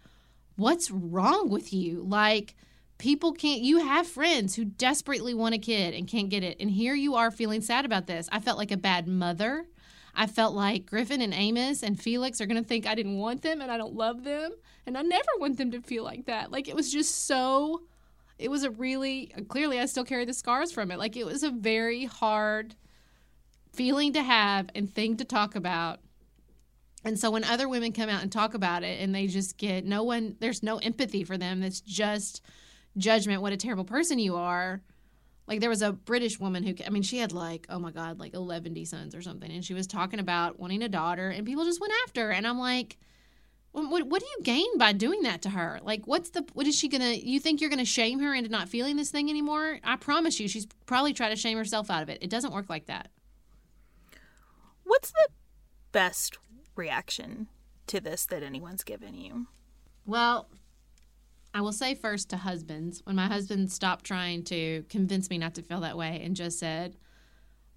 what's 0.57 0.91
wrong 0.91 1.49
with 1.49 1.73
you? 1.73 2.05
Like, 2.07 2.55
people 2.99 3.33
can't, 3.33 3.63
you 3.63 3.79
have 3.79 4.07
friends 4.07 4.55
who 4.55 4.65
desperately 4.65 5.35
want 5.35 5.55
a 5.55 5.59
kid 5.59 5.95
and 5.95 6.09
can't 6.09 6.29
get 6.29 6.43
it. 6.43 6.57
And 6.61 6.71
here 6.71 6.95
you 6.95 7.15
are 7.15 7.31
feeling 7.31 7.61
sad 7.61 7.85
about 7.85 8.07
this. 8.07 8.29
I 8.31 8.41
felt 8.41 8.59
like 8.59 8.71
a 8.71 8.77
bad 8.77 9.07
mother. 9.07 9.67
I 10.15 10.27
felt 10.27 10.55
like 10.55 10.87
Griffin 10.87 11.23
and 11.23 11.33
Amos 11.33 11.83
and 11.83 12.01
Felix 12.01 12.41
are 12.41 12.47
going 12.47 12.63
to 12.63 12.69
think 12.69 12.87
I 12.87 12.95
didn't 12.95 13.19
want 13.19 13.43
them 13.43 13.61
and 13.61 13.73
I 13.73 13.79
don't 13.79 13.95
love 13.95 14.25
them. 14.25 14.53
And 14.87 14.99
I 14.99 15.03
never 15.03 15.29
want 15.39 15.59
them 15.59 15.71
to 15.71 15.81
feel 15.81 16.05
like 16.05 16.27
that. 16.27 16.51
Like, 16.51 16.69
it 16.69 16.77
was 16.77 16.93
just 16.93 17.27
so 17.27 17.83
it 18.39 18.51
was 18.51 18.65
a 18.65 18.71
really 18.71 19.33
clearly 19.49 19.79
I 19.79 19.87
still 19.87 20.05
carry 20.05 20.25
the 20.25 20.35
scars 20.35 20.73
from 20.73 20.91
it. 20.91 20.99
Like 20.99 21.17
it 21.17 21.27
was 21.27 21.43
a 21.43 21.51
very 21.51 22.05
hard 22.05 22.75
feeling 23.73 24.13
to 24.13 24.23
have 24.23 24.69
and 24.75 24.93
thing 24.93 25.17
to 25.17 25.25
talk 25.25 25.55
about. 25.55 26.01
And 27.05 27.19
so 27.19 27.31
when 27.31 27.45
other 27.45 27.69
women 27.69 27.93
come 27.93 28.09
out 28.09 28.23
and 28.23 28.31
talk 28.31 28.55
about 28.55 28.85
it 28.85 29.01
and 29.01 29.15
they 29.15 29.27
just 29.27 29.57
get 29.57 29.85
no 29.85 30.03
one 30.03 30.37
there's 30.41 30.63
no 30.63 30.79
empathy 30.79 31.25
for 31.25 31.37
them. 31.37 31.63
It's 31.63 31.81
just 31.81 32.43
judgment 32.97 33.43
what 33.43 33.53
a 33.53 33.57
terrible 33.57 33.85
person 33.85 34.19
you 34.19 34.37
are. 34.37 34.83
Like 35.49 35.61
there 35.61 35.71
was 35.71 35.83
a 35.83 35.93
British 35.93 36.39
woman 36.39 36.63
who 36.63 36.75
I 36.87 36.91
mean 36.91 37.03
she 37.03 37.19
had 37.19 37.33
like 37.33 37.67
oh 37.69 37.79
my 37.79 37.91
god 37.91 38.19
like 38.19 38.35
11 38.35 38.85
sons 38.87 39.15
or 39.15 39.23
something 39.23 39.51
and 39.51 39.65
she 39.65 39.75
was 39.75 39.87
talking 39.87 40.21
about 40.21 40.59
wanting 40.59 40.83
a 40.83 40.89
daughter 40.89 41.31
and 41.31 41.47
people 41.47 41.65
just 41.65 41.81
went 41.81 41.93
after 42.05 42.27
her 42.27 42.33
and 42.33 42.47
I'm 42.47 42.59
like 42.59 42.99
what, 43.73 44.07
what 44.07 44.21
do 44.21 44.27
you 44.27 44.45
gain 44.45 44.79
by 44.79 44.93
doing 44.93 45.23
that 45.23 45.43
to 45.43 45.51
her? 45.51 45.81
Like, 45.83 46.07
what's 46.07 46.31
the, 46.31 46.45
what 46.53 46.67
is 46.67 46.77
she 46.79 46.89
gonna, 46.89 47.13
you 47.13 47.41
think 47.41 47.61
you're 47.61 47.71
gonna 47.71 47.85
shame 47.85 48.21
her 48.21 48.35
into 48.35 48.51
not 48.51 48.69
feeling 48.69 48.97
this 48.97 49.11
thing 49.11 49.31
anymore? 49.31 49.79
I 49.83 49.97
promise 49.97 50.39
you, 50.39 50.47
she's 50.47 50.67
probably 50.87 51.15
trying 51.15 51.31
to 51.31 51.41
shame 51.41 51.57
herself 51.57 51.91
out 51.91 52.03
of 52.03 52.09
it. 52.09 52.19
It 52.21 52.31
doesn't 52.31 52.53
work 52.53 52.69
like 52.69 52.87
that. 52.87 53.09
What's 54.85 55.11
the 55.11 55.29
best 55.93 56.39
reaction 56.77 57.49
to 57.87 58.01
this 58.01 58.27
that 58.27 58.43
anyone's 58.43 58.85
given 58.85 59.15
you? 59.15 59.47
Well, 60.05 60.49
I 61.55 61.61
will 61.61 61.73
say 61.73 61.95
first 61.95 62.29
to 62.31 62.39
husbands, 62.39 63.01
when 63.05 63.17
my 63.17 63.27
husband 63.27 63.71
stopped 63.73 64.05
trying 64.05 64.45
to 64.45 64.85
convince 64.89 65.31
me 65.31 65.39
not 65.39 65.55
to 65.55 65.63
feel 65.63 65.81
that 65.81 65.97
way 65.97 66.21
and 66.23 66.37
just 66.37 66.59
said, 66.59 66.97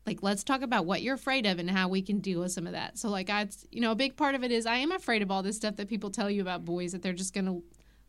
like 0.06 0.22
let's 0.22 0.44
talk 0.44 0.62
about 0.62 0.86
what 0.86 1.02
you're 1.02 1.16
afraid 1.16 1.46
of 1.46 1.60
and 1.60 1.70
how 1.70 1.88
we 1.88 2.02
can 2.02 2.20
deal 2.20 2.42
with 2.42 2.52
some 2.52 2.68
of 2.68 2.74
that. 2.74 2.98
So 2.98 3.10
like 3.10 3.30
i 3.30 3.48
you 3.72 3.82
know 3.82 3.92
a 3.92 3.96
big 3.96 4.16
part 4.16 4.36
of 4.36 4.44
it 4.44 4.52
is 4.52 4.66
i 4.66 4.78
am 4.78 4.92
afraid 4.92 5.22
of 5.22 5.32
all 5.32 5.44
this 5.44 5.56
stuff 5.56 5.76
that 5.78 5.88
people 5.88 6.10
tell 6.10 6.30
you 6.30 6.42
about 6.42 6.66
boys 6.66 6.92
that 6.92 7.02
they're 7.02 7.14
just 7.14 7.34
going 7.34 7.46
to 7.46 7.64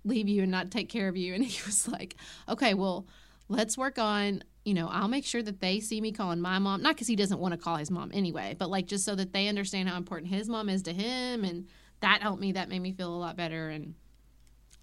leave 0.04 0.28
you 0.28 0.42
and 0.42 0.52
not 0.52 0.70
take 0.70 0.88
care 0.88 1.08
of 1.08 1.16
you. 1.16 1.34
And 1.36 1.44
he 1.44 1.60
was 1.66 1.88
like 1.88 2.16
okay 2.48 2.74
well 2.74 3.06
let's 3.48 3.78
work 3.78 3.98
on 3.98 4.42
you 4.64 4.74
know 4.74 4.88
i'll 4.90 5.08
make 5.08 5.24
sure 5.24 5.42
that 5.42 5.60
they 5.60 5.78
see 5.80 6.00
me 6.00 6.10
calling 6.12 6.40
my 6.40 6.58
mom 6.58 6.82
not 6.82 6.94
because 6.94 7.06
he 7.06 7.16
doesn't 7.16 7.38
want 7.38 7.52
to 7.52 7.58
call 7.58 7.76
his 7.76 7.90
mom 7.90 8.10
anyway 8.12 8.56
but 8.58 8.68
like 8.68 8.86
just 8.86 9.04
so 9.04 9.14
that 9.14 9.32
they 9.32 9.46
understand 9.46 9.88
how 9.88 9.96
important 9.96 10.32
his 10.32 10.48
mom 10.48 10.68
is 10.68 10.82
to 10.82 10.92
him 10.92 11.44
and 11.44 11.66
that 12.00 12.22
helped 12.22 12.40
me 12.40 12.52
that 12.52 12.68
made 12.68 12.82
me 12.82 12.92
feel 12.92 13.14
a 13.14 13.16
lot 13.16 13.36
better. 13.36 13.68
And 13.68 13.94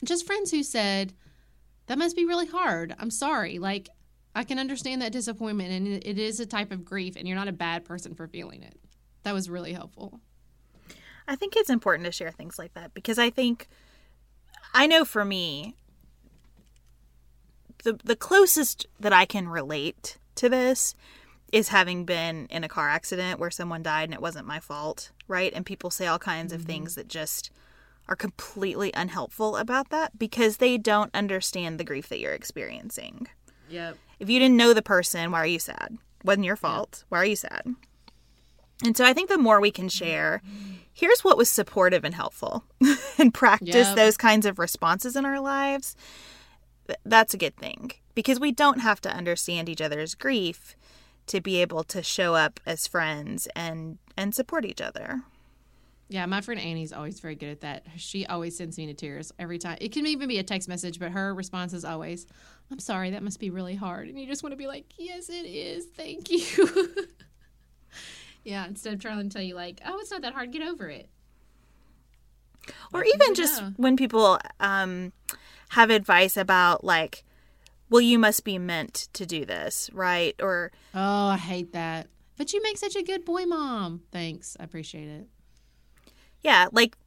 just 0.04 0.26
friends 0.26 0.52
who 0.52 0.64
said 0.64 1.14
that 1.88 1.98
must 1.98 2.16
be 2.16 2.26
really 2.26 2.48
hard. 2.48 2.96
I'm 2.98 3.12
sorry. 3.12 3.60
Like 3.60 3.90
I 4.36 4.44
can 4.44 4.60
understand 4.60 5.02
that 5.02 5.12
disappointment, 5.12 5.72
and 5.72 5.88
it 5.88 6.18
is 6.18 6.40
a 6.40 6.46
type 6.46 6.72
of 6.72 6.84
grief, 6.84 7.16
and 7.16 7.28
you're 7.28 7.38
not 7.38 7.48
a 7.48 7.54
bad 7.54 7.86
person 7.86 8.16
for 8.16 8.28
feeling 8.28 8.64
it. 8.64 8.80
That 9.24 9.34
was 9.34 9.50
really 9.50 9.74
helpful. 9.74 10.20
I 11.28 11.36
think 11.36 11.56
it's 11.56 11.70
important 11.70 12.06
to 12.06 12.12
share 12.12 12.32
things 12.32 12.60
like 12.60 12.74
that 12.74 12.94
because 12.94 13.18
I 13.18 13.30
think 13.30 13.68
I 14.74 14.88
know 14.88 15.06
for 15.06 15.24
me 15.24 15.76
the 17.84 18.00
the 18.04 18.16
closest 18.16 18.88
that 19.00 19.14
I 19.14 19.26
can 19.26 19.48
relate 19.48 20.18
to 20.36 20.50
this 20.50 20.96
is 21.52 21.70
having 21.70 22.04
been 22.04 22.48
in 22.48 22.64
a 22.64 22.68
car 22.68 22.90
accident 22.90 23.40
where 23.40 23.52
someone 23.52 23.84
died 23.84 24.06
and 24.06 24.14
it 24.14 24.22
wasn't 24.22 24.48
my 24.48 24.60
fault, 24.60 25.12
right? 25.28 25.54
And 25.54 25.66
people 25.66 25.92
say 25.92 26.08
all 26.08 26.20
kinds 26.20 26.52
mm-hmm. 26.52 26.62
of 26.62 26.68
things 26.68 26.96
that 26.96 27.08
just 27.08 27.52
are 28.08 28.16
completely 28.16 28.92
unhelpful 28.94 29.56
about 29.56 29.90
that 29.90 30.18
because 30.18 30.58
they 30.58 30.78
don't 30.78 31.14
understand 31.14 31.80
the 31.80 31.84
grief 31.84 32.10
that 32.10 32.20
you're 32.20 32.34
experiencing. 32.34 33.28
Yep. 33.74 33.98
If 34.20 34.30
you 34.30 34.40
didn't 34.40 34.58
know 34.58 34.74
the 34.74 34.82
person, 34.82 35.32
why 35.32 35.40
are 35.40 35.48
you 35.48 35.60
sad? 35.60 35.98
Wasn't 36.24 36.46
your 36.46 36.56
fault. 36.56 37.04
Why 37.10 37.18
are 37.20 37.26
you 37.26 37.36
sad? 37.36 37.76
And 38.86 38.96
so 38.96 39.04
I 39.04 39.14
think 39.14 39.30
the 39.30 39.38
more 39.38 39.60
we 39.60 39.72
can 39.72 39.90
share, 39.90 40.42
here's 40.94 41.24
what 41.24 41.38
was 41.38 41.50
supportive 41.50 42.04
and 42.04 42.14
helpful 42.14 42.66
and 43.18 43.34
practice 43.34 43.88
yep. 43.88 43.96
those 43.96 44.18
kinds 44.18 44.46
of 44.46 44.60
responses 44.60 45.16
in 45.16 45.26
our 45.26 45.40
lives. 45.40 45.96
That's 47.04 47.34
a 47.34 47.38
good 47.38 47.56
thing 47.56 47.94
because 48.14 48.40
we 48.40 48.52
don't 48.52 48.80
have 48.80 49.02
to 49.02 49.14
understand 49.14 49.70
each 49.70 49.82
other's 49.82 50.16
grief 50.16 50.76
to 51.28 51.42
be 51.42 51.62
able 51.62 51.84
to 51.86 52.04
show 52.04 52.36
up 52.36 52.60
as 52.66 52.88
friends 52.88 53.48
and 53.56 53.98
and 54.16 54.36
support 54.36 54.66
each 54.66 54.82
other. 54.82 55.24
Yeah, 56.14 56.28
my 56.28 56.42
friend 56.42 56.62
Annie's 56.62 56.94
always 56.94 57.20
very 57.20 57.34
good 57.34 57.50
at 57.50 57.62
that. 57.62 57.88
She 57.98 58.24
always 58.28 58.56
sends 58.56 58.78
me 58.78 58.86
to 58.86 58.94
tears 58.94 59.34
every 59.40 59.58
time. 59.58 59.80
It 59.82 59.92
can 59.92 60.06
even 60.06 60.28
be 60.28 60.38
a 60.38 60.44
text 60.44 60.70
message, 60.70 61.00
but 61.00 61.10
her 61.10 61.34
response 61.34 61.74
is 61.74 61.84
always, 61.84 62.28
I'm 62.70 62.78
sorry, 62.78 63.10
that 63.10 63.24
must 63.24 63.40
be 63.40 63.50
really 63.50 63.74
hard. 63.74 64.08
And 64.10 64.20
you 64.20 64.28
just 64.28 64.44
want 64.44 64.54
to 64.54 64.56
be 64.56 64.68
like, 64.68 64.86
yes, 64.96 65.30
it 65.30 65.48
is. 65.48 65.88
Thank 65.88 66.30
you. 66.30 67.08
yeah, 68.44 68.68
instead 68.68 68.94
of 68.94 69.00
trying 69.00 69.28
to 69.28 69.34
tell 69.34 69.42
you, 69.42 69.56
like, 69.56 69.82
oh, 69.88 69.98
it's 70.02 70.12
not 70.12 70.22
that 70.22 70.34
hard. 70.34 70.52
Get 70.52 70.62
over 70.62 70.88
it. 70.88 71.10
Or 72.94 73.04
even 73.04 73.34
just 73.34 73.60
know. 73.60 73.74
when 73.78 73.98
people 73.98 74.38
um, 74.60 75.14
have 75.70 75.90
advice 75.90 76.38
about, 76.38 76.84
like, 76.84 77.24
well, 77.90 78.02
you 78.02 78.20
must 78.20 78.44
be 78.44 78.60
meant 78.60 79.08
to 79.14 79.26
do 79.26 79.46
this, 79.46 79.90
right? 79.92 80.36
Or, 80.40 80.72
oh, 80.94 81.28
I 81.30 81.38
hate 81.38 81.74
that. 81.74 82.06
But 82.38 82.54
you 82.54 82.62
make 82.62 82.78
such 82.78 82.96
a 82.96 83.02
good 83.02 83.26
boy 83.26 83.46
mom. 83.46 84.04
Thanks. 84.12 84.56
I 84.60 84.64
appreciate 84.64 85.08
it. 85.08 85.28
Yeah, 86.44 86.68
like, 86.72 86.98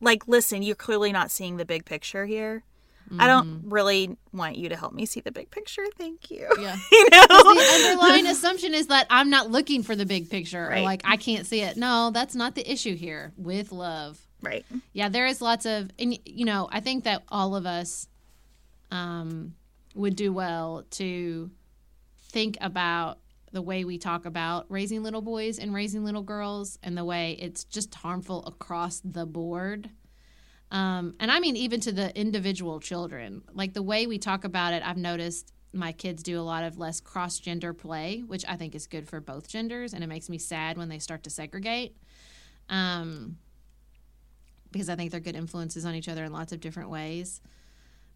like, 0.00 0.26
listen, 0.26 0.62
you're 0.62 0.74
clearly 0.74 1.12
not 1.12 1.30
seeing 1.30 1.56
the 1.56 1.64
big 1.64 1.84
picture 1.84 2.26
here. 2.26 2.64
Mm-hmm. 3.12 3.20
I 3.20 3.26
don't 3.26 3.46
mm-hmm. 3.46 3.70
really 3.70 4.16
want 4.32 4.56
you 4.56 4.68
to 4.70 4.76
help 4.76 4.92
me 4.94 5.04
see 5.06 5.20
the 5.20 5.32
big 5.32 5.50
picture. 5.50 5.84
Thank 5.98 6.30
you. 6.30 6.48
Yeah. 6.58 6.76
you 6.92 7.08
know? 7.10 7.26
The 7.26 7.90
underlying 7.90 8.26
assumption 8.26 8.74
is 8.74 8.86
that 8.86 9.06
I'm 9.10 9.28
not 9.28 9.50
looking 9.50 9.82
for 9.82 9.94
the 9.94 10.06
big 10.06 10.30
picture 10.30 10.66
right. 10.66 10.80
or 10.80 10.82
like 10.82 11.02
I 11.04 11.16
can't 11.16 11.46
see 11.46 11.60
it. 11.60 11.76
No, 11.76 12.10
that's 12.12 12.34
not 12.34 12.54
the 12.54 12.70
issue 12.70 12.96
here 12.96 13.32
with 13.36 13.70
love. 13.70 14.18
Right. 14.40 14.64
Yeah, 14.92 15.08
there 15.08 15.26
is 15.26 15.42
lots 15.42 15.66
of 15.66 15.90
and 15.98 16.18
you 16.24 16.44
know, 16.44 16.68
I 16.72 16.80
think 16.80 17.04
that 17.04 17.22
all 17.28 17.54
of 17.54 17.66
us 17.66 18.08
um 18.90 19.54
would 19.94 20.16
do 20.16 20.32
well 20.32 20.84
to 20.92 21.50
think 22.30 22.56
about 22.60 23.18
the 23.52 23.62
way 23.62 23.84
we 23.84 23.98
talk 23.98 24.24
about 24.24 24.66
raising 24.68 25.02
little 25.02 25.22
boys 25.22 25.58
and 25.58 25.74
raising 25.74 26.04
little 26.04 26.22
girls 26.22 26.78
and 26.82 26.96
the 26.96 27.04
way 27.04 27.36
it's 27.38 27.64
just 27.64 27.94
harmful 27.94 28.44
across 28.46 29.00
the 29.04 29.26
board 29.26 29.90
um, 30.72 31.16
and 31.20 31.30
I 31.30 31.38
mean, 31.38 31.54
even 31.54 31.80
to 31.80 31.92
the 31.92 32.18
individual 32.18 32.80
children, 32.80 33.42
like 33.52 33.74
the 33.74 33.82
way 33.82 34.06
we 34.06 34.18
talk 34.18 34.44
about 34.44 34.72
it, 34.72 34.82
I've 34.82 34.96
noticed 34.96 35.52
my 35.74 35.92
kids 35.92 36.22
do 36.22 36.40
a 36.40 36.42
lot 36.42 36.64
of 36.64 36.78
less 36.78 36.98
cross 36.98 37.38
gender 37.38 37.74
play, 37.74 38.24
which 38.26 38.44
I 38.48 38.56
think 38.56 38.74
is 38.74 38.86
good 38.86 39.06
for 39.06 39.20
both 39.20 39.48
genders. 39.48 39.92
And 39.92 40.02
it 40.02 40.06
makes 40.06 40.30
me 40.30 40.38
sad 40.38 40.78
when 40.78 40.88
they 40.88 40.98
start 40.98 41.24
to 41.24 41.30
segregate. 41.30 41.94
Um, 42.70 43.36
because 44.70 44.88
I 44.88 44.96
think 44.96 45.10
they're 45.10 45.20
good 45.20 45.36
influences 45.36 45.84
on 45.84 45.94
each 45.94 46.08
other 46.08 46.24
in 46.24 46.32
lots 46.32 46.52
of 46.52 46.60
different 46.60 46.88
ways. 46.88 47.42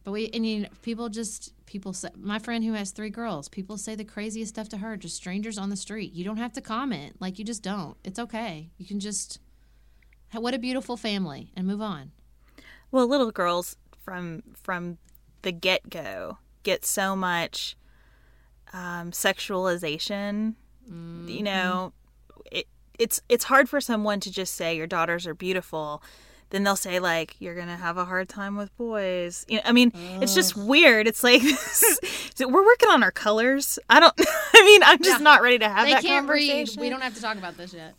But 0.07 0.13
we 0.13 0.31
and 0.33 0.47
you 0.47 0.61
know, 0.61 0.69
people 0.83 1.09
just 1.09 1.53
people 1.67 1.93
say 1.93 2.11
my 2.17 2.39
friend 2.39 2.63
who 2.63 2.75
has 2.75 2.93
three 2.93 3.11
girls. 3.11 3.49
People 3.49 3.77
say 3.77 3.97
the 3.97 4.05
craziest 4.05 4.55
stuff 4.55 4.69
to 4.69 4.77
her, 4.77 4.97
just 4.97 5.17
strangers 5.17 5.59
on 5.59 5.69
the 5.69 5.77
street. 5.77 6.13
You 6.13 6.25
don't 6.25 6.37
have 6.37 6.53
to 6.53 6.61
comment, 6.61 7.17
like 7.19 7.41
you 7.41 7.45
just 7.45 7.61
don't. 7.61 7.97
It's 8.05 8.21
okay. 8.21 8.71
You 8.79 8.87
can 8.87 9.01
just 9.01 9.41
what 10.31 10.55
a 10.55 10.61
beautiful 10.61 10.97
family 10.97 11.51
and 11.57 11.67
move 11.67 11.83
on. 11.83 12.13
Well, 12.93 13.09
little 13.09 13.33
girls 13.33 13.77
from 14.05 14.45
from 14.55 14.99
the 15.43 15.51
get 15.51 15.91
go 15.91 16.39
get 16.63 16.85
so 16.85 17.17
much 17.17 17.77
um, 18.73 19.11
sexualization. 19.11 20.55
Mm-hmm. 20.89 21.27
You 21.27 21.43
know, 21.43 21.93
it 22.53 22.69
it's 22.97 23.21
it's 23.29 23.47
hard 23.47 23.69
for 23.69 23.81
someone 23.81 24.21
to 24.21 24.31
just 24.31 24.55
say 24.55 24.77
your 24.77 24.87
daughters 24.87 25.27
are 25.27 25.35
beautiful 25.35 26.01
then 26.51 26.63
they'll 26.63 26.77
say 26.77 27.01
like 27.01 27.37
you're 27.39 27.55
gonna 27.55 27.77
have 27.77 27.97
a 27.97 28.05
hard 28.05 28.29
time 28.29 28.57
with 28.57 28.77
boys. 28.77 29.45
You 29.49 29.57
know 29.57 29.63
i 29.65 29.73
mean 29.73 29.93
it's 30.21 30.35
just 30.35 30.55
mm. 30.55 30.67
weird. 30.67 31.07
It's 31.07 31.23
like 31.23 31.43
we're 32.39 32.65
working 32.65 32.89
on 32.89 33.03
our 33.03 33.11
colors. 33.11 33.79
I 33.89 34.01
don't 34.01 34.15
i 34.19 34.63
mean 34.65 34.83
i'm 34.83 34.99
just 34.99 35.21
yeah. 35.21 35.25
not 35.25 35.43
ready 35.43 35.59
to 35.59 35.69
have 35.69 35.87
they 35.87 35.93
that 35.93 36.03
can't 36.03 36.29
read. 36.29 36.71
we 36.79 36.89
don't 36.89 37.03
have 37.03 37.15
to 37.15 37.21
talk 37.21 37.37
about 37.37 37.57
this 37.57 37.73
yet. 37.75 37.95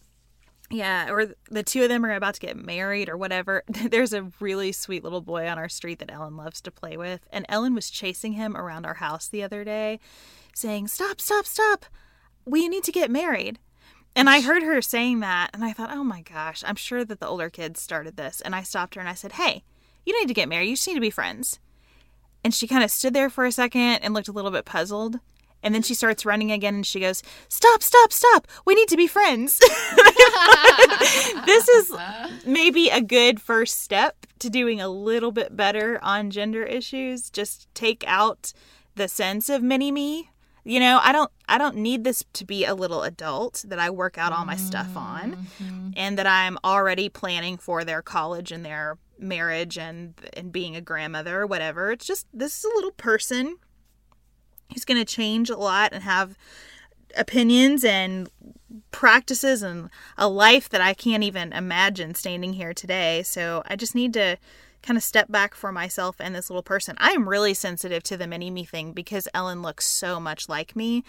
Yeah 0.70 1.10
or 1.12 1.34
the 1.50 1.64
two 1.64 1.84
of 1.84 1.90
them 1.90 2.06
are 2.06 2.14
about 2.14 2.36
to 2.36 2.40
get 2.40 2.58
married 2.58 3.10
or 3.10 3.18
whatever. 3.18 3.64
There's 3.68 4.14
a 4.14 4.32
really 4.40 4.72
sweet 4.72 5.04
little 5.04 5.22
boy 5.22 5.48
on 5.48 5.58
our 5.58 5.70
street 5.70 6.00
that 6.00 6.12
ellen 6.12 6.38
loves 6.38 6.62
to 6.62 6.72
play 6.72 6.98
with 6.98 7.28
and 7.32 7.46
ellen 7.50 7.74
was 7.76 7.90
chasing 7.90 8.34
him 8.34 8.56
around 8.56 8.86
our 8.86 8.96
house 8.96 9.28
the 9.28 9.44
other 9.44 9.64
day 9.64 10.00
saying 10.54 10.88
stop 10.88 11.22
stop 11.22 11.46
stop. 11.46 11.86
We 12.46 12.70
need 12.70 12.86
to 12.86 12.94
get 12.94 13.12
married 13.12 13.60
and 14.18 14.28
I 14.28 14.42
heard 14.42 14.64
her 14.64 14.82
saying 14.82 15.20
that, 15.20 15.52
and 15.54 15.64
I 15.64 15.74
thought, 15.74 15.92
oh 15.94 16.04
my 16.04 16.22
gosh, 16.22 16.64
I'm 16.66 16.76
sure 16.76 17.06
that 17.06 17.20
the 17.20 17.28
older 17.28 17.52
kids 17.52 17.80
started 17.80 18.18
this. 18.18 18.42
And 18.42 18.56
I 18.56 18.64
stopped 18.64 18.96
her 18.96 19.00
and 19.00 19.10
I 19.10 19.14
said, 19.14 19.34
hey, 19.34 19.64
you 20.06 20.12
don't 20.12 20.24
need 20.24 20.30
to 20.30 20.34
get 20.34 20.50
married. 20.50 20.70
You 20.70 20.76
just 20.76 20.88
need 20.88 20.96
to 20.96 21.00
be 21.00 21.12
friends. 21.12 21.60
And 22.44 22.52
she 22.52 22.68
kind 22.68 22.84
of 22.84 22.90
stood 22.90 23.14
there 23.14 23.30
for 23.30 23.46
a 23.46 23.52
second 23.52 24.00
and 24.02 24.16
looked 24.16 24.28
a 24.28 24.32
little 24.32 24.50
bit 24.50 24.66
puzzled. 24.66 25.20
And 25.62 25.76
then 25.76 25.84
she 25.84 25.94
starts 25.94 26.26
running 26.26 26.52
again 26.52 26.74
and 26.76 26.86
she 26.86 27.00
goes, 27.00 27.22
Stop, 27.48 27.84
stop, 27.84 28.12
stop. 28.12 28.48
We 28.66 28.74
need 28.74 28.88
to 28.90 28.98
be 28.98 29.06
friends. 29.06 29.60
this 31.46 31.68
is 31.68 31.94
maybe 32.44 32.90
a 32.90 33.02
good 33.02 33.40
first 33.40 33.82
step 33.82 34.26
to 34.40 34.50
doing 34.50 34.82
a 34.82 34.90
little 34.90 35.32
bit 35.32 35.56
better 35.56 36.00
on 36.02 36.32
gender 36.32 36.64
issues. 36.64 37.30
Just 37.30 37.68
take 37.76 38.04
out 38.08 38.52
the 38.96 39.08
sense 39.08 39.48
of 39.48 39.62
mini 39.62 39.92
me 39.92 40.32
you 40.68 40.80
know 40.80 41.00
i 41.02 41.12
don't 41.12 41.32
i 41.48 41.58
don't 41.58 41.76
need 41.76 42.04
this 42.04 42.24
to 42.34 42.46
be 42.46 42.66
a 42.66 42.76
little 42.76 43.04
adult 43.04 43.64
that 43.68 43.80
i 43.80 43.90
work 43.90 44.18
out 44.18 44.34
all 44.34 44.46
my 44.46 44.56
stuff 44.56 44.96
on 44.98 45.48
mm-hmm. 45.62 45.90
and 45.96 46.18
that 46.18 46.28
i'm 46.28 46.58
already 46.64 47.10
planning 47.10 47.58
for 47.58 47.84
their 47.84 48.02
college 48.02 48.52
and 48.52 48.66
their 48.66 48.98
marriage 49.18 49.78
and 49.78 50.14
and 50.34 50.52
being 50.52 50.76
a 50.76 50.82
grandmother 50.82 51.42
or 51.42 51.48
whatever 51.48 51.92
it's 51.92 52.06
just 52.06 52.28
this 52.34 52.58
is 52.60 52.66
a 52.66 52.76
little 52.76 52.92
person 52.92 53.58
who's 54.74 54.86
going 54.86 55.00
to 55.00 55.06
change 55.06 55.50
a 55.50 55.58
lot 55.58 55.94
and 55.94 56.04
have 56.04 56.38
opinions 57.16 57.84
and 57.84 58.30
practices 58.92 59.64
and 59.64 59.90
a 60.18 60.28
life 60.28 60.70
that 60.70 60.82
I 60.82 60.94
can't 60.94 61.24
even 61.24 61.54
imagine 61.54 62.16
standing 62.16 62.54
here 62.54 62.74
today. 62.74 63.24
So 63.24 63.64
I 63.66 63.76
just 63.76 63.96
need 63.96 64.14
to 64.14 64.38
kind 64.88 64.98
of 64.98 65.04
step 65.04 65.30
back 65.30 65.54
for 65.54 65.74
myself 65.74 66.16
and 66.20 66.34
this 66.34 66.50
little 66.50 66.64
person. 66.64 66.96
I 66.98 67.12
am 67.12 67.28
really 67.28 67.54
sensitive 67.54 68.04
to 68.04 68.16
the 68.16 68.26
mini 68.26 68.50
me 68.50 68.64
thing 68.64 68.94
because 68.94 69.28
Ellen 69.34 69.62
looks 69.62 69.86
so 69.86 70.18
much 70.18 70.48
like 70.48 70.78
me. 70.78 71.04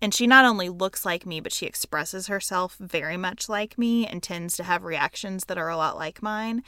And 0.00 0.14
she 0.14 0.26
not 0.26 0.46
only 0.46 0.70
looks 0.70 1.04
like 1.04 1.26
me, 1.26 1.38
but 1.38 1.52
she 1.52 1.66
expresses 1.66 2.28
herself 2.28 2.76
very 2.80 3.18
much 3.18 3.48
like 3.48 3.76
me 3.76 4.06
and 4.06 4.22
tends 4.22 4.56
to 4.56 4.64
have 4.64 4.82
reactions 4.82 5.44
that 5.44 5.58
are 5.58 5.68
a 5.68 5.76
lot 5.76 5.98
like 5.98 6.22
mine. 6.22 6.62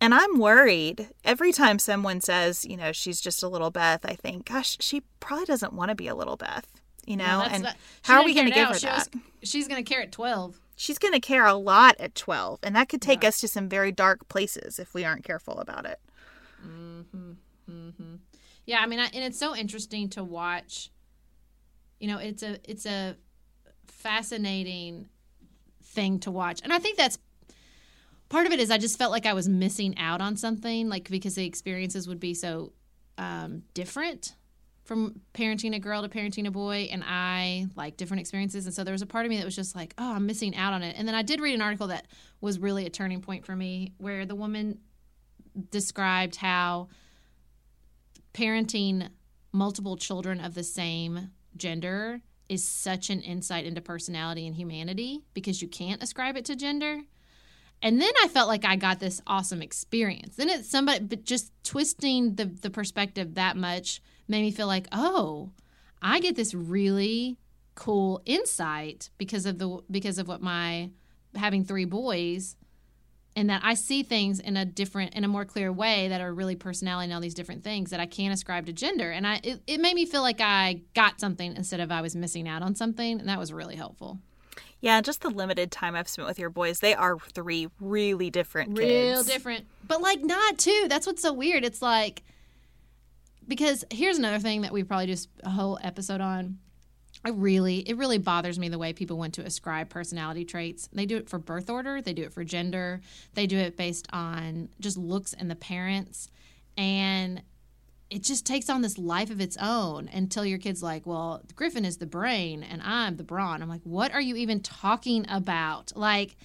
And 0.00 0.14
I'm 0.14 0.38
worried 0.38 1.10
every 1.24 1.52
time 1.52 1.78
someone 1.78 2.22
says, 2.22 2.64
you 2.64 2.78
know, 2.78 2.92
she's 2.92 3.20
just 3.20 3.42
a 3.42 3.48
little 3.48 3.70
Beth, 3.70 4.04
I 4.04 4.14
think, 4.14 4.46
gosh, 4.46 4.78
she 4.80 5.02
probably 5.20 5.44
doesn't 5.44 5.74
want 5.74 5.90
to 5.90 5.94
be 5.94 6.08
a 6.08 6.14
little 6.14 6.36
Beth, 6.36 6.66
you 7.04 7.18
know? 7.18 7.44
And 7.46 7.68
how 8.02 8.20
are 8.20 8.24
we 8.24 8.32
going 8.32 8.48
to 8.48 8.54
give 8.54 8.68
her 8.68 8.74
she 8.74 8.86
that? 8.86 9.08
Was, 9.12 9.50
she's 9.50 9.68
going 9.68 9.84
to 9.84 9.88
care 9.88 10.02
at 10.02 10.10
12 10.10 10.58
she's 10.82 10.98
going 10.98 11.14
to 11.14 11.20
care 11.20 11.46
a 11.46 11.54
lot 11.54 11.94
at 12.00 12.14
12 12.16 12.58
and 12.64 12.74
that 12.74 12.88
could 12.88 13.00
take 13.00 13.22
yeah. 13.22 13.28
us 13.28 13.40
to 13.40 13.46
some 13.46 13.68
very 13.68 13.92
dark 13.92 14.28
places 14.28 14.80
if 14.80 14.94
we 14.94 15.04
aren't 15.04 15.22
careful 15.22 15.58
about 15.58 15.86
it 15.86 16.00
mm-hmm. 16.66 17.32
Mm-hmm. 17.70 18.14
yeah 18.66 18.80
i 18.80 18.86
mean 18.86 18.98
I, 18.98 19.04
and 19.06 19.22
it's 19.24 19.38
so 19.38 19.54
interesting 19.54 20.08
to 20.10 20.24
watch 20.24 20.90
you 22.00 22.08
know 22.08 22.18
it's 22.18 22.42
a 22.42 22.58
it's 22.68 22.84
a 22.84 23.16
fascinating 23.86 25.08
thing 25.84 26.18
to 26.20 26.32
watch 26.32 26.60
and 26.64 26.72
i 26.72 26.80
think 26.80 26.96
that's 26.96 27.18
part 28.28 28.46
of 28.46 28.52
it 28.52 28.58
is 28.58 28.70
i 28.72 28.78
just 28.78 28.98
felt 28.98 29.12
like 29.12 29.26
i 29.26 29.34
was 29.34 29.48
missing 29.48 29.96
out 29.98 30.20
on 30.20 30.36
something 30.36 30.88
like 30.88 31.08
because 31.08 31.36
the 31.36 31.46
experiences 31.46 32.08
would 32.08 32.20
be 32.20 32.34
so 32.34 32.72
um, 33.18 33.62
different 33.74 34.34
from 34.84 35.20
parenting 35.32 35.74
a 35.74 35.78
girl 35.78 36.02
to 36.02 36.08
parenting 36.08 36.46
a 36.46 36.50
boy 36.50 36.88
and 36.90 37.04
I 37.06 37.66
like 37.76 37.96
different 37.96 38.20
experiences. 38.20 38.66
And 38.66 38.74
so 38.74 38.84
there 38.84 38.92
was 38.92 39.02
a 39.02 39.06
part 39.06 39.24
of 39.24 39.30
me 39.30 39.38
that 39.38 39.44
was 39.44 39.56
just 39.56 39.76
like 39.76 39.94
oh 39.98 40.14
I'm 40.14 40.26
missing 40.26 40.56
out 40.56 40.72
on 40.72 40.82
it. 40.82 40.96
And 40.98 41.06
then 41.06 41.14
I 41.14 41.22
did 41.22 41.40
read 41.40 41.54
an 41.54 41.62
article 41.62 41.88
that 41.88 42.06
was 42.40 42.58
really 42.58 42.86
a 42.86 42.90
turning 42.90 43.20
point 43.20 43.46
for 43.46 43.54
me 43.54 43.92
where 43.98 44.26
the 44.26 44.34
woman 44.34 44.78
described 45.70 46.36
how 46.36 46.88
parenting 48.34 49.08
multiple 49.52 49.96
children 49.96 50.40
of 50.40 50.54
the 50.54 50.64
same 50.64 51.30
gender 51.56 52.22
is 52.48 52.66
such 52.66 53.10
an 53.10 53.20
insight 53.20 53.64
into 53.64 53.80
personality 53.80 54.46
and 54.46 54.56
humanity 54.56 55.20
because 55.34 55.62
you 55.62 55.68
can't 55.68 56.02
ascribe 56.02 56.36
it 56.36 56.44
to 56.46 56.56
gender. 56.56 57.00
And 57.82 58.00
then 58.00 58.12
I 58.22 58.28
felt 58.28 58.48
like 58.48 58.64
I 58.64 58.76
got 58.76 59.00
this 59.00 59.20
awesome 59.26 59.60
experience. 59.60 60.36
Then 60.36 60.48
it's 60.48 60.68
somebody, 60.68 61.04
but 61.04 61.24
just 61.24 61.52
twisting 61.64 62.36
the 62.36 62.46
the 62.46 62.70
perspective 62.70 63.34
that 63.34 63.56
much 63.56 64.00
made 64.32 64.42
me 64.42 64.50
feel 64.50 64.66
like, 64.66 64.88
oh, 64.90 65.50
I 66.00 66.18
get 66.18 66.34
this 66.34 66.54
really 66.54 67.38
cool 67.76 68.20
insight 68.26 69.10
because 69.16 69.46
of 69.46 69.58
the 69.58 69.78
because 69.90 70.18
of 70.18 70.26
what 70.26 70.42
my 70.42 70.90
having 71.36 71.64
three 71.64 71.84
boys 71.84 72.56
and 73.34 73.48
that 73.48 73.62
I 73.64 73.74
see 73.74 74.02
things 74.02 74.40
in 74.40 74.56
a 74.56 74.64
different 74.64 75.14
in 75.14 75.24
a 75.24 75.28
more 75.28 75.44
clear 75.44 75.72
way 75.72 76.08
that 76.08 76.20
are 76.20 76.34
really 76.34 76.56
personality 76.56 77.04
and 77.04 77.14
all 77.14 77.20
these 77.20 77.34
different 77.34 77.64
things 77.64 77.90
that 77.90 78.00
I 78.00 78.06
can't 78.06 78.34
ascribe 78.34 78.66
to 78.66 78.72
gender 78.72 79.10
and 79.10 79.26
I 79.26 79.40
it, 79.42 79.62
it 79.66 79.80
made 79.80 79.94
me 79.94 80.04
feel 80.04 80.22
like 80.22 80.40
I 80.40 80.82
got 80.94 81.20
something 81.20 81.56
instead 81.56 81.80
of 81.80 81.90
I 81.90 82.02
was 82.02 82.14
missing 82.14 82.48
out 82.48 82.62
on 82.62 82.74
something 82.74 83.20
and 83.20 83.28
that 83.28 83.38
was 83.38 83.52
really 83.52 83.76
helpful. 83.76 84.18
Yeah, 84.80 85.00
just 85.00 85.20
the 85.20 85.30
limited 85.30 85.70
time 85.70 85.94
I've 85.94 86.08
spent 86.08 86.26
with 86.26 86.40
your 86.40 86.50
boys, 86.50 86.80
they 86.80 86.94
are 86.94 87.16
three 87.16 87.68
really 87.80 88.30
different 88.30 88.76
kids. 88.76 88.80
Real 88.80 89.22
different. 89.22 89.66
But 89.86 90.02
like 90.02 90.22
not 90.22 90.58
too. 90.58 90.86
That's 90.88 91.06
what's 91.06 91.22
so 91.22 91.32
weird. 91.32 91.64
It's 91.64 91.80
like 91.80 92.24
because 93.46 93.84
here's 93.90 94.18
another 94.18 94.38
thing 94.38 94.62
that 94.62 94.72
we 94.72 94.84
probably 94.84 95.06
just 95.06 95.28
a 95.42 95.50
whole 95.50 95.78
episode 95.82 96.20
on. 96.20 96.58
I 97.24 97.28
really, 97.28 97.78
it 97.88 97.96
really 97.96 98.18
bothers 98.18 98.58
me 98.58 98.68
the 98.68 98.78
way 98.78 98.92
people 98.92 99.18
want 99.18 99.34
to 99.34 99.42
ascribe 99.44 99.90
personality 99.90 100.44
traits. 100.44 100.88
They 100.92 101.06
do 101.06 101.16
it 101.16 101.28
for 101.28 101.38
birth 101.38 101.70
order, 101.70 102.00
they 102.00 102.14
do 102.14 102.22
it 102.22 102.32
for 102.32 102.42
gender, 102.42 103.00
they 103.34 103.46
do 103.46 103.58
it 103.58 103.76
based 103.76 104.08
on 104.12 104.70
just 104.80 104.96
looks 104.96 105.32
and 105.32 105.50
the 105.50 105.54
parents. 105.54 106.28
And 106.76 107.42
it 108.10 108.22
just 108.22 108.44
takes 108.44 108.68
on 108.68 108.82
this 108.82 108.98
life 108.98 109.30
of 109.30 109.40
its 109.40 109.56
own 109.58 110.08
until 110.12 110.44
your 110.44 110.58
kid's 110.58 110.82
like, 110.82 111.06
well, 111.06 111.42
Griffin 111.54 111.84
is 111.84 111.98
the 111.98 112.06
brain 112.06 112.62
and 112.62 112.82
I'm 112.82 113.16
the 113.16 113.24
brawn. 113.24 113.62
I'm 113.62 113.68
like, 113.68 113.80
what 113.84 114.12
are 114.12 114.20
you 114.20 114.36
even 114.36 114.60
talking 114.60 115.24
about? 115.28 115.92
Like, 115.96 116.36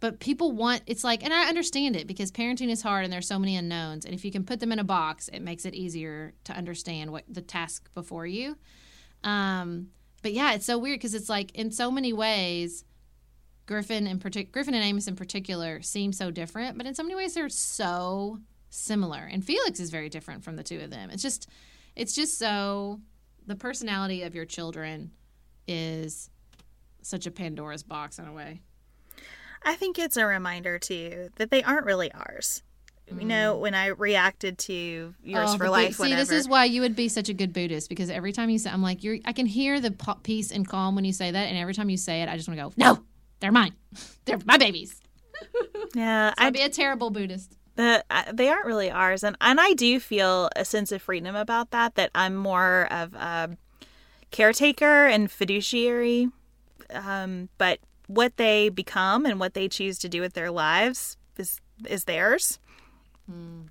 but 0.00 0.18
people 0.18 0.50
want 0.52 0.82
it's 0.86 1.04
like 1.04 1.22
and 1.22 1.32
i 1.32 1.48
understand 1.48 1.94
it 1.94 2.06
because 2.06 2.32
parenting 2.32 2.70
is 2.70 2.82
hard 2.82 3.04
and 3.04 3.12
there's 3.12 3.28
so 3.28 3.38
many 3.38 3.56
unknowns. 3.56 4.04
And 4.04 4.14
if 4.14 4.24
you 4.24 4.32
can 4.32 4.44
put 4.44 4.60
them 4.60 4.72
in 4.72 4.78
a 4.78 4.84
box 4.84 5.28
it 5.28 5.40
makes 5.40 5.64
it 5.64 5.74
easier 5.74 6.34
to 6.44 6.52
understand 6.52 7.12
what 7.12 7.24
the 7.28 7.42
task 7.42 7.92
before 7.94 8.26
you. 8.26 8.56
Um, 9.22 9.88
but 10.22 10.32
yeah 10.32 10.54
it's 10.54 10.66
so 10.66 10.78
weird 10.78 10.98
because 10.98 11.14
it's 11.14 11.28
like 11.28 11.54
in 11.54 11.70
so 11.70 11.90
many 11.90 12.12
ways 12.12 12.84
griffin 13.66 14.06
and 14.06 14.20
partic- 14.20 14.50
griffin 14.50 14.74
and 14.74 14.82
amos 14.82 15.06
in 15.06 15.14
particular 15.14 15.80
seem 15.82 16.12
so 16.12 16.30
different 16.30 16.76
but 16.76 16.86
in 16.86 16.94
so 16.94 17.02
many 17.02 17.14
ways 17.14 17.34
they're 17.34 17.48
so 17.48 18.40
similar. 18.70 19.28
And 19.30 19.44
felix 19.44 19.80
is 19.80 19.90
very 19.90 20.08
different 20.08 20.44
from 20.44 20.56
the 20.56 20.62
two 20.62 20.80
of 20.80 20.90
them. 20.90 21.10
It's 21.10 21.22
just 21.22 21.48
it's 21.96 22.14
just 22.14 22.38
so 22.38 23.00
the 23.46 23.56
personality 23.56 24.22
of 24.22 24.34
your 24.34 24.44
children 24.44 25.10
is 25.66 26.30
such 27.02 27.26
a 27.26 27.30
pandora's 27.30 27.82
box 27.82 28.18
in 28.18 28.26
a 28.26 28.32
way 28.32 28.60
I 29.62 29.74
think 29.74 29.98
it's 29.98 30.16
a 30.16 30.26
reminder 30.26 30.78
too 30.78 31.30
that 31.36 31.50
they 31.50 31.62
aren't 31.62 31.86
really 31.86 32.12
ours. 32.12 32.62
You 33.18 33.26
know, 33.26 33.56
mm. 33.56 33.60
when 33.60 33.74
I 33.74 33.86
reacted 33.86 34.56
to 34.58 35.14
yours 35.24 35.50
oh, 35.50 35.58
for 35.58 35.68
life, 35.68 35.96
see, 35.96 36.14
this 36.14 36.30
is 36.30 36.48
why 36.48 36.66
you 36.66 36.80
would 36.80 36.94
be 36.94 37.08
such 37.08 37.28
a 37.28 37.34
good 37.34 37.52
Buddhist 37.52 37.88
because 37.88 38.08
every 38.08 38.32
time 38.32 38.50
you 38.50 38.58
say, 38.58 38.70
I'm 38.70 38.82
like, 38.82 39.02
you're, 39.02 39.18
I 39.24 39.32
can 39.32 39.46
hear 39.46 39.80
the 39.80 39.90
peace 40.22 40.52
and 40.52 40.66
calm 40.66 40.94
when 40.94 41.04
you 41.04 41.12
say 41.12 41.30
that, 41.30 41.48
and 41.48 41.58
every 41.58 41.74
time 41.74 41.90
you 41.90 41.96
say 41.96 42.22
it, 42.22 42.28
I 42.28 42.36
just 42.36 42.48
want 42.48 42.58
to 42.60 42.64
go, 42.64 42.72
no, 42.76 43.02
they're 43.40 43.50
mine, 43.50 43.74
they're 44.24 44.38
my 44.44 44.58
babies. 44.58 45.00
Yeah, 45.92 46.30
so 46.30 46.34
I'd 46.38 46.52
be 46.52 46.60
a 46.60 46.68
terrible 46.68 47.10
Buddhist. 47.10 47.56
The, 47.74 48.04
they 48.32 48.48
aren't 48.48 48.66
really 48.66 48.92
ours, 48.92 49.24
and 49.24 49.36
and 49.40 49.58
I 49.58 49.72
do 49.72 49.98
feel 49.98 50.48
a 50.54 50.64
sense 50.64 50.92
of 50.92 51.02
freedom 51.02 51.34
about 51.34 51.72
that. 51.72 51.96
That 51.96 52.12
I'm 52.14 52.36
more 52.36 52.86
of 52.92 53.12
a 53.14 53.56
caretaker 54.30 55.06
and 55.06 55.28
fiduciary, 55.28 56.28
um, 56.90 57.48
but 57.58 57.80
what 58.10 58.36
they 58.36 58.68
become 58.68 59.24
and 59.24 59.38
what 59.38 59.54
they 59.54 59.68
choose 59.68 59.96
to 59.98 60.08
do 60.08 60.20
with 60.20 60.32
their 60.32 60.50
lives 60.50 61.16
is 61.36 61.60
is 61.86 62.04
theirs. 62.04 62.58
Mm. 63.30 63.68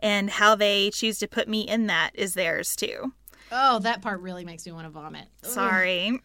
and 0.00 0.28
how 0.28 0.54
they 0.54 0.90
choose 0.90 1.18
to 1.20 1.26
put 1.26 1.48
me 1.48 1.62
in 1.62 1.86
that 1.86 2.10
is 2.12 2.34
theirs 2.34 2.76
too. 2.76 3.14
Oh, 3.50 3.78
that 3.80 4.02
part 4.02 4.20
really 4.20 4.44
makes 4.44 4.66
me 4.66 4.72
want 4.72 4.84
to 4.86 4.90
vomit. 4.90 5.26
Sorry. 5.42 6.20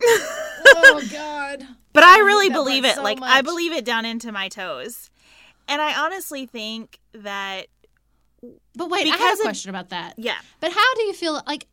oh 0.66 1.02
God. 1.12 1.66
But 1.94 2.04
I 2.04 2.20
really 2.20 2.50
believe 2.50 2.84
it. 2.84 2.96
so 2.96 3.04
like 3.04 3.20
I 3.22 3.42
believe 3.42 3.72
it 3.72 3.86
down 3.86 4.04
into 4.06 4.32
my 4.34 4.50
toes. 4.50 5.10
And 5.70 5.82
I 5.82 6.04
honestly 6.04 6.46
think 6.46 7.00
that 7.14 7.68
But 8.76 8.90
wait, 8.90 9.08
I 9.08 9.16
have 9.18 9.40
a 9.40 9.44
question 9.44 9.70
about 9.70 9.90
that. 9.90 10.16
yeah. 10.18 10.38
But 10.60 10.72
how 10.74 10.96
do 10.96 11.04
you 11.04 11.14
feel 11.14 11.42
like 11.48 11.68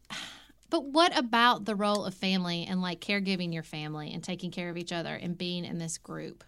but 0.75 0.87
what 0.87 1.17
about 1.17 1.67
the 1.67 1.77
role 1.77 2.05
of 2.05 2.15
family 2.15 2.67
and 2.69 2.83
like 2.83 3.01
caregiving 3.01 3.55
your 3.55 3.63
family 3.63 4.13
and 4.13 4.25
taking 4.25 4.51
care 4.51 4.71
of 4.71 4.77
each 4.77 4.91
other 4.91 5.15
and 5.15 5.39
being 5.39 5.65
in 5.65 5.79
this 5.79 5.99
group? 5.99 6.43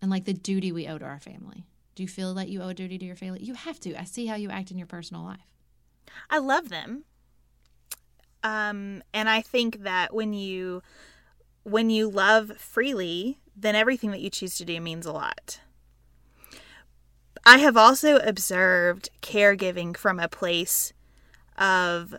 And 0.00 0.10
like 0.10 0.24
the 0.24 0.32
duty 0.32 0.72
we 0.72 0.88
owe 0.88 0.96
to 0.96 1.04
our 1.04 1.20
family. 1.20 1.66
Do 1.94 2.02
you 2.04 2.08
feel 2.08 2.32
that 2.32 2.48
you 2.48 2.62
owe 2.62 2.70
a 2.70 2.74
duty 2.74 2.96
to 2.96 3.04
your 3.04 3.16
family? 3.16 3.42
You 3.42 3.52
have 3.52 3.78
to. 3.80 3.94
I 4.00 4.04
see 4.04 4.24
how 4.24 4.34
you 4.34 4.48
act 4.48 4.70
in 4.70 4.78
your 4.78 4.86
personal 4.86 5.24
life. 5.24 5.46
I 6.30 6.38
love 6.38 6.70
them. 6.70 7.04
Um 8.42 9.02
and 9.12 9.28
I 9.28 9.42
think 9.42 9.82
that 9.82 10.14
when 10.14 10.32
you 10.32 10.82
when 11.64 11.90
you 11.90 12.08
love 12.08 12.56
freely, 12.56 13.40
then 13.54 13.76
everything 13.76 14.10
that 14.12 14.22
you 14.22 14.30
choose 14.30 14.56
to 14.56 14.64
do 14.64 14.80
means 14.80 15.04
a 15.04 15.12
lot. 15.12 15.60
I 17.44 17.58
have 17.58 17.76
also 17.76 18.16
observed 18.20 19.10
caregiving 19.20 19.94
from 19.94 20.18
a 20.18 20.28
place 20.28 20.94
of 21.58 22.14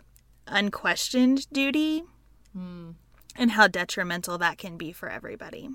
unquestioned 0.46 1.50
duty 1.50 2.04
hmm. 2.52 2.90
and 3.36 3.52
how 3.52 3.66
detrimental 3.66 4.38
that 4.38 4.58
can 4.58 4.76
be 4.76 4.92
for 4.92 5.08
everybody. 5.08 5.70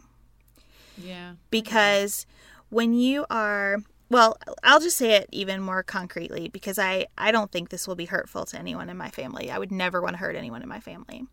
Yeah. 0.98 1.36
because 1.50 2.26
when 2.70 2.94
you 2.94 3.26
are 3.30 3.78
well 4.10 4.38
i'll 4.64 4.82
just 4.82 4.98
say 4.98 5.14
it 5.14 5.30
even 5.32 5.62
more 5.62 5.82
concretely 5.82 6.50
because 6.50 6.78
i 6.78 7.08
i 7.18 7.32
don't 7.32 7.52
think 7.52 7.70
this 7.70 7.88
will 7.88 7.96
be 7.96 8.06
hurtful 8.06 8.46
to 8.48 8.60
anyone 8.60 8.90
in 8.90 8.98
my 8.98 9.10
family 9.10 9.50
i 9.50 9.58
would 9.58 9.72
never 9.72 10.02
want 10.02 10.14
to 10.14 10.18
hurt 10.18 10.36
anyone 10.36 10.62
in 10.62 10.68
my 10.68 10.80
family 10.80 11.24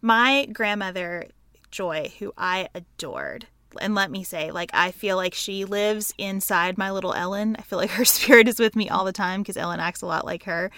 my 0.00 0.46
grandmother 0.52 1.26
joy 1.70 2.10
who 2.18 2.32
i 2.38 2.68
adored 2.74 3.46
and 3.80 3.94
let 3.94 4.10
me 4.10 4.22
say 4.24 4.50
like 4.50 4.70
i 4.74 4.90
feel 4.90 5.16
like 5.16 5.34
she 5.34 5.64
lives 5.64 6.14
inside 6.18 6.78
my 6.78 6.90
little 6.90 7.14
ellen. 7.14 7.56
I 7.58 7.62
feel 7.62 7.78
like 7.78 7.90
her 7.90 8.04
spirit 8.16 8.48
is 8.48 8.58
with 8.58 8.76
me 8.76 8.88
all 8.88 9.04
the 9.04 9.12
time 9.12 9.42
because 9.42 9.56
ellen 9.56 9.80
acts 9.80 10.02
a 10.02 10.06
lot 10.06 10.24
like 10.24 10.44
her. 10.44 10.70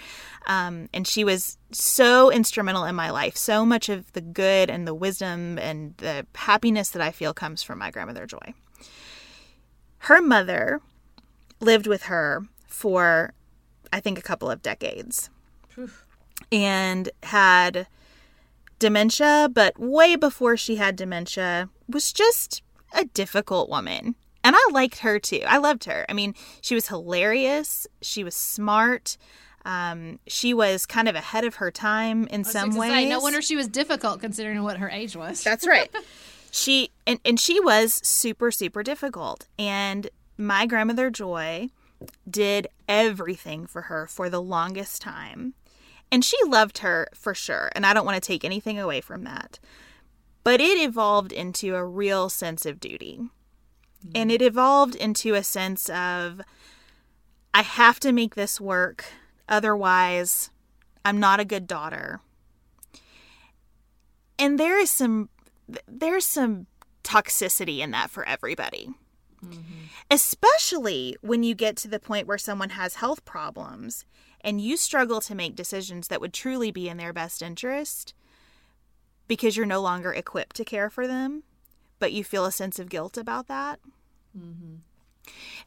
Um, 0.47 0.89
and 0.93 1.07
she 1.07 1.23
was 1.23 1.57
so 1.71 2.31
instrumental 2.31 2.85
in 2.85 2.95
my 2.95 3.11
life 3.11 3.37
so 3.37 3.65
much 3.65 3.89
of 3.89 4.11
the 4.13 4.21
good 4.21 4.69
and 4.69 4.87
the 4.87 4.93
wisdom 4.93 5.59
and 5.59 5.95
the 5.97 6.25
happiness 6.35 6.89
that 6.89 7.01
i 7.01 7.11
feel 7.11 7.33
comes 7.33 7.63
from 7.63 7.79
my 7.79 7.91
grandmother 7.91 8.25
joy. 8.25 8.53
Her 9.99 10.21
mother 10.21 10.81
lived 11.59 11.87
with 11.87 12.03
her 12.03 12.43
for 12.67 13.33
i 13.93 13.99
think 13.99 14.17
a 14.17 14.21
couple 14.21 14.49
of 14.49 14.61
decades 14.61 15.29
and 16.51 17.09
had 17.23 17.87
dementia 18.79 19.47
but 19.53 19.79
way 19.79 20.15
before 20.15 20.57
she 20.57 20.77
had 20.77 20.95
dementia 20.95 21.69
was 21.87 22.11
just 22.11 22.63
a 22.93 23.05
difficult 23.05 23.69
woman 23.69 24.15
and 24.43 24.55
i 24.55 24.69
liked 24.71 24.99
her 24.99 25.19
too 25.19 25.41
i 25.47 25.57
loved 25.57 25.85
her 25.85 26.05
i 26.09 26.13
mean 26.13 26.33
she 26.61 26.75
was 26.75 26.87
hilarious 26.87 27.87
she 28.01 28.23
was 28.23 28.35
smart 28.35 29.17
um, 29.63 30.17
she 30.25 30.55
was 30.55 30.87
kind 30.87 31.07
of 31.07 31.13
ahead 31.13 31.43
of 31.43 31.57
her 31.57 31.69
time 31.69 32.25
in 32.31 32.43
some 32.43 32.75
ways 32.75 32.89
Say, 32.89 33.09
no 33.09 33.19
wonder 33.19 33.43
she 33.43 33.55
was 33.55 33.67
difficult 33.67 34.19
considering 34.19 34.63
what 34.63 34.77
her 34.77 34.89
age 34.89 35.15
was. 35.15 35.43
that's 35.43 35.67
right. 35.67 35.87
she 36.51 36.89
and, 37.05 37.19
and 37.23 37.39
she 37.39 37.59
was 37.59 37.93
super 38.03 38.49
super 38.49 38.81
difficult 38.81 39.45
and 39.59 40.09
my 40.35 40.65
grandmother 40.65 41.11
Joy 41.11 41.69
did 42.29 42.67
everything 42.87 43.67
for 43.67 43.83
her 43.83 44.07
for 44.07 44.29
the 44.29 44.41
longest 44.41 45.01
time. 45.01 45.53
And 46.11 46.25
she 46.25 46.37
loved 46.45 46.79
her 46.79 47.07
for 47.13 47.33
sure, 47.33 47.71
and 47.73 47.85
I 47.85 47.93
don't 47.93 48.05
want 48.05 48.21
to 48.21 48.27
take 48.27 48.43
anything 48.43 48.77
away 48.77 48.99
from 48.99 49.23
that. 49.23 49.59
But 50.43 50.59
it 50.59 50.81
evolved 50.81 51.31
into 51.31 51.75
a 51.75 51.85
real 51.85 52.29
sense 52.29 52.65
of 52.65 52.79
duty. 52.79 53.19
Mm-hmm. 54.05 54.11
And 54.15 54.31
it 54.31 54.41
evolved 54.41 54.95
into 54.95 55.35
a 55.35 55.43
sense 55.43 55.89
of 55.89 56.41
I 57.53 57.61
have 57.61 57.99
to 57.99 58.11
make 58.11 58.35
this 58.35 58.59
work, 58.59 59.05
otherwise 59.47 60.49
I'm 61.03 61.19
not 61.19 61.39
a 61.39 61.45
good 61.45 61.67
daughter. 61.67 62.21
And 64.39 64.59
there 64.59 64.79
is 64.79 64.89
some 64.89 65.29
there's 65.87 66.25
some 66.25 66.67
toxicity 67.03 67.79
in 67.79 67.91
that 67.91 68.09
for 68.09 68.25
everybody. 68.25 68.89
Mm-hmm. 69.43 69.85
Especially 70.09 71.15
when 71.21 71.43
you 71.43 71.55
get 71.55 71.75
to 71.77 71.87
the 71.87 71.99
point 71.99 72.27
where 72.27 72.37
someone 72.37 72.71
has 72.71 72.95
health 72.95 73.25
problems 73.25 74.05
and 74.41 74.59
you 74.61 74.77
struggle 74.77 75.21
to 75.21 75.35
make 75.35 75.55
decisions 75.55 76.07
that 76.07 76.21
would 76.21 76.33
truly 76.33 76.71
be 76.71 76.89
in 76.89 76.97
their 76.97 77.13
best 77.13 77.41
interest 77.41 78.13
because 79.31 79.55
you're 79.55 79.65
no 79.65 79.81
longer 79.81 80.11
equipped 80.11 80.57
to 80.57 80.65
care 80.65 80.89
for 80.89 81.07
them 81.07 81.43
but 81.99 82.11
you 82.11 82.21
feel 82.21 82.45
a 82.45 82.51
sense 82.51 82.79
of 82.79 82.89
guilt 82.89 83.17
about 83.17 83.47
that 83.47 83.79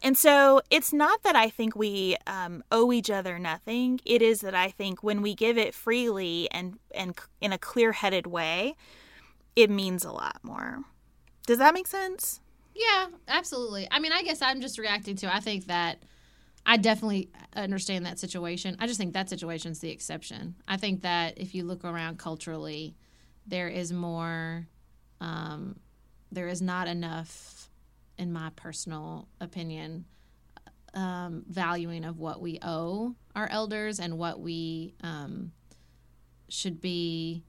and 0.02 0.16
so 0.16 0.60
it's 0.70 0.92
not 0.92 1.22
that 1.22 1.36
I 1.36 1.48
think 1.48 1.76
we 1.76 2.16
um, 2.26 2.62
owe 2.70 2.92
each 2.92 3.10
other 3.10 3.38
nothing. 3.38 4.00
It 4.04 4.22
is 4.22 4.40
that 4.40 4.54
I 4.54 4.68
think 4.68 5.02
when 5.02 5.22
we 5.22 5.34
give 5.34 5.56
it 5.58 5.74
freely 5.74 6.48
and 6.50 6.78
and 6.94 7.14
in 7.40 7.52
a 7.52 7.58
clear-headed 7.58 8.26
way, 8.26 8.74
it 9.56 9.70
means 9.70 10.04
a 10.04 10.12
lot 10.12 10.38
more. 10.42 10.80
Does 11.46 11.58
that 11.58 11.74
make 11.74 11.86
sense? 11.86 12.40
Yeah, 12.74 13.06
absolutely. 13.28 13.86
I 13.90 14.00
mean, 14.00 14.12
I 14.12 14.22
guess 14.22 14.42
I'm 14.42 14.60
just 14.60 14.78
reacting 14.78 15.16
to. 15.16 15.34
I 15.34 15.40
think 15.40 15.66
that 15.66 16.02
I 16.66 16.76
definitely 16.76 17.30
understand 17.54 18.06
that 18.06 18.18
situation. 18.18 18.76
I 18.80 18.86
just 18.86 18.98
think 18.98 19.12
that 19.12 19.28
situation's 19.28 19.80
the 19.80 19.90
exception. 19.90 20.56
I 20.66 20.76
think 20.76 21.02
that 21.02 21.38
if 21.38 21.54
you 21.54 21.64
look 21.64 21.84
around 21.84 22.18
culturally, 22.18 22.96
there 23.46 23.68
is 23.68 23.92
more. 23.92 24.66
Um, 25.20 25.76
there 26.32 26.48
is 26.48 26.60
not 26.60 26.88
enough, 26.88 27.70
in 28.18 28.32
my 28.32 28.50
personal 28.56 29.28
opinion, 29.40 30.04
um, 30.94 31.44
valuing 31.48 32.04
of 32.04 32.18
what 32.18 32.40
we 32.40 32.58
owe 32.62 33.14
our 33.34 33.48
elders 33.48 34.00
and 34.00 34.18
what 34.18 34.40
we 34.40 34.94
um, 35.02 35.52
should 36.48 36.80
be 36.80 37.44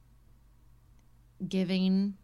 giving 1.47 2.15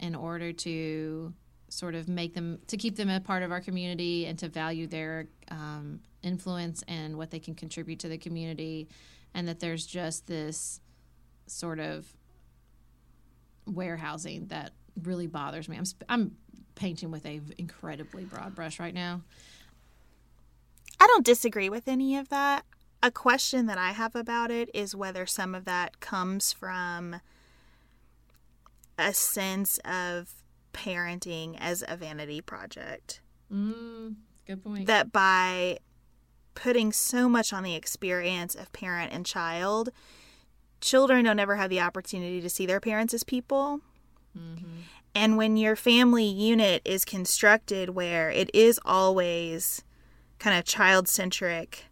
in 0.00 0.14
order 0.14 0.52
to 0.52 1.32
sort 1.68 1.94
of 1.94 2.08
make 2.08 2.34
them 2.34 2.58
to 2.66 2.76
keep 2.76 2.96
them 2.96 3.08
a 3.08 3.20
part 3.20 3.42
of 3.42 3.50
our 3.50 3.60
community 3.60 4.26
and 4.26 4.38
to 4.38 4.48
value 4.48 4.86
their 4.86 5.28
um, 5.50 6.00
influence 6.22 6.82
and 6.88 7.16
what 7.16 7.30
they 7.30 7.38
can 7.38 7.54
contribute 7.54 7.98
to 7.98 8.08
the 8.08 8.18
community 8.18 8.88
and 9.34 9.48
that 9.48 9.60
there's 9.60 9.86
just 9.86 10.26
this 10.26 10.80
sort 11.46 11.80
of 11.80 12.06
warehousing 13.66 14.46
that 14.48 14.72
really 15.02 15.26
bothers 15.26 15.68
me 15.68 15.76
i'm, 15.76 15.84
sp- 15.84 16.06
I'm 16.08 16.36
painting 16.74 17.10
with 17.10 17.24
a 17.24 17.40
incredibly 17.58 18.24
broad 18.24 18.54
brush 18.54 18.78
right 18.80 18.94
now 18.94 19.22
I 21.00 21.06
don't 21.06 21.26
disagree 21.26 21.68
with 21.68 21.86
any 21.86 22.16
of 22.16 22.30
that. 22.30 22.64
A 23.02 23.10
question 23.10 23.66
that 23.66 23.76
I 23.76 23.90
have 23.90 24.14
about 24.14 24.50
it 24.50 24.70
is 24.72 24.96
whether 24.96 25.26
some 25.26 25.54
of 25.54 25.66
that 25.66 26.00
comes 26.00 26.50
from 26.50 27.20
a 28.98 29.12
sense 29.12 29.78
of 29.84 30.32
parenting 30.72 31.58
as 31.60 31.84
a 31.86 31.96
vanity 31.96 32.40
project. 32.40 33.20
mm, 33.52 34.14
good 34.46 34.64
point 34.64 34.86
that 34.86 35.12
by 35.12 35.78
putting 36.54 36.90
so 36.90 37.28
much 37.28 37.52
on 37.52 37.64
the 37.64 37.74
experience 37.74 38.54
of 38.54 38.72
parent 38.72 39.12
and 39.12 39.26
child, 39.26 39.90
children 40.84 41.24
don't 41.24 41.40
ever 41.40 41.56
have 41.56 41.70
the 41.70 41.80
opportunity 41.80 42.40
to 42.40 42.50
see 42.50 42.66
their 42.66 42.80
parents 42.80 43.14
as 43.14 43.24
people. 43.24 43.80
Mm-hmm. 44.38 44.82
And 45.14 45.36
when 45.36 45.56
your 45.56 45.76
family 45.76 46.24
unit 46.24 46.82
is 46.84 47.04
constructed 47.04 47.90
where 47.90 48.30
it 48.30 48.50
is 48.52 48.78
always 48.84 49.82
kind 50.38 50.58
of 50.58 50.64
child 50.64 51.08
centric, 51.08 51.86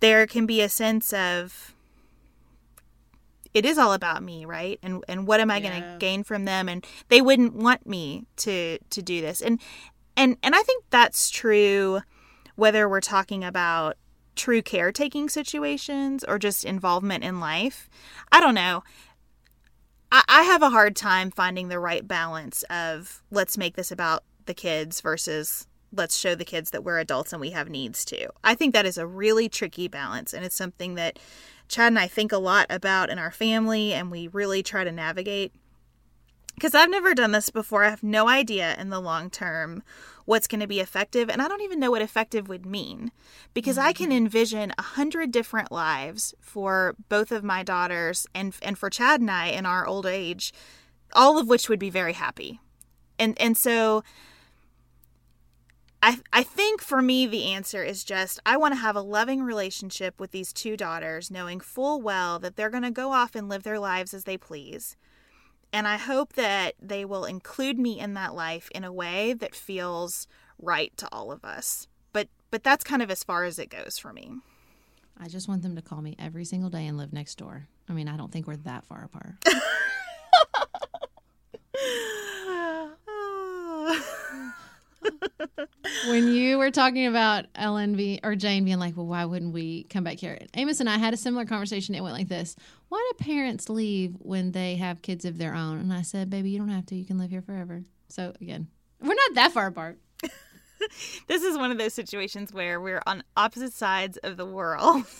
there 0.00 0.26
can 0.26 0.44
be 0.44 0.60
a 0.60 0.68
sense 0.68 1.12
of 1.12 1.74
it 3.54 3.64
is 3.64 3.78
all 3.78 3.94
about 3.94 4.22
me, 4.22 4.44
right? 4.44 4.78
And 4.82 5.02
and 5.08 5.26
what 5.26 5.40
am 5.40 5.50
I 5.50 5.60
going 5.60 5.80
to 5.80 5.96
gain 5.98 6.22
from 6.22 6.44
them? 6.44 6.68
And 6.68 6.84
they 7.08 7.22
wouldn't 7.22 7.54
want 7.54 7.86
me 7.86 8.26
to 8.38 8.78
to 8.78 9.02
do 9.02 9.22
this. 9.22 9.40
And 9.40 9.58
and 10.16 10.36
and 10.42 10.54
I 10.54 10.62
think 10.62 10.84
that's 10.90 11.30
true 11.30 12.00
whether 12.56 12.88
we're 12.88 13.00
talking 13.00 13.42
about 13.44 13.96
true 14.36 14.62
caretaking 14.62 15.28
situations 15.28 16.22
or 16.24 16.38
just 16.38 16.64
involvement 16.64 17.24
in 17.24 17.40
life. 17.40 17.88
I 18.30 18.40
don't 18.40 18.54
know. 18.54 18.84
I, 20.12 20.22
I 20.28 20.42
have 20.42 20.62
a 20.62 20.70
hard 20.70 20.94
time 20.94 21.30
finding 21.30 21.68
the 21.68 21.80
right 21.80 22.06
balance 22.06 22.62
of 22.64 23.22
let's 23.30 23.58
make 23.58 23.76
this 23.76 23.90
about 23.90 24.22
the 24.44 24.54
kids 24.54 25.00
versus 25.00 25.66
let's 25.92 26.16
show 26.16 26.34
the 26.34 26.44
kids 26.44 26.70
that 26.70 26.84
we're 26.84 26.98
adults 26.98 27.32
and 27.32 27.40
we 27.40 27.50
have 27.50 27.68
needs 27.68 28.04
too. 28.04 28.28
I 28.44 28.54
think 28.54 28.74
that 28.74 28.86
is 28.86 28.98
a 28.98 29.06
really 29.06 29.48
tricky 29.48 29.88
balance 29.88 30.32
and 30.32 30.44
it's 30.44 30.56
something 30.56 30.94
that 30.94 31.18
Chad 31.68 31.88
and 31.88 31.98
I 31.98 32.06
think 32.06 32.30
a 32.30 32.38
lot 32.38 32.66
about 32.70 33.10
in 33.10 33.18
our 33.18 33.30
family 33.30 33.92
and 33.92 34.10
we 34.10 34.28
really 34.28 34.62
try 34.62 34.84
to 34.84 34.92
navigate 34.92 35.52
because 36.54 36.74
I've 36.74 36.90
never 36.90 37.14
done 37.14 37.32
this 37.32 37.50
before. 37.50 37.84
I 37.84 37.90
have 37.90 38.02
no 38.02 38.28
idea 38.28 38.76
in 38.78 38.88
the 38.88 39.00
long 39.00 39.30
term 39.30 39.82
what's 40.26 40.46
going 40.46 40.60
to 40.60 40.66
be 40.66 40.80
effective. 40.80 41.30
And 41.30 41.40
I 41.40 41.48
don't 41.48 41.62
even 41.62 41.80
know 41.80 41.90
what 41.90 42.02
effective 42.02 42.48
would 42.48 42.66
mean 42.66 43.10
because 43.54 43.78
I 43.78 43.94
can 43.94 44.10
mm. 44.10 44.16
envision 44.16 44.72
a 44.76 44.82
hundred 44.82 45.32
different 45.32 45.72
lives 45.72 46.34
for 46.40 46.94
both 47.08 47.32
of 47.32 47.42
my 47.42 47.62
daughters 47.62 48.26
and, 48.34 48.54
and 48.60 48.76
for 48.76 48.90
Chad 48.90 49.20
and 49.20 49.30
I 49.30 49.46
in 49.46 49.64
our 49.64 49.86
old 49.86 50.04
age, 50.04 50.52
all 51.14 51.38
of 51.38 51.48
which 51.48 51.68
would 51.70 51.78
be 51.78 51.90
very 51.90 52.12
happy. 52.12 52.60
And, 53.18 53.40
and 53.40 53.56
so 53.56 54.04
I, 56.02 56.18
I 56.32 56.42
think 56.42 56.82
for 56.82 57.00
me, 57.00 57.26
the 57.26 57.52
answer 57.52 57.82
is 57.82 58.04
just 58.04 58.38
I 58.44 58.56
want 58.56 58.74
to 58.74 58.80
have 58.80 58.96
a 58.96 59.00
loving 59.00 59.42
relationship 59.42 60.20
with 60.20 60.30
these 60.30 60.52
two 60.52 60.76
daughters, 60.76 61.30
knowing 61.30 61.60
full 61.60 62.00
well 62.00 62.38
that 62.40 62.56
they're 62.56 62.70
going 62.70 62.82
to 62.82 62.90
go 62.90 63.12
off 63.12 63.34
and 63.34 63.48
live 63.48 63.62
their 63.62 63.80
lives 63.80 64.12
as 64.12 64.24
they 64.24 64.36
please. 64.36 64.96
And 65.72 65.86
I 65.86 65.96
hope 65.96 66.34
that 66.34 66.74
they 66.80 67.04
will 67.04 67.24
include 67.24 67.78
me 67.78 68.00
in 68.00 68.14
that 68.14 68.34
life 68.34 68.68
in 68.74 68.84
a 68.84 68.92
way 68.92 69.34
that 69.34 69.54
feels 69.54 70.26
right 70.58 70.96
to 70.96 71.08
all 71.12 71.30
of 71.30 71.44
us. 71.44 71.86
But 72.12 72.28
but 72.50 72.62
that's 72.62 72.84
kind 72.84 73.02
of 73.02 73.10
as 73.10 73.22
far 73.24 73.44
as 73.44 73.58
it 73.58 73.68
goes 73.68 73.98
for 73.98 74.12
me. 74.12 74.32
I 75.18 75.28
just 75.28 75.48
want 75.48 75.62
them 75.62 75.76
to 75.76 75.82
call 75.82 76.02
me 76.02 76.16
every 76.18 76.44
single 76.44 76.70
day 76.70 76.86
and 76.86 76.96
live 76.96 77.12
next 77.12 77.36
door. 77.36 77.68
I 77.88 77.92
mean, 77.92 78.08
I 78.08 78.16
don't 78.16 78.32
think 78.32 78.46
we're 78.46 78.56
that 78.56 78.84
far 78.84 79.04
apart. 79.04 79.34
when 86.08 86.32
you 86.32 86.58
were 86.58 86.70
talking 86.70 87.06
about 87.06 87.46
Ellen 87.54 87.96
be, 87.96 88.20
or 88.22 88.34
Jane 88.34 88.64
being 88.64 88.78
like, 88.78 88.96
well, 88.96 89.06
why 89.06 89.24
wouldn't 89.24 89.52
we 89.52 89.84
come 89.84 90.04
back 90.04 90.18
here? 90.18 90.38
Amos 90.54 90.80
and 90.80 90.88
I 90.88 90.98
had 90.98 91.14
a 91.14 91.16
similar 91.16 91.44
conversation. 91.44 91.94
It 91.94 92.02
went 92.02 92.14
like 92.14 92.28
this 92.28 92.56
Why 92.88 93.10
do 93.10 93.24
parents 93.24 93.68
leave 93.68 94.14
when 94.18 94.52
they 94.52 94.76
have 94.76 95.02
kids 95.02 95.24
of 95.24 95.38
their 95.38 95.54
own? 95.54 95.78
And 95.78 95.92
I 95.92 96.02
said, 96.02 96.30
baby, 96.30 96.50
you 96.50 96.58
don't 96.58 96.68
have 96.68 96.86
to. 96.86 96.96
You 96.96 97.04
can 97.04 97.18
live 97.18 97.30
here 97.30 97.42
forever. 97.42 97.82
So 98.08 98.32
again, 98.40 98.68
we're 99.00 99.14
not 99.14 99.34
that 99.34 99.52
far 99.52 99.66
apart. 99.66 99.98
this 101.26 101.42
is 101.42 101.58
one 101.58 101.70
of 101.70 101.78
those 101.78 101.94
situations 101.94 102.52
where 102.52 102.80
we're 102.80 103.02
on 103.06 103.22
opposite 103.36 103.72
sides 103.72 104.16
of 104.18 104.36
the 104.36 104.46
world. 104.46 105.04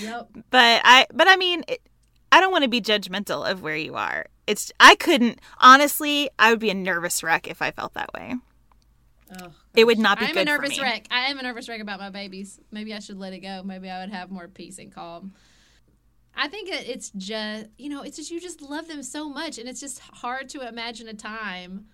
Yep. 0.00 0.28
but 0.50 0.80
I, 0.84 1.06
but 1.12 1.26
I 1.26 1.36
mean, 1.36 1.64
it, 1.68 1.80
I 2.30 2.40
don't 2.40 2.52
want 2.52 2.64
to 2.64 2.68
be 2.68 2.80
judgmental 2.80 3.50
of 3.50 3.62
where 3.62 3.76
you 3.76 3.94
are. 3.94 4.26
It's 4.46 4.70
I 4.78 4.94
couldn't 4.94 5.40
honestly. 5.58 6.28
I 6.38 6.50
would 6.50 6.60
be 6.60 6.70
a 6.70 6.74
nervous 6.74 7.22
wreck 7.22 7.48
if 7.48 7.62
I 7.62 7.70
felt 7.70 7.94
that 7.94 8.12
way. 8.12 8.34
Oh, 9.40 9.48
It 9.74 9.84
would 9.84 9.98
not 9.98 10.18
be 10.20 10.26
I'm 10.26 10.34
good 10.34 10.46
a 10.48 10.52
for 10.54 10.62
nervous 10.62 10.76
me. 10.78 10.82
wreck. 10.82 11.06
I 11.10 11.26
am 11.30 11.38
a 11.38 11.42
nervous 11.42 11.68
wreck 11.68 11.80
about 11.80 11.98
my 11.98 12.10
babies. 12.10 12.60
Maybe 12.70 12.94
I 12.94 13.00
should 13.00 13.18
let 13.18 13.32
it 13.32 13.40
go. 13.40 13.62
Maybe 13.64 13.90
I 13.90 14.00
would 14.00 14.10
have 14.12 14.30
more 14.30 14.46
peace 14.48 14.78
and 14.78 14.92
calm. 14.94 15.32
I 16.34 16.48
think 16.48 16.68
it- 16.68 16.88
it's 16.88 17.10
just, 17.16 17.66
you 17.78 17.88
know, 17.88 18.02
it's 18.02 18.16
just 18.16 18.30
you 18.30 18.40
just 18.40 18.60
love 18.62 18.86
them 18.88 19.02
so 19.02 19.28
much, 19.28 19.58
and 19.58 19.68
it's 19.68 19.80
just 19.80 19.98
hard 20.00 20.48
to 20.50 20.66
imagine 20.68 21.08
a 21.08 21.14
time. 21.14 21.86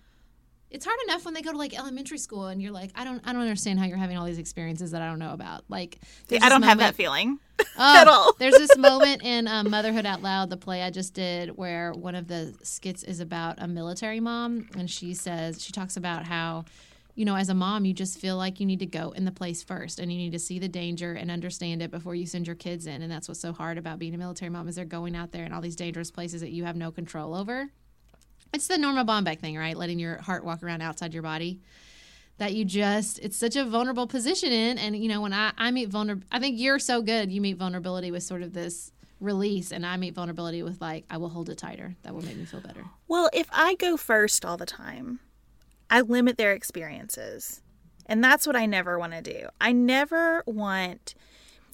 It's 0.69 0.85
hard 0.85 0.97
enough 1.07 1.23
when 1.23 1.33
they 1.35 1.41
go 1.41 1.51
to 1.51 1.57
like 1.57 1.77
elementary 1.77 2.17
school, 2.17 2.47
and 2.47 2.61
you're 2.61 2.71
like, 2.71 2.91
I 2.95 3.03
don't, 3.03 3.21
I 3.25 3.31
don't 3.31 3.41
understand 3.41 3.79
how 3.79 3.85
you're 3.85 3.97
having 3.97 4.17
all 4.17 4.25
these 4.25 4.39
experiences 4.39 4.91
that 4.91 5.01
I 5.01 5.07
don't 5.07 5.19
know 5.19 5.31
about. 5.33 5.63
Like, 5.69 5.99
there's 6.27 6.43
I 6.43 6.49
don't 6.49 6.63
have 6.63 6.79
that 6.79 6.95
feeling 6.95 7.39
Oh, 7.77 7.95
at 8.01 8.07
all. 8.07 8.33
there's 8.39 8.57
this 8.57 8.75
moment 8.77 9.23
in 9.23 9.47
um, 9.47 9.69
Motherhood 9.69 10.05
Out 10.05 10.21
Loud, 10.21 10.49
the 10.49 10.57
play 10.57 10.81
I 10.83 10.89
just 10.89 11.13
did, 11.13 11.55
where 11.57 11.93
one 11.93 12.15
of 12.15 12.27
the 12.27 12.53
skits 12.63 13.03
is 13.03 13.19
about 13.19 13.55
a 13.59 13.67
military 13.67 14.19
mom, 14.19 14.67
and 14.77 14.89
she 14.89 15.13
says 15.13 15.63
she 15.63 15.71
talks 15.71 15.95
about 15.95 16.25
how, 16.25 16.65
you 17.15 17.25
know, 17.25 17.35
as 17.35 17.49
a 17.49 17.53
mom, 17.53 17.85
you 17.85 17.93
just 17.93 18.19
feel 18.19 18.37
like 18.37 18.59
you 18.59 18.65
need 18.65 18.79
to 18.79 18.85
go 18.85 19.11
in 19.11 19.25
the 19.25 19.31
place 19.31 19.61
first, 19.61 19.99
and 19.99 20.11
you 20.11 20.17
need 20.17 20.31
to 20.31 20.39
see 20.39 20.59
the 20.59 20.67
danger 20.67 21.13
and 21.13 21.29
understand 21.29 21.81
it 21.81 21.91
before 21.91 22.15
you 22.15 22.25
send 22.25 22.47
your 22.47 22.55
kids 22.55 22.87
in, 22.87 23.01
and 23.01 23.11
that's 23.11 23.27
what's 23.27 23.39
so 23.39 23.53
hard 23.53 23.77
about 23.77 23.99
being 23.99 24.15
a 24.15 24.17
military 24.17 24.49
mom 24.49 24.67
is 24.67 24.75
they're 24.75 24.85
going 24.85 25.15
out 25.15 25.31
there 25.31 25.45
in 25.45 25.53
all 25.53 25.61
these 25.61 25.75
dangerous 25.75 26.11
places 26.11 26.41
that 26.41 26.51
you 26.51 26.63
have 26.63 26.75
no 26.75 26.91
control 26.91 27.35
over. 27.35 27.69
It's 28.53 28.67
the 28.67 28.75
Erma 28.75 29.05
Bombeck 29.05 29.39
thing, 29.39 29.57
right? 29.57 29.75
Letting 29.75 29.99
your 29.99 30.17
heart 30.21 30.45
walk 30.45 30.61
around 30.63 30.81
outside 30.81 31.13
your 31.13 31.23
body 31.23 31.61
that 32.37 32.53
you 32.53 32.65
just 32.65 33.19
it's 33.19 33.37
such 33.37 33.55
a 33.55 33.65
vulnerable 33.65 34.07
position 34.07 34.51
in. 34.51 34.77
And 34.77 34.95
you 34.95 35.09
know 35.09 35.21
when 35.21 35.33
i 35.33 35.51
i 35.57 35.71
meet 35.71 35.89
vulnerable 35.89 36.25
i 36.31 36.39
think 36.39 36.59
you're 36.59 36.79
so 36.79 37.01
good. 37.01 37.31
You 37.31 37.41
meet 37.41 37.57
vulnerability 37.57 38.11
with 38.11 38.23
sort 38.23 38.41
of 38.41 38.53
this 38.53 38.91
release 39.19 39.71
and 39.71 39.85
i 39.85 39.95
meet 39.95 40.13
vulnerability 40.13 40.63
with 40.63 40.81
like 40.81 41.05
i 41.09 41.17
will 41.17 41.29
hold 41.29 41.49
it 41.49 41.57
tighter. 41.57 41.95
That 42.03 42.13
will 42.13 42.23
make 42.23 42.37
me 42.37 42.45
feel 42.45 42.61
better. 42.61 42.85
Well, 43.07 43.29
if 43.33 43.47
I 43.51 43.75
go 43.75 43.97
first 43.97 44.45
all 44.45 44.57
the 44.57 44.65
time, 44.65 45.19
I 45.89 46.01
limit 46.01 46.37
their 46.37 46.53
experiences. 46.53 47.61
And 48.05 48.23
that's 48.23 48.45
what 48.45 48.55
I 48.55 48.65
never 48.65 48.99
want 48.99 49.13
to 49.13 49.21
do. 49.21 49.47
I 49.61 49.71
never 49.71 50.43
want 50.45 51.15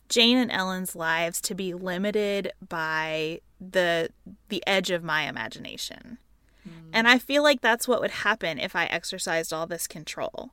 Jane 0.09 0.37
and 0.37 0.51
Ellen's 0.51 0.95
lives 0.95 1.41
to 1.41 1.55
be 1.55 1.73
limited 1.73 2.51
by 2.67 3.41
the 3.59 4.09
the 4.49 4.63
edge 4.67 4.91
of 4.91 5.03
my 5.03 5.23
imagination. 5.23 6.17
Hmm. 6.63 6.89
And 6.93 7.07
I 7.07 7.17
feel 7.17 7.43
like 7.43 7.61
that's 7.61 7.87
what 7.87 8.01
would 8.01 8.11
happen 8.11 8.59
if 8.59 8.75
I 8.75 8.85
exercised 8.85 9.51
all 9.51 9.67
this 9.67 9.87
control. 9.87 10.51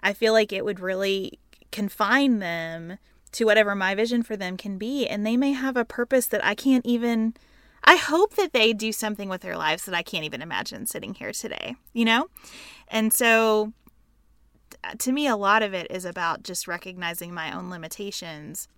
I 0.00 0.12
feel 0.12 0.32
like 0.32 0.52
it 0.52 0.64
would 0.64 0.80
really 0.80 1.38
confine 1.70 2.38
them 2.38 2.98
to 3.32 3.44
whatever 3.44 3.74
my 3.74 3.94
vision 3.94 4.22
for 4.22 4.36
them 4.36 4.56
can 4.56 4.78
be 4.78 5.08
and 5.08 5.26
they 5.26 5.36
may 5.36 5.52
have 5.52 5.76
a 5.76 5.84
purpose 5.84 6.26
that 6.28 6.44
I 6.44 6.54
can't 6.54 6.86
even 6.86 7.34
I 7.84 7.96
hope 7.96 8.34
that 8.36 8.52
they 8.52 8.72
do 8.72 8.92
something 8.92 9.28
with 9.28 9.42
their 9.42 9.56
lives 9.56 9.84
that 9.84 9.94
I 9.94 10.02
can't 10.02 10.24
even 10.24 10.42
imagine 10.42 10.86
sitting 10.86 11.14
here 11.14 11.32
today, 11.32 11.76
you 11.92 12.04
know? 12.04 12.28
And 12.88 13.12
so 13.12 13.72
uh, 14.82 14.94
to 14.98 15.12
me 15.12 15.26
a 15.26 15.36
lot 15.36 15.62
of 15.62 15.74
it 15.74 15.86
is 15.90 16.04
about 16.04 16.42
just 16.42 16.66
recognizing 16.66 17.32
my 17.32 17.54
own 17.54 17.70
limitations 17.70 18.68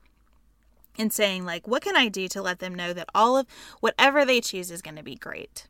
and 0.99 1.13
saying 1.13 1.45
like 1.45 1.69
what 1.69 1.83
can 1.83 1.97
I 1.97 2.09
do 2.09 2.29
to 2.29 2.43
let 2.43 2.59
them 2.59 2.75
know 2.75 2.93
that 2.93 3.09
all 3.15 3.37
of 3.37 3.47
whatever 3.81 4.25
they 4.25 4.41
choose 4.41 4.71
is 4.71 4.83
going 4.83 4.97
to 4.97 5.03
be 5.03 5.15
great. 5.15 5.69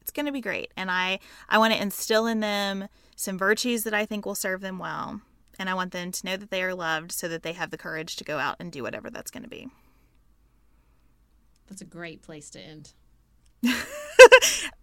It's 0.00 0.10
going 0.10 0.26
to 0.26 0.32
be 0.32 0.40
great 0.40 0.72
and 0.76 0.90
I 0.90 1.20
I 1.48 1.58
want 1.58 1.74
to 1.74 1.82
instill 1.82 2.26
in 2.26 2.40
them 2.40 2.88
some 3.16 3.36
virtues 3.36 3.84
that 3.84 3.94
I 3.94 4.06
think 4.06 4.24
will 4.24 4.34
serve 4.34 4.60
them 4.60 4.78
well. 4.78 5.20
And 5.58 5.68
I 5.68 5.74
want 5.74 5.90
them 5.90 6.12
to 6.12 6.26
know 6.26 6.36
that 6.36 6.50
they 6.50 6.62
are 6.62 6.74
loved 6.74 7.10
so 7.10 7.26
that 7.28 7.42
they 7.42 7.52
have 7.52 7.70
the 7.70 7.78
courage 7.78 8.14
to 8.16 8.24
go 8.24 8.38
out 8.38 8.56
and 8.60 8.70
do 8.70 8.82
whatever 8.84 9.10
that's 9.10 9.32
going 9.32 9.42
to 9.42 9.48
be. 9.48 9.68
That's 11.68 11.82
a 11.82 11.86
great 11.86 12.22
place 12.22 12.50
to 12.50 12.60
end. 12.60 12.92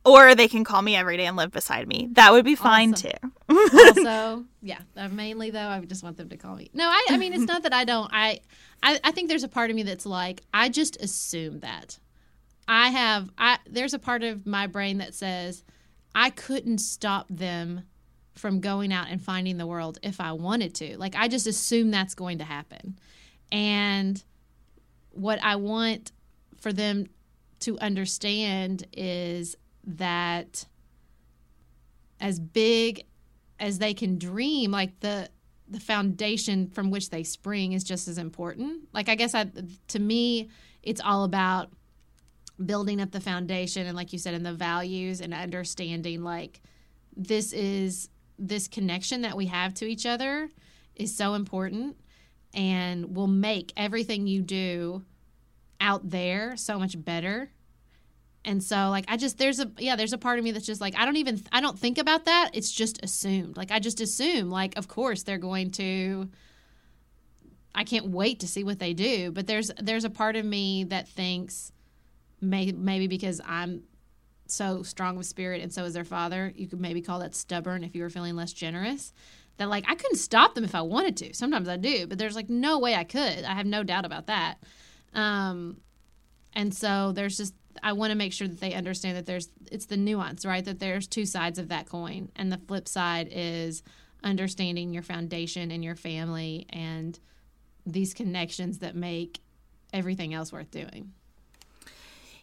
Or 0.05 0.35
they 0.35 0.47
can 0.47 0.63
call 0.63 0.83
me 0.83 0.95
every 0.95 1.17
day 1.17 1.25
and 1.25 1.35
live 1.35 1.51
beside 1.51 1.87
me. 1.87 2.09
That 2.11 2.31
would 2.31 2.45
be 2.45 2.53
fine 2.53 2.93
too. 2.93 3.09
also 3.49 4.45
yeah 4.61 4.79
uh, 4.95 5.07
mainly 5.07 5.49
though 5.49 5.67
i 5.67 5.79
just 5.81 6.03
want 6.03 6.17
them 6.17 6.29
to 6.29 6.37
call 6.37 6.55
me. 6.55 6.69
No 6.73 6.87
i, 6.87 7.07
I 7.09 7.17
mean 7.17 7.33
it's 7.33 7.47
not 7.47 7.63
that 7.63 7.73
i 7.73 7.83
don't 7.85 8.09
I, 8.13 8.39
I 8.83 8.99
i 9.03 9.11
think 9.11 9.29
there's 9.29 9.43
a 9.43 9.47
part 9.47 9.71
of 9.71 9.75
me 9.75 9.83
that's 9.83 10.05
like 10.05 10.41
i 10.53 10.69
just 10.69 11.01
assume 11.01 11.59
that. 11.61 11.97
I 12.67 12.89
have 12.89 13.29
i 13.37 13.57
there's 13.67 13.95
a 13.95 13.99
part 13.99 14.23
of 14.23 14.45
my 14.45 14.67
brain 14.67 14.99
that 14.99 15.15
says 15.15 15.63
i 16.13 16.29
couldn't 16.29 16.79
stop 16.79 17.25
them 17.29 17.81
from 18.35 18.59
going 18.59 18.91
out 18.93 19.07
and 19.09 19.21
finding 19.21 19.57
the 19.57 19.67
world 19.67 19.97
if 20.03 20.21
i 20.21 20.31
wanted 20.33 20.75
to. 20.75 20.97
Like 20.99 21.15
i 21.15 21.27
just 21.27 21.47
assume 21.47 21.89
that's 21.89 22.13
going 22.13 22.37
to 22.37 22.43
happen. 22.43 22.99
And 23.51 24.23
what 25.11 25.39
i 25.41 25.55
want 25.55 26.11
for 26.59 26.73
them 26.73 27.07
to 27.61 27.77
understand 27.79 28.85
is 28.93 29.55
that 29.85 30.65
as 32.19 32.39
big 32.39 33.05
as 33.59 33.79
they 33.79 33.93
can 33.93 34.17
dream 34.17 34.71
like 34.71 34.99
the 34.99 35.29
the 35.67 35.79
foundation 35.79 36.67
from 36.69 36.91
which 36.91 37.09
they 37.09 37.23
spring 37.23 37.73
is 37.73 37.83
just 37.83 38.07
as 38.07 38.17
important. 38.17 38.87
Like 38.93 39.09
i 39.09 39.15
guess 39.15 39.33
i 39.33 39.49
to 39.89 39.99
me 39.99 40.49
it's 40.83 41.01
all 41.01 41.23
about 41.23 41.71
building 42.63 43.01
up 43.01 43.11
the 43.11 43.19
foundation 43.19 43.85
and 43.85 43.95
like 43.95 44.13
you 44.13 44.19
said 44.19 44.33
and 44.33 44.45
the 44.45 44.53
values 44.53 45.19
and 45.19 45.33
understanding 45.33 46.23
like 46.23 46.61
this 47.17 47.51
is 47.51 48.09
this 48.39 48.67
connection 48.67 49.21
that 49.21 49.35
we 49.35 49.47
have 49.47 49.73
to 49.73 49.85
each 49.85 50.05
other 50.05 50.49
is 50.95 51.15
so 51.15 51.33
important 51.33 51.97
and 52.53 53.15
will 53.15 53.27
make 53.27 53.73
everything 53.75 54.27
you 54.27 54.41
do 54.41 55.03
out 55.79 56.09
there 56.09 56.55
so 56.57 56.79
much 56.79 57.03
better 57.03 57.49
and 58.45 58.63
so 58.63 58.89
like 58.89 59.05
I 59.07 59.17
just 59.17 59.37
there's 59.39 59.59
a 59.59 59.71
yeah, 59.79 59.95
there's 59.95 60.13
a 60.13 60.17
part 60.17 60.37
of 60.37 60.45
me 60.45 60.51
that's 60.51 60.67
just 60.67 60.79
like 60.79 60.95
I 60.97 61.03
don't 61.05 61.17
even 61.17 61.41
I 61.51 61.61
don't 61.61 61.77
think 61.77 61.97
about 61.97 62.25
that. 62.25 62.51
It's 62.53 62.71
just 62.71 63.03
assumed. 63.03 63.57
Like 63.57 63.71
I 63.71 63.79
just 63.79 63.99
assume 63.99 64.51
like 64.51 64.77
of 64.77 64.87
course 64.87 65.23
they're 65.23 65.39
going 65.39 65.71
to 65.71 66.29
I 67.73 67.83
can't 67.83 68.07
wait 68.09 68.39
to 68.41 68.47
see 68.47 68.63
what 68.63 68.79
they 68.79 68.93
do, 68.93 69.31
but 69.31 69.47
there's 69.47 69.71
there's 69.81 70.05
a 70.05 70.09
part 70.11 70.35
of 70.35 70.45
me 70.45 70.85
that 70.85 71.07
thinks 71.07 71.71
may, 72.39 72.71
maybe 72.71 73.07
because 73.07 73.41
I'm 73.45 73.83
so 74.47 74.83
strong 74.83 75.17
of 75.17 75.25
spirit 75.25 75.63
and 75.63 75.73
so 75.73 75.83
is 75.83 75.95
their 75.95 76.05
father, 76.05 76.53
you 76.55 76.67
could 76.67 76.79
maybe 76.79 77.01
call 77.01 77.19
that 77.19 77.33
stubborn 77.33 77.83
if 77.83 77.95
you 77.95 78.03
were 78.03 78.11
feeling 78.11 78.35
less 78.35 78.53
generous. 78.53 79.11
That 79.57 79.69
like 79.69 79.85
I 79.87 79.95
couldn't 79.95 80.17
stop 80.17 80.53
them 80.53 80.63
if 80.63 80.75
I 80.75 80.81
wanted 80.81 81.17
to. 81.17 81.33
Sometimes 81.33 81.67
I 81.67 81.77
do, 81.77 82.05
but 82.05 82.19
there's 82.19 82.35
like 82.35 82.49
no 82.49 82.77
way 82.77 82.93
I 82.93 83.05
could. 83.05 83.43
I 83.43 83.53
have 83.53 83.65
no 83.65 83.81
doubt 83.81 84.05
about 84.05 84.27
that. 84.27 84.59
Um 85.15 85.77
and 86.53 86.73
so 86.73 87.11
there's 87.11 87.37
just 87.37 87.53
I 87.83 87.93
want 87.93 88.11
to 88.11 88.17
make 88.17 88.33
sure 88.33 88.47
that 88.47 88.59
they 88.59 88.73
understand 88.73 89.17
that 89.17 89.25
there's 89.25 89.49
it's 89.71 89.87
the 89.87 89.97
nuance, 89.97 90.45
right? 90.45 90.63
That 90.63 90.79
there's 90.79 91.07
two 91.07 91.25
sides 91.25 91.59
of 91.59 91.69
that 91.69 91.87
coin. 91.87 92.31
And 92.35 92.51
the 92.51 92.59
flip 92.67 92.87
side 92.87 93.29
is 93.31 93.83
understanding 94.23 94.93
your 94.93 95.03
foundation 95.03 95.71
and 95.71 95.83
your 95.83 95.95
family 95.95 96.65
and 96.69 97.19
these 97.85 98.13
connections 98.13 98.79
that 98.79 98.95
make 98.95 99.39
everything 99.93 100.33
else 100.33 100.51
worth 100.51 100.71
doing. 100.71 101.13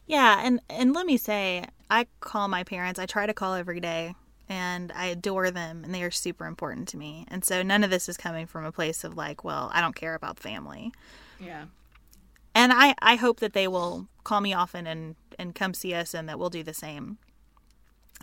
Yeah, 0.07 0.41
and 0.45 0.61
and 0.69 0.93
let 0.93 1.07
me 1.07 1.17
say, 1.17 1.65
I 1.89 2.07
call 2.21 2.49
my 2.49 2.65
parents. 2.65 2.99
I 2.99 3.07
try 3.07 3.27
to 3.27 3.35
call 3.35 3.55
every 3.55 3.81
day 3.81 4.15
and 4.49 4.93
I 4.93 5.07
adore 5.07 5.51
them 5.51 5.83
and 5.85 5.95
they 5.95 6.03
are 6.03 6.11
super 6.11 6.47
important 6.47 6.89
to 6.89 6.97
me. 6.97 7.25
And 7.29 7.45
so 7.45 7.63
none 7.63 7.85
of 7.85 7.91
this 7.91 8.09
is 8.09 8.17
coming 8.17 8.47
from 8.47 8.65
a 8.65 8.73
place 8.73 9.05
of 9.05 9.17
like, 9.17 9.45
well, 9.45 9.71
I 9.73 9.81
don't 9.81 9.95
care 9.95 10.15
about 10.15 10.39
family. 10.39 10.93
Yeah. 11.41 11.67
And 12.55 12.73
I, 12.73 12.95
I 13.01 13.17
hope 13.17 13.41
that 13.41 13.53
they 13.53 13.67
will 13.67 14.09
call 14.25 14.41
me 14.41 14.53
often 14.53 14.87
and, 14.87 15.17
and 15.39 15.55
come 15.55 15.75
see 15.75 15.95
us 15.95 16.15
and 16.15 16.29
that 16.29 16.39
we'll 16.39 16.51
do 16.51 16.63
the 16.63 16.75
same. 16.75 17.19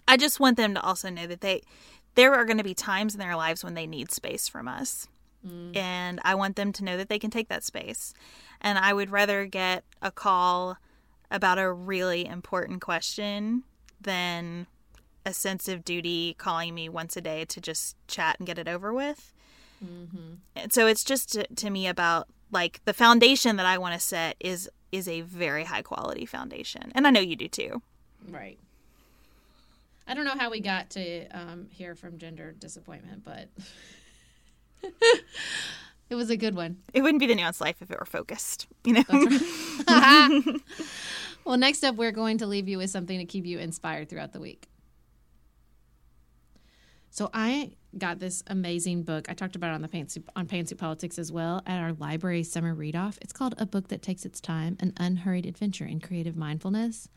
I 0.07 0.17
just 0.17 0.39
want 0.39 0.57
them 0.57 0.73
to 0.73 0.81
also 0.81 1.09
know 1.09 1.27
that 1.27 1.41
they 1.41 1.61
there 2.15 2.33
are 2.33 2.45
going 2.45 2.57
to 2.57 2.63
be 2.63 2.73
times 2.73 3.13
in 3.13 3.19
their 3.19 3.35
lives 3.35 3.63
when 3.63 3.75
they 3.75 3.87
need 3.87 4.11
space 4.11 4.47
from 4.47 4.67
us. 4.67 5.07
Mm. 5.47 5.75
And 5.77 6.19
I 6.23 6.35
want 6.35 6.55
them 6.55 6.73
to 6.73 6.83
know 6.83 6.97
that 6.97 7.07
they 7.07 7.19
can 7.19 7.31
take 7.31 7.47
that 7.49 7.63
space. 7.63 8.13
And 8.59 8.77
I 8.77 8.93
would 8.93 9.11
rather 9.11 9.45
get 9.45 9.83
a 10.01 10.11
call 10.11 10.77
about 11.31 11.59
a 11.59 11.71
really 11.71 12.25
important 12.25 12.81
question 12.81 13.63
than 14.01 14.67
a 15.25 15.33
sense 15.33 15.67
of 15.67 15.85
duty 15.85 16.35
calling 16.37 16.73
me 16.73 16.89
once 16.89 17.15
a 17.15 17.21
day 17.21 17.45
to 17.45 17.61
just 17.61 17.95
chat 18.07 18.37
and 18.39 18.47
get 18.47 18.57
it 18.57 18.67
over 18.67 18.93
with. 18.93 19.33
Mm-hmm. 19.83 20.35
And 20.55 20.73
so 20.73 20.87
it's 20.87 21.03
just 21.03 21.33
to, 21.33 21.47
to 21.47 21.69
me 21.69 21.87
about 21.87 22.27
like 22.51 22.81
the 22.85 22.93
foundation 22.93 23.55
that 23.57 23.65
I 23.65 23.77
want 23.77 23.93
to 23.93 23.99
set 23.99 24.35
is 24.39 24.69
is 24.91 25.07
a 25.07 25.21
very 25.21 25.65
high 25.65 25.83
quality 25.83 26.25
foundation, 26.25 26.91
and 26.95 27.05
I 27.05 27.11
know 27.11 27.19
you 27.19 27.35
do 27.35 27.47
too. 27.47 27.81
Right. 28.27 28.57
I 30.07 30.15
don't 30.15 30.25
know 30.25 30.35
how 30.37 30.49
we 30.49 30.59
got 30.59 30.89
to 30.91 31.27
um, 31.27 31.67
hear 31.69 31.93
from 31.93 32.17
gender 32.17 32.51
disappointment, 32.51 33.23
but 33.23 33.47
it 36.09 36.15
was 36.15 36.31
a 36.31 36.37
good 36.37 36.55
one. 36.55 36.77
It 36.93 37.01
wouldn't 37.01 37.19
be 37.19 37.27
the 37.27 37.35
nuanced 37.35 37.61
life 37.61 37.79
if 37.81 37.91
it 37.91 37.99
were 37.99 38.07
focused, 38.07 38.65
you 38.83 38.93
know. 38.93 39.03
Right. 39.87 40.43
well, 41.45 41.57
next 41.57 41.83
up, 41.83 41.95
we're 41.95 42.11
going 42.11 42.39
to 42.39 42.47
leave 42.47 42.67
you 42.67 42.79
with 42.79 42.89
something 42.89 43.19
to 43.19 43.25
keep 43.25 43.45
you 43.45 43.59
inspired 43.59 44.09
throughout 44.09 44.33
the 44.33 44.39
week. 44.39 44.67
So 47.11 47.29
I 47.31 47.73
got 47.97 48.19
this 48.19 48.43
amazing 48.47 49.03
book. 49.03 49.29
I 49.29 49.33
talked 49.33 49.55
about 49.55 49.71
it 49.71 49.75
on 49.75 49.81
the 49.81 49.87
Pantsuit, 49.87 50.23
on 50.35 50.47
Pantsuit 50.47 50.77
Politics 50.77 51.17
as 51.17 51.31
well 51.31 51.61
at 51.65 51.79
our 51.79 51.93
library 51.93 52.43
summer 52.43 52.73
read 52.73 52.95
off. 52.95 53.17
It's 53.21 53.33
called 53.33 53.55
A 53.57 53.65
Book 53.65 53.87
That 53.87 54.01
Takes 54.01 54.25
Its 54.25 54.39
Time: 54.39 54.77
An 54.79 54.93
Unhurried 54.97 55.45
Adventure 55.45 55.85
in 55.85 55.99
Creative 55.99 56.35
Mindfulness. 56.35 57.09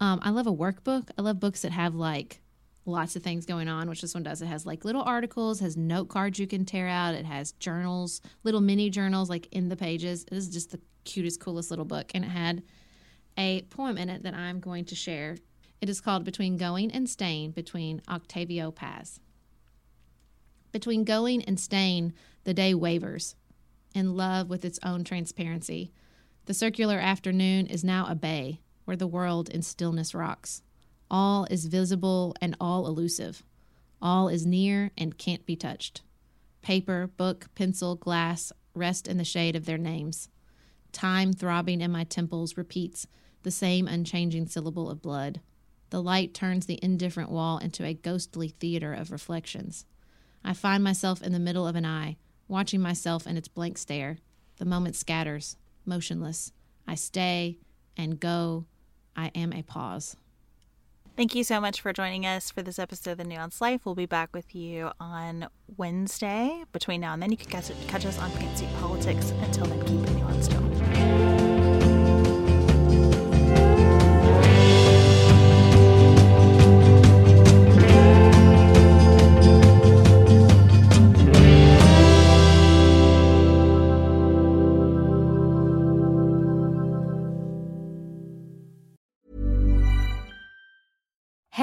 Um, 0.00 0.20
I 0.22 0.30
love 0.30 0.46
a 0.46 0.52
workbook. 0.52 1.10
I 1.18 1.22
love 1.22 1.40
books 1.40 1.62
that 1.62 1.72
have 1.72 1.94
like 1.94 2.40
lots 2.86 3.16
of 3.16 3.22
things 3.22 3.44
going 3.44 3.68
on, 3.68 3.88
which 3.88 4.00
this 4.00 4.14
one 4.14 4.22
does. 4.22 4.40
It 4.40 4.46
has 4.46 4.64
like 4.64 4.84
little 4.84 5.02
articles, 5.02 5.60
has 5.60 5.76
note 5.76 6.08
cards 6.08 6.38
you 6.38 6.46
can 6.46 6.64
tear 6.64 6.88
out. 6.88 7.14
It 7.14 7.26
has 7.26 7.52
journals, 7.52 8.20
little 8.44 8.60
mini 8.60 8.88
journals 8.88 9.28
like 9.28 9.48
in 9.52 9.68
the 9.68 9.76
pages. 9.76 10.24
It 10.24 10.36
is 10.36 10.48
just 10.48 10.70
the 10.70 10.80
cutest, 11.04 11.40
coolest 11.40 11.70
little 11.70 11.84
book, 11.84 12.10
and 12.14 12.24
it 12.24 12.28
had 12.28 12.62
a 13.36 13.62
poem 13.62 13.98
in 13.98 14.08
it 14.08 14.22
that 14.22 14.34
I'm 14.34 14.58
going 14.58 14.84
to 14.86 14.94
share 14.94 15.36
it 15.80 15.88
is 15.88 16.00
called 16.00 16.24
Between 16.24 16.56
Going 16.56 16.90
and 16.90 17.08
Staying 17.08 17.52
between 17.52 18.02
Octavio 18.08 18.72
Paz. 18.72 19.20
Between 20.72 21.04
going 21.04 21.42
and 21.44 21.58
staying, 21.58 22.12
the 22.44 22.54
day 22.54 22.74
wavers, 22.74 23.34
in 23.94 24.16
love 24.16 24.48
with 24.48 24.64
its 24.64 24.78
own 24.82 25.04
transparency. 25.04 25.92
The 26.46 26.54
circular 26.54 26.98
afternoon 26.98 27.66
is 27.66 27.84
now 27.84 28.06
a 28.06 28.14
bay 28.14 28.60
where 28.84 28.96
the 28.96 29.06
world 29.06 29.48
in 29.48 29.62
stillness 29.62 30.14
rocks. 30.14 30.62
All 31.10 31.46
is 31.50 31.66
visible 31.66 32.34
and 32.40 32.56
all 32.60 32.86
elusive. 32.86 33.42
All 34.00 34.28
is 34.28 34.46
near 34.46 34.90
and 34.96 35.18
can't 35.18 35.44
be 35.44 35.56
touched. 35.56 36.02
Paper, 36.62 37.10
book, 37.16 37.48
pencil, 37.54 37.96
glass 37.96 38.52
rest 38.74 39.08
in 39.08 39.16
the 39.16 39.24
shade 39.24 39.56
of 39.56 39.64
their 39.64 39.78
names. 39.78 40.28
Time 40.92 41.32
throbbing 41.32 41.80
in 41.80 41.90
my 41.90 42.04
temples 42.04 42.56
repeats 42.56 43.06
the 43.42 43.50
same 43.50 43.86
unchanging 43.88 44.46
syllable 44.46 44.90
of 44.90 45.02
blood. 45.02 45.40
The 45.90 46.02
light 46.02 46.34
turns 46.34 46.66
the 46.66 46.78
indifferent 46.82 47.30
wall 47.30 47.58
into 47.58 47.84
a 47.84 47.94
ghostly 47.94 48.48
theater 48.48 48.92
of 48.92 49.10
reflections. 49.10 49.86
I 50.44 50.52
find 50.52 50.82
myself 50.82 51.22
in 51.22 51.32
the 51.32 51.38
middle 51.38 51.66
of 51.66 51.76
an 51.76 51.84
eye, 51.84 52.16
watching 52.46 52.80
myself 52.80 53.26
in 53.26 53.36
its 53.36 53.48
blank 53.48 53.78
stare. 53.78 54.18
The 54.56 54.64
moment 54.64 54.96
scatters, 54.96 55.56
motionless. 55.84 56.52
I 56.86 56.94
stay 56.94 57.58
and 57.96 58.18
go. 58.18 58.64
I 59.16 59.30
am 59.34 59.52
a 59.52 59.62
pause. 59.62 60.16
Thank 61.16 61.34
you 61.34 61.42
so 61.42 61.60
much 61.60 61.80
for 61.80 61.92
joining 61.92 62.24
us 62.24 62.52
for 62.52 62.62
this 62.62 62.78
episode 62.78 63.10
of 63.10 63.18
The 63.18 63.24
Nuanced 63.24 63.60
Life. 63.60 63.84
We'll 63.84 63.96
be 63.96 64.06
back 64.06 64.30
with 64.32 64.54
you 64.54 64.92
on 65.00 65.48
Wednesday. 65.76 66.62
Between 66.72 67.00
now 67.00 67.12
and 67.12 67.20
then, 67.20 67.32
you 67.32 67.36
can 67.36 67.50
catch, 67.50 67.70
us 68.06 68.18
on 68.20 68.30
Pantsuit 68.30 68.72
Politics. 68.80 69.32
Until 69.42 69.66
then, 69.66 69.80
keep 69.80 70.00
it 70.00 70.16
nuanced. 70.16 71.37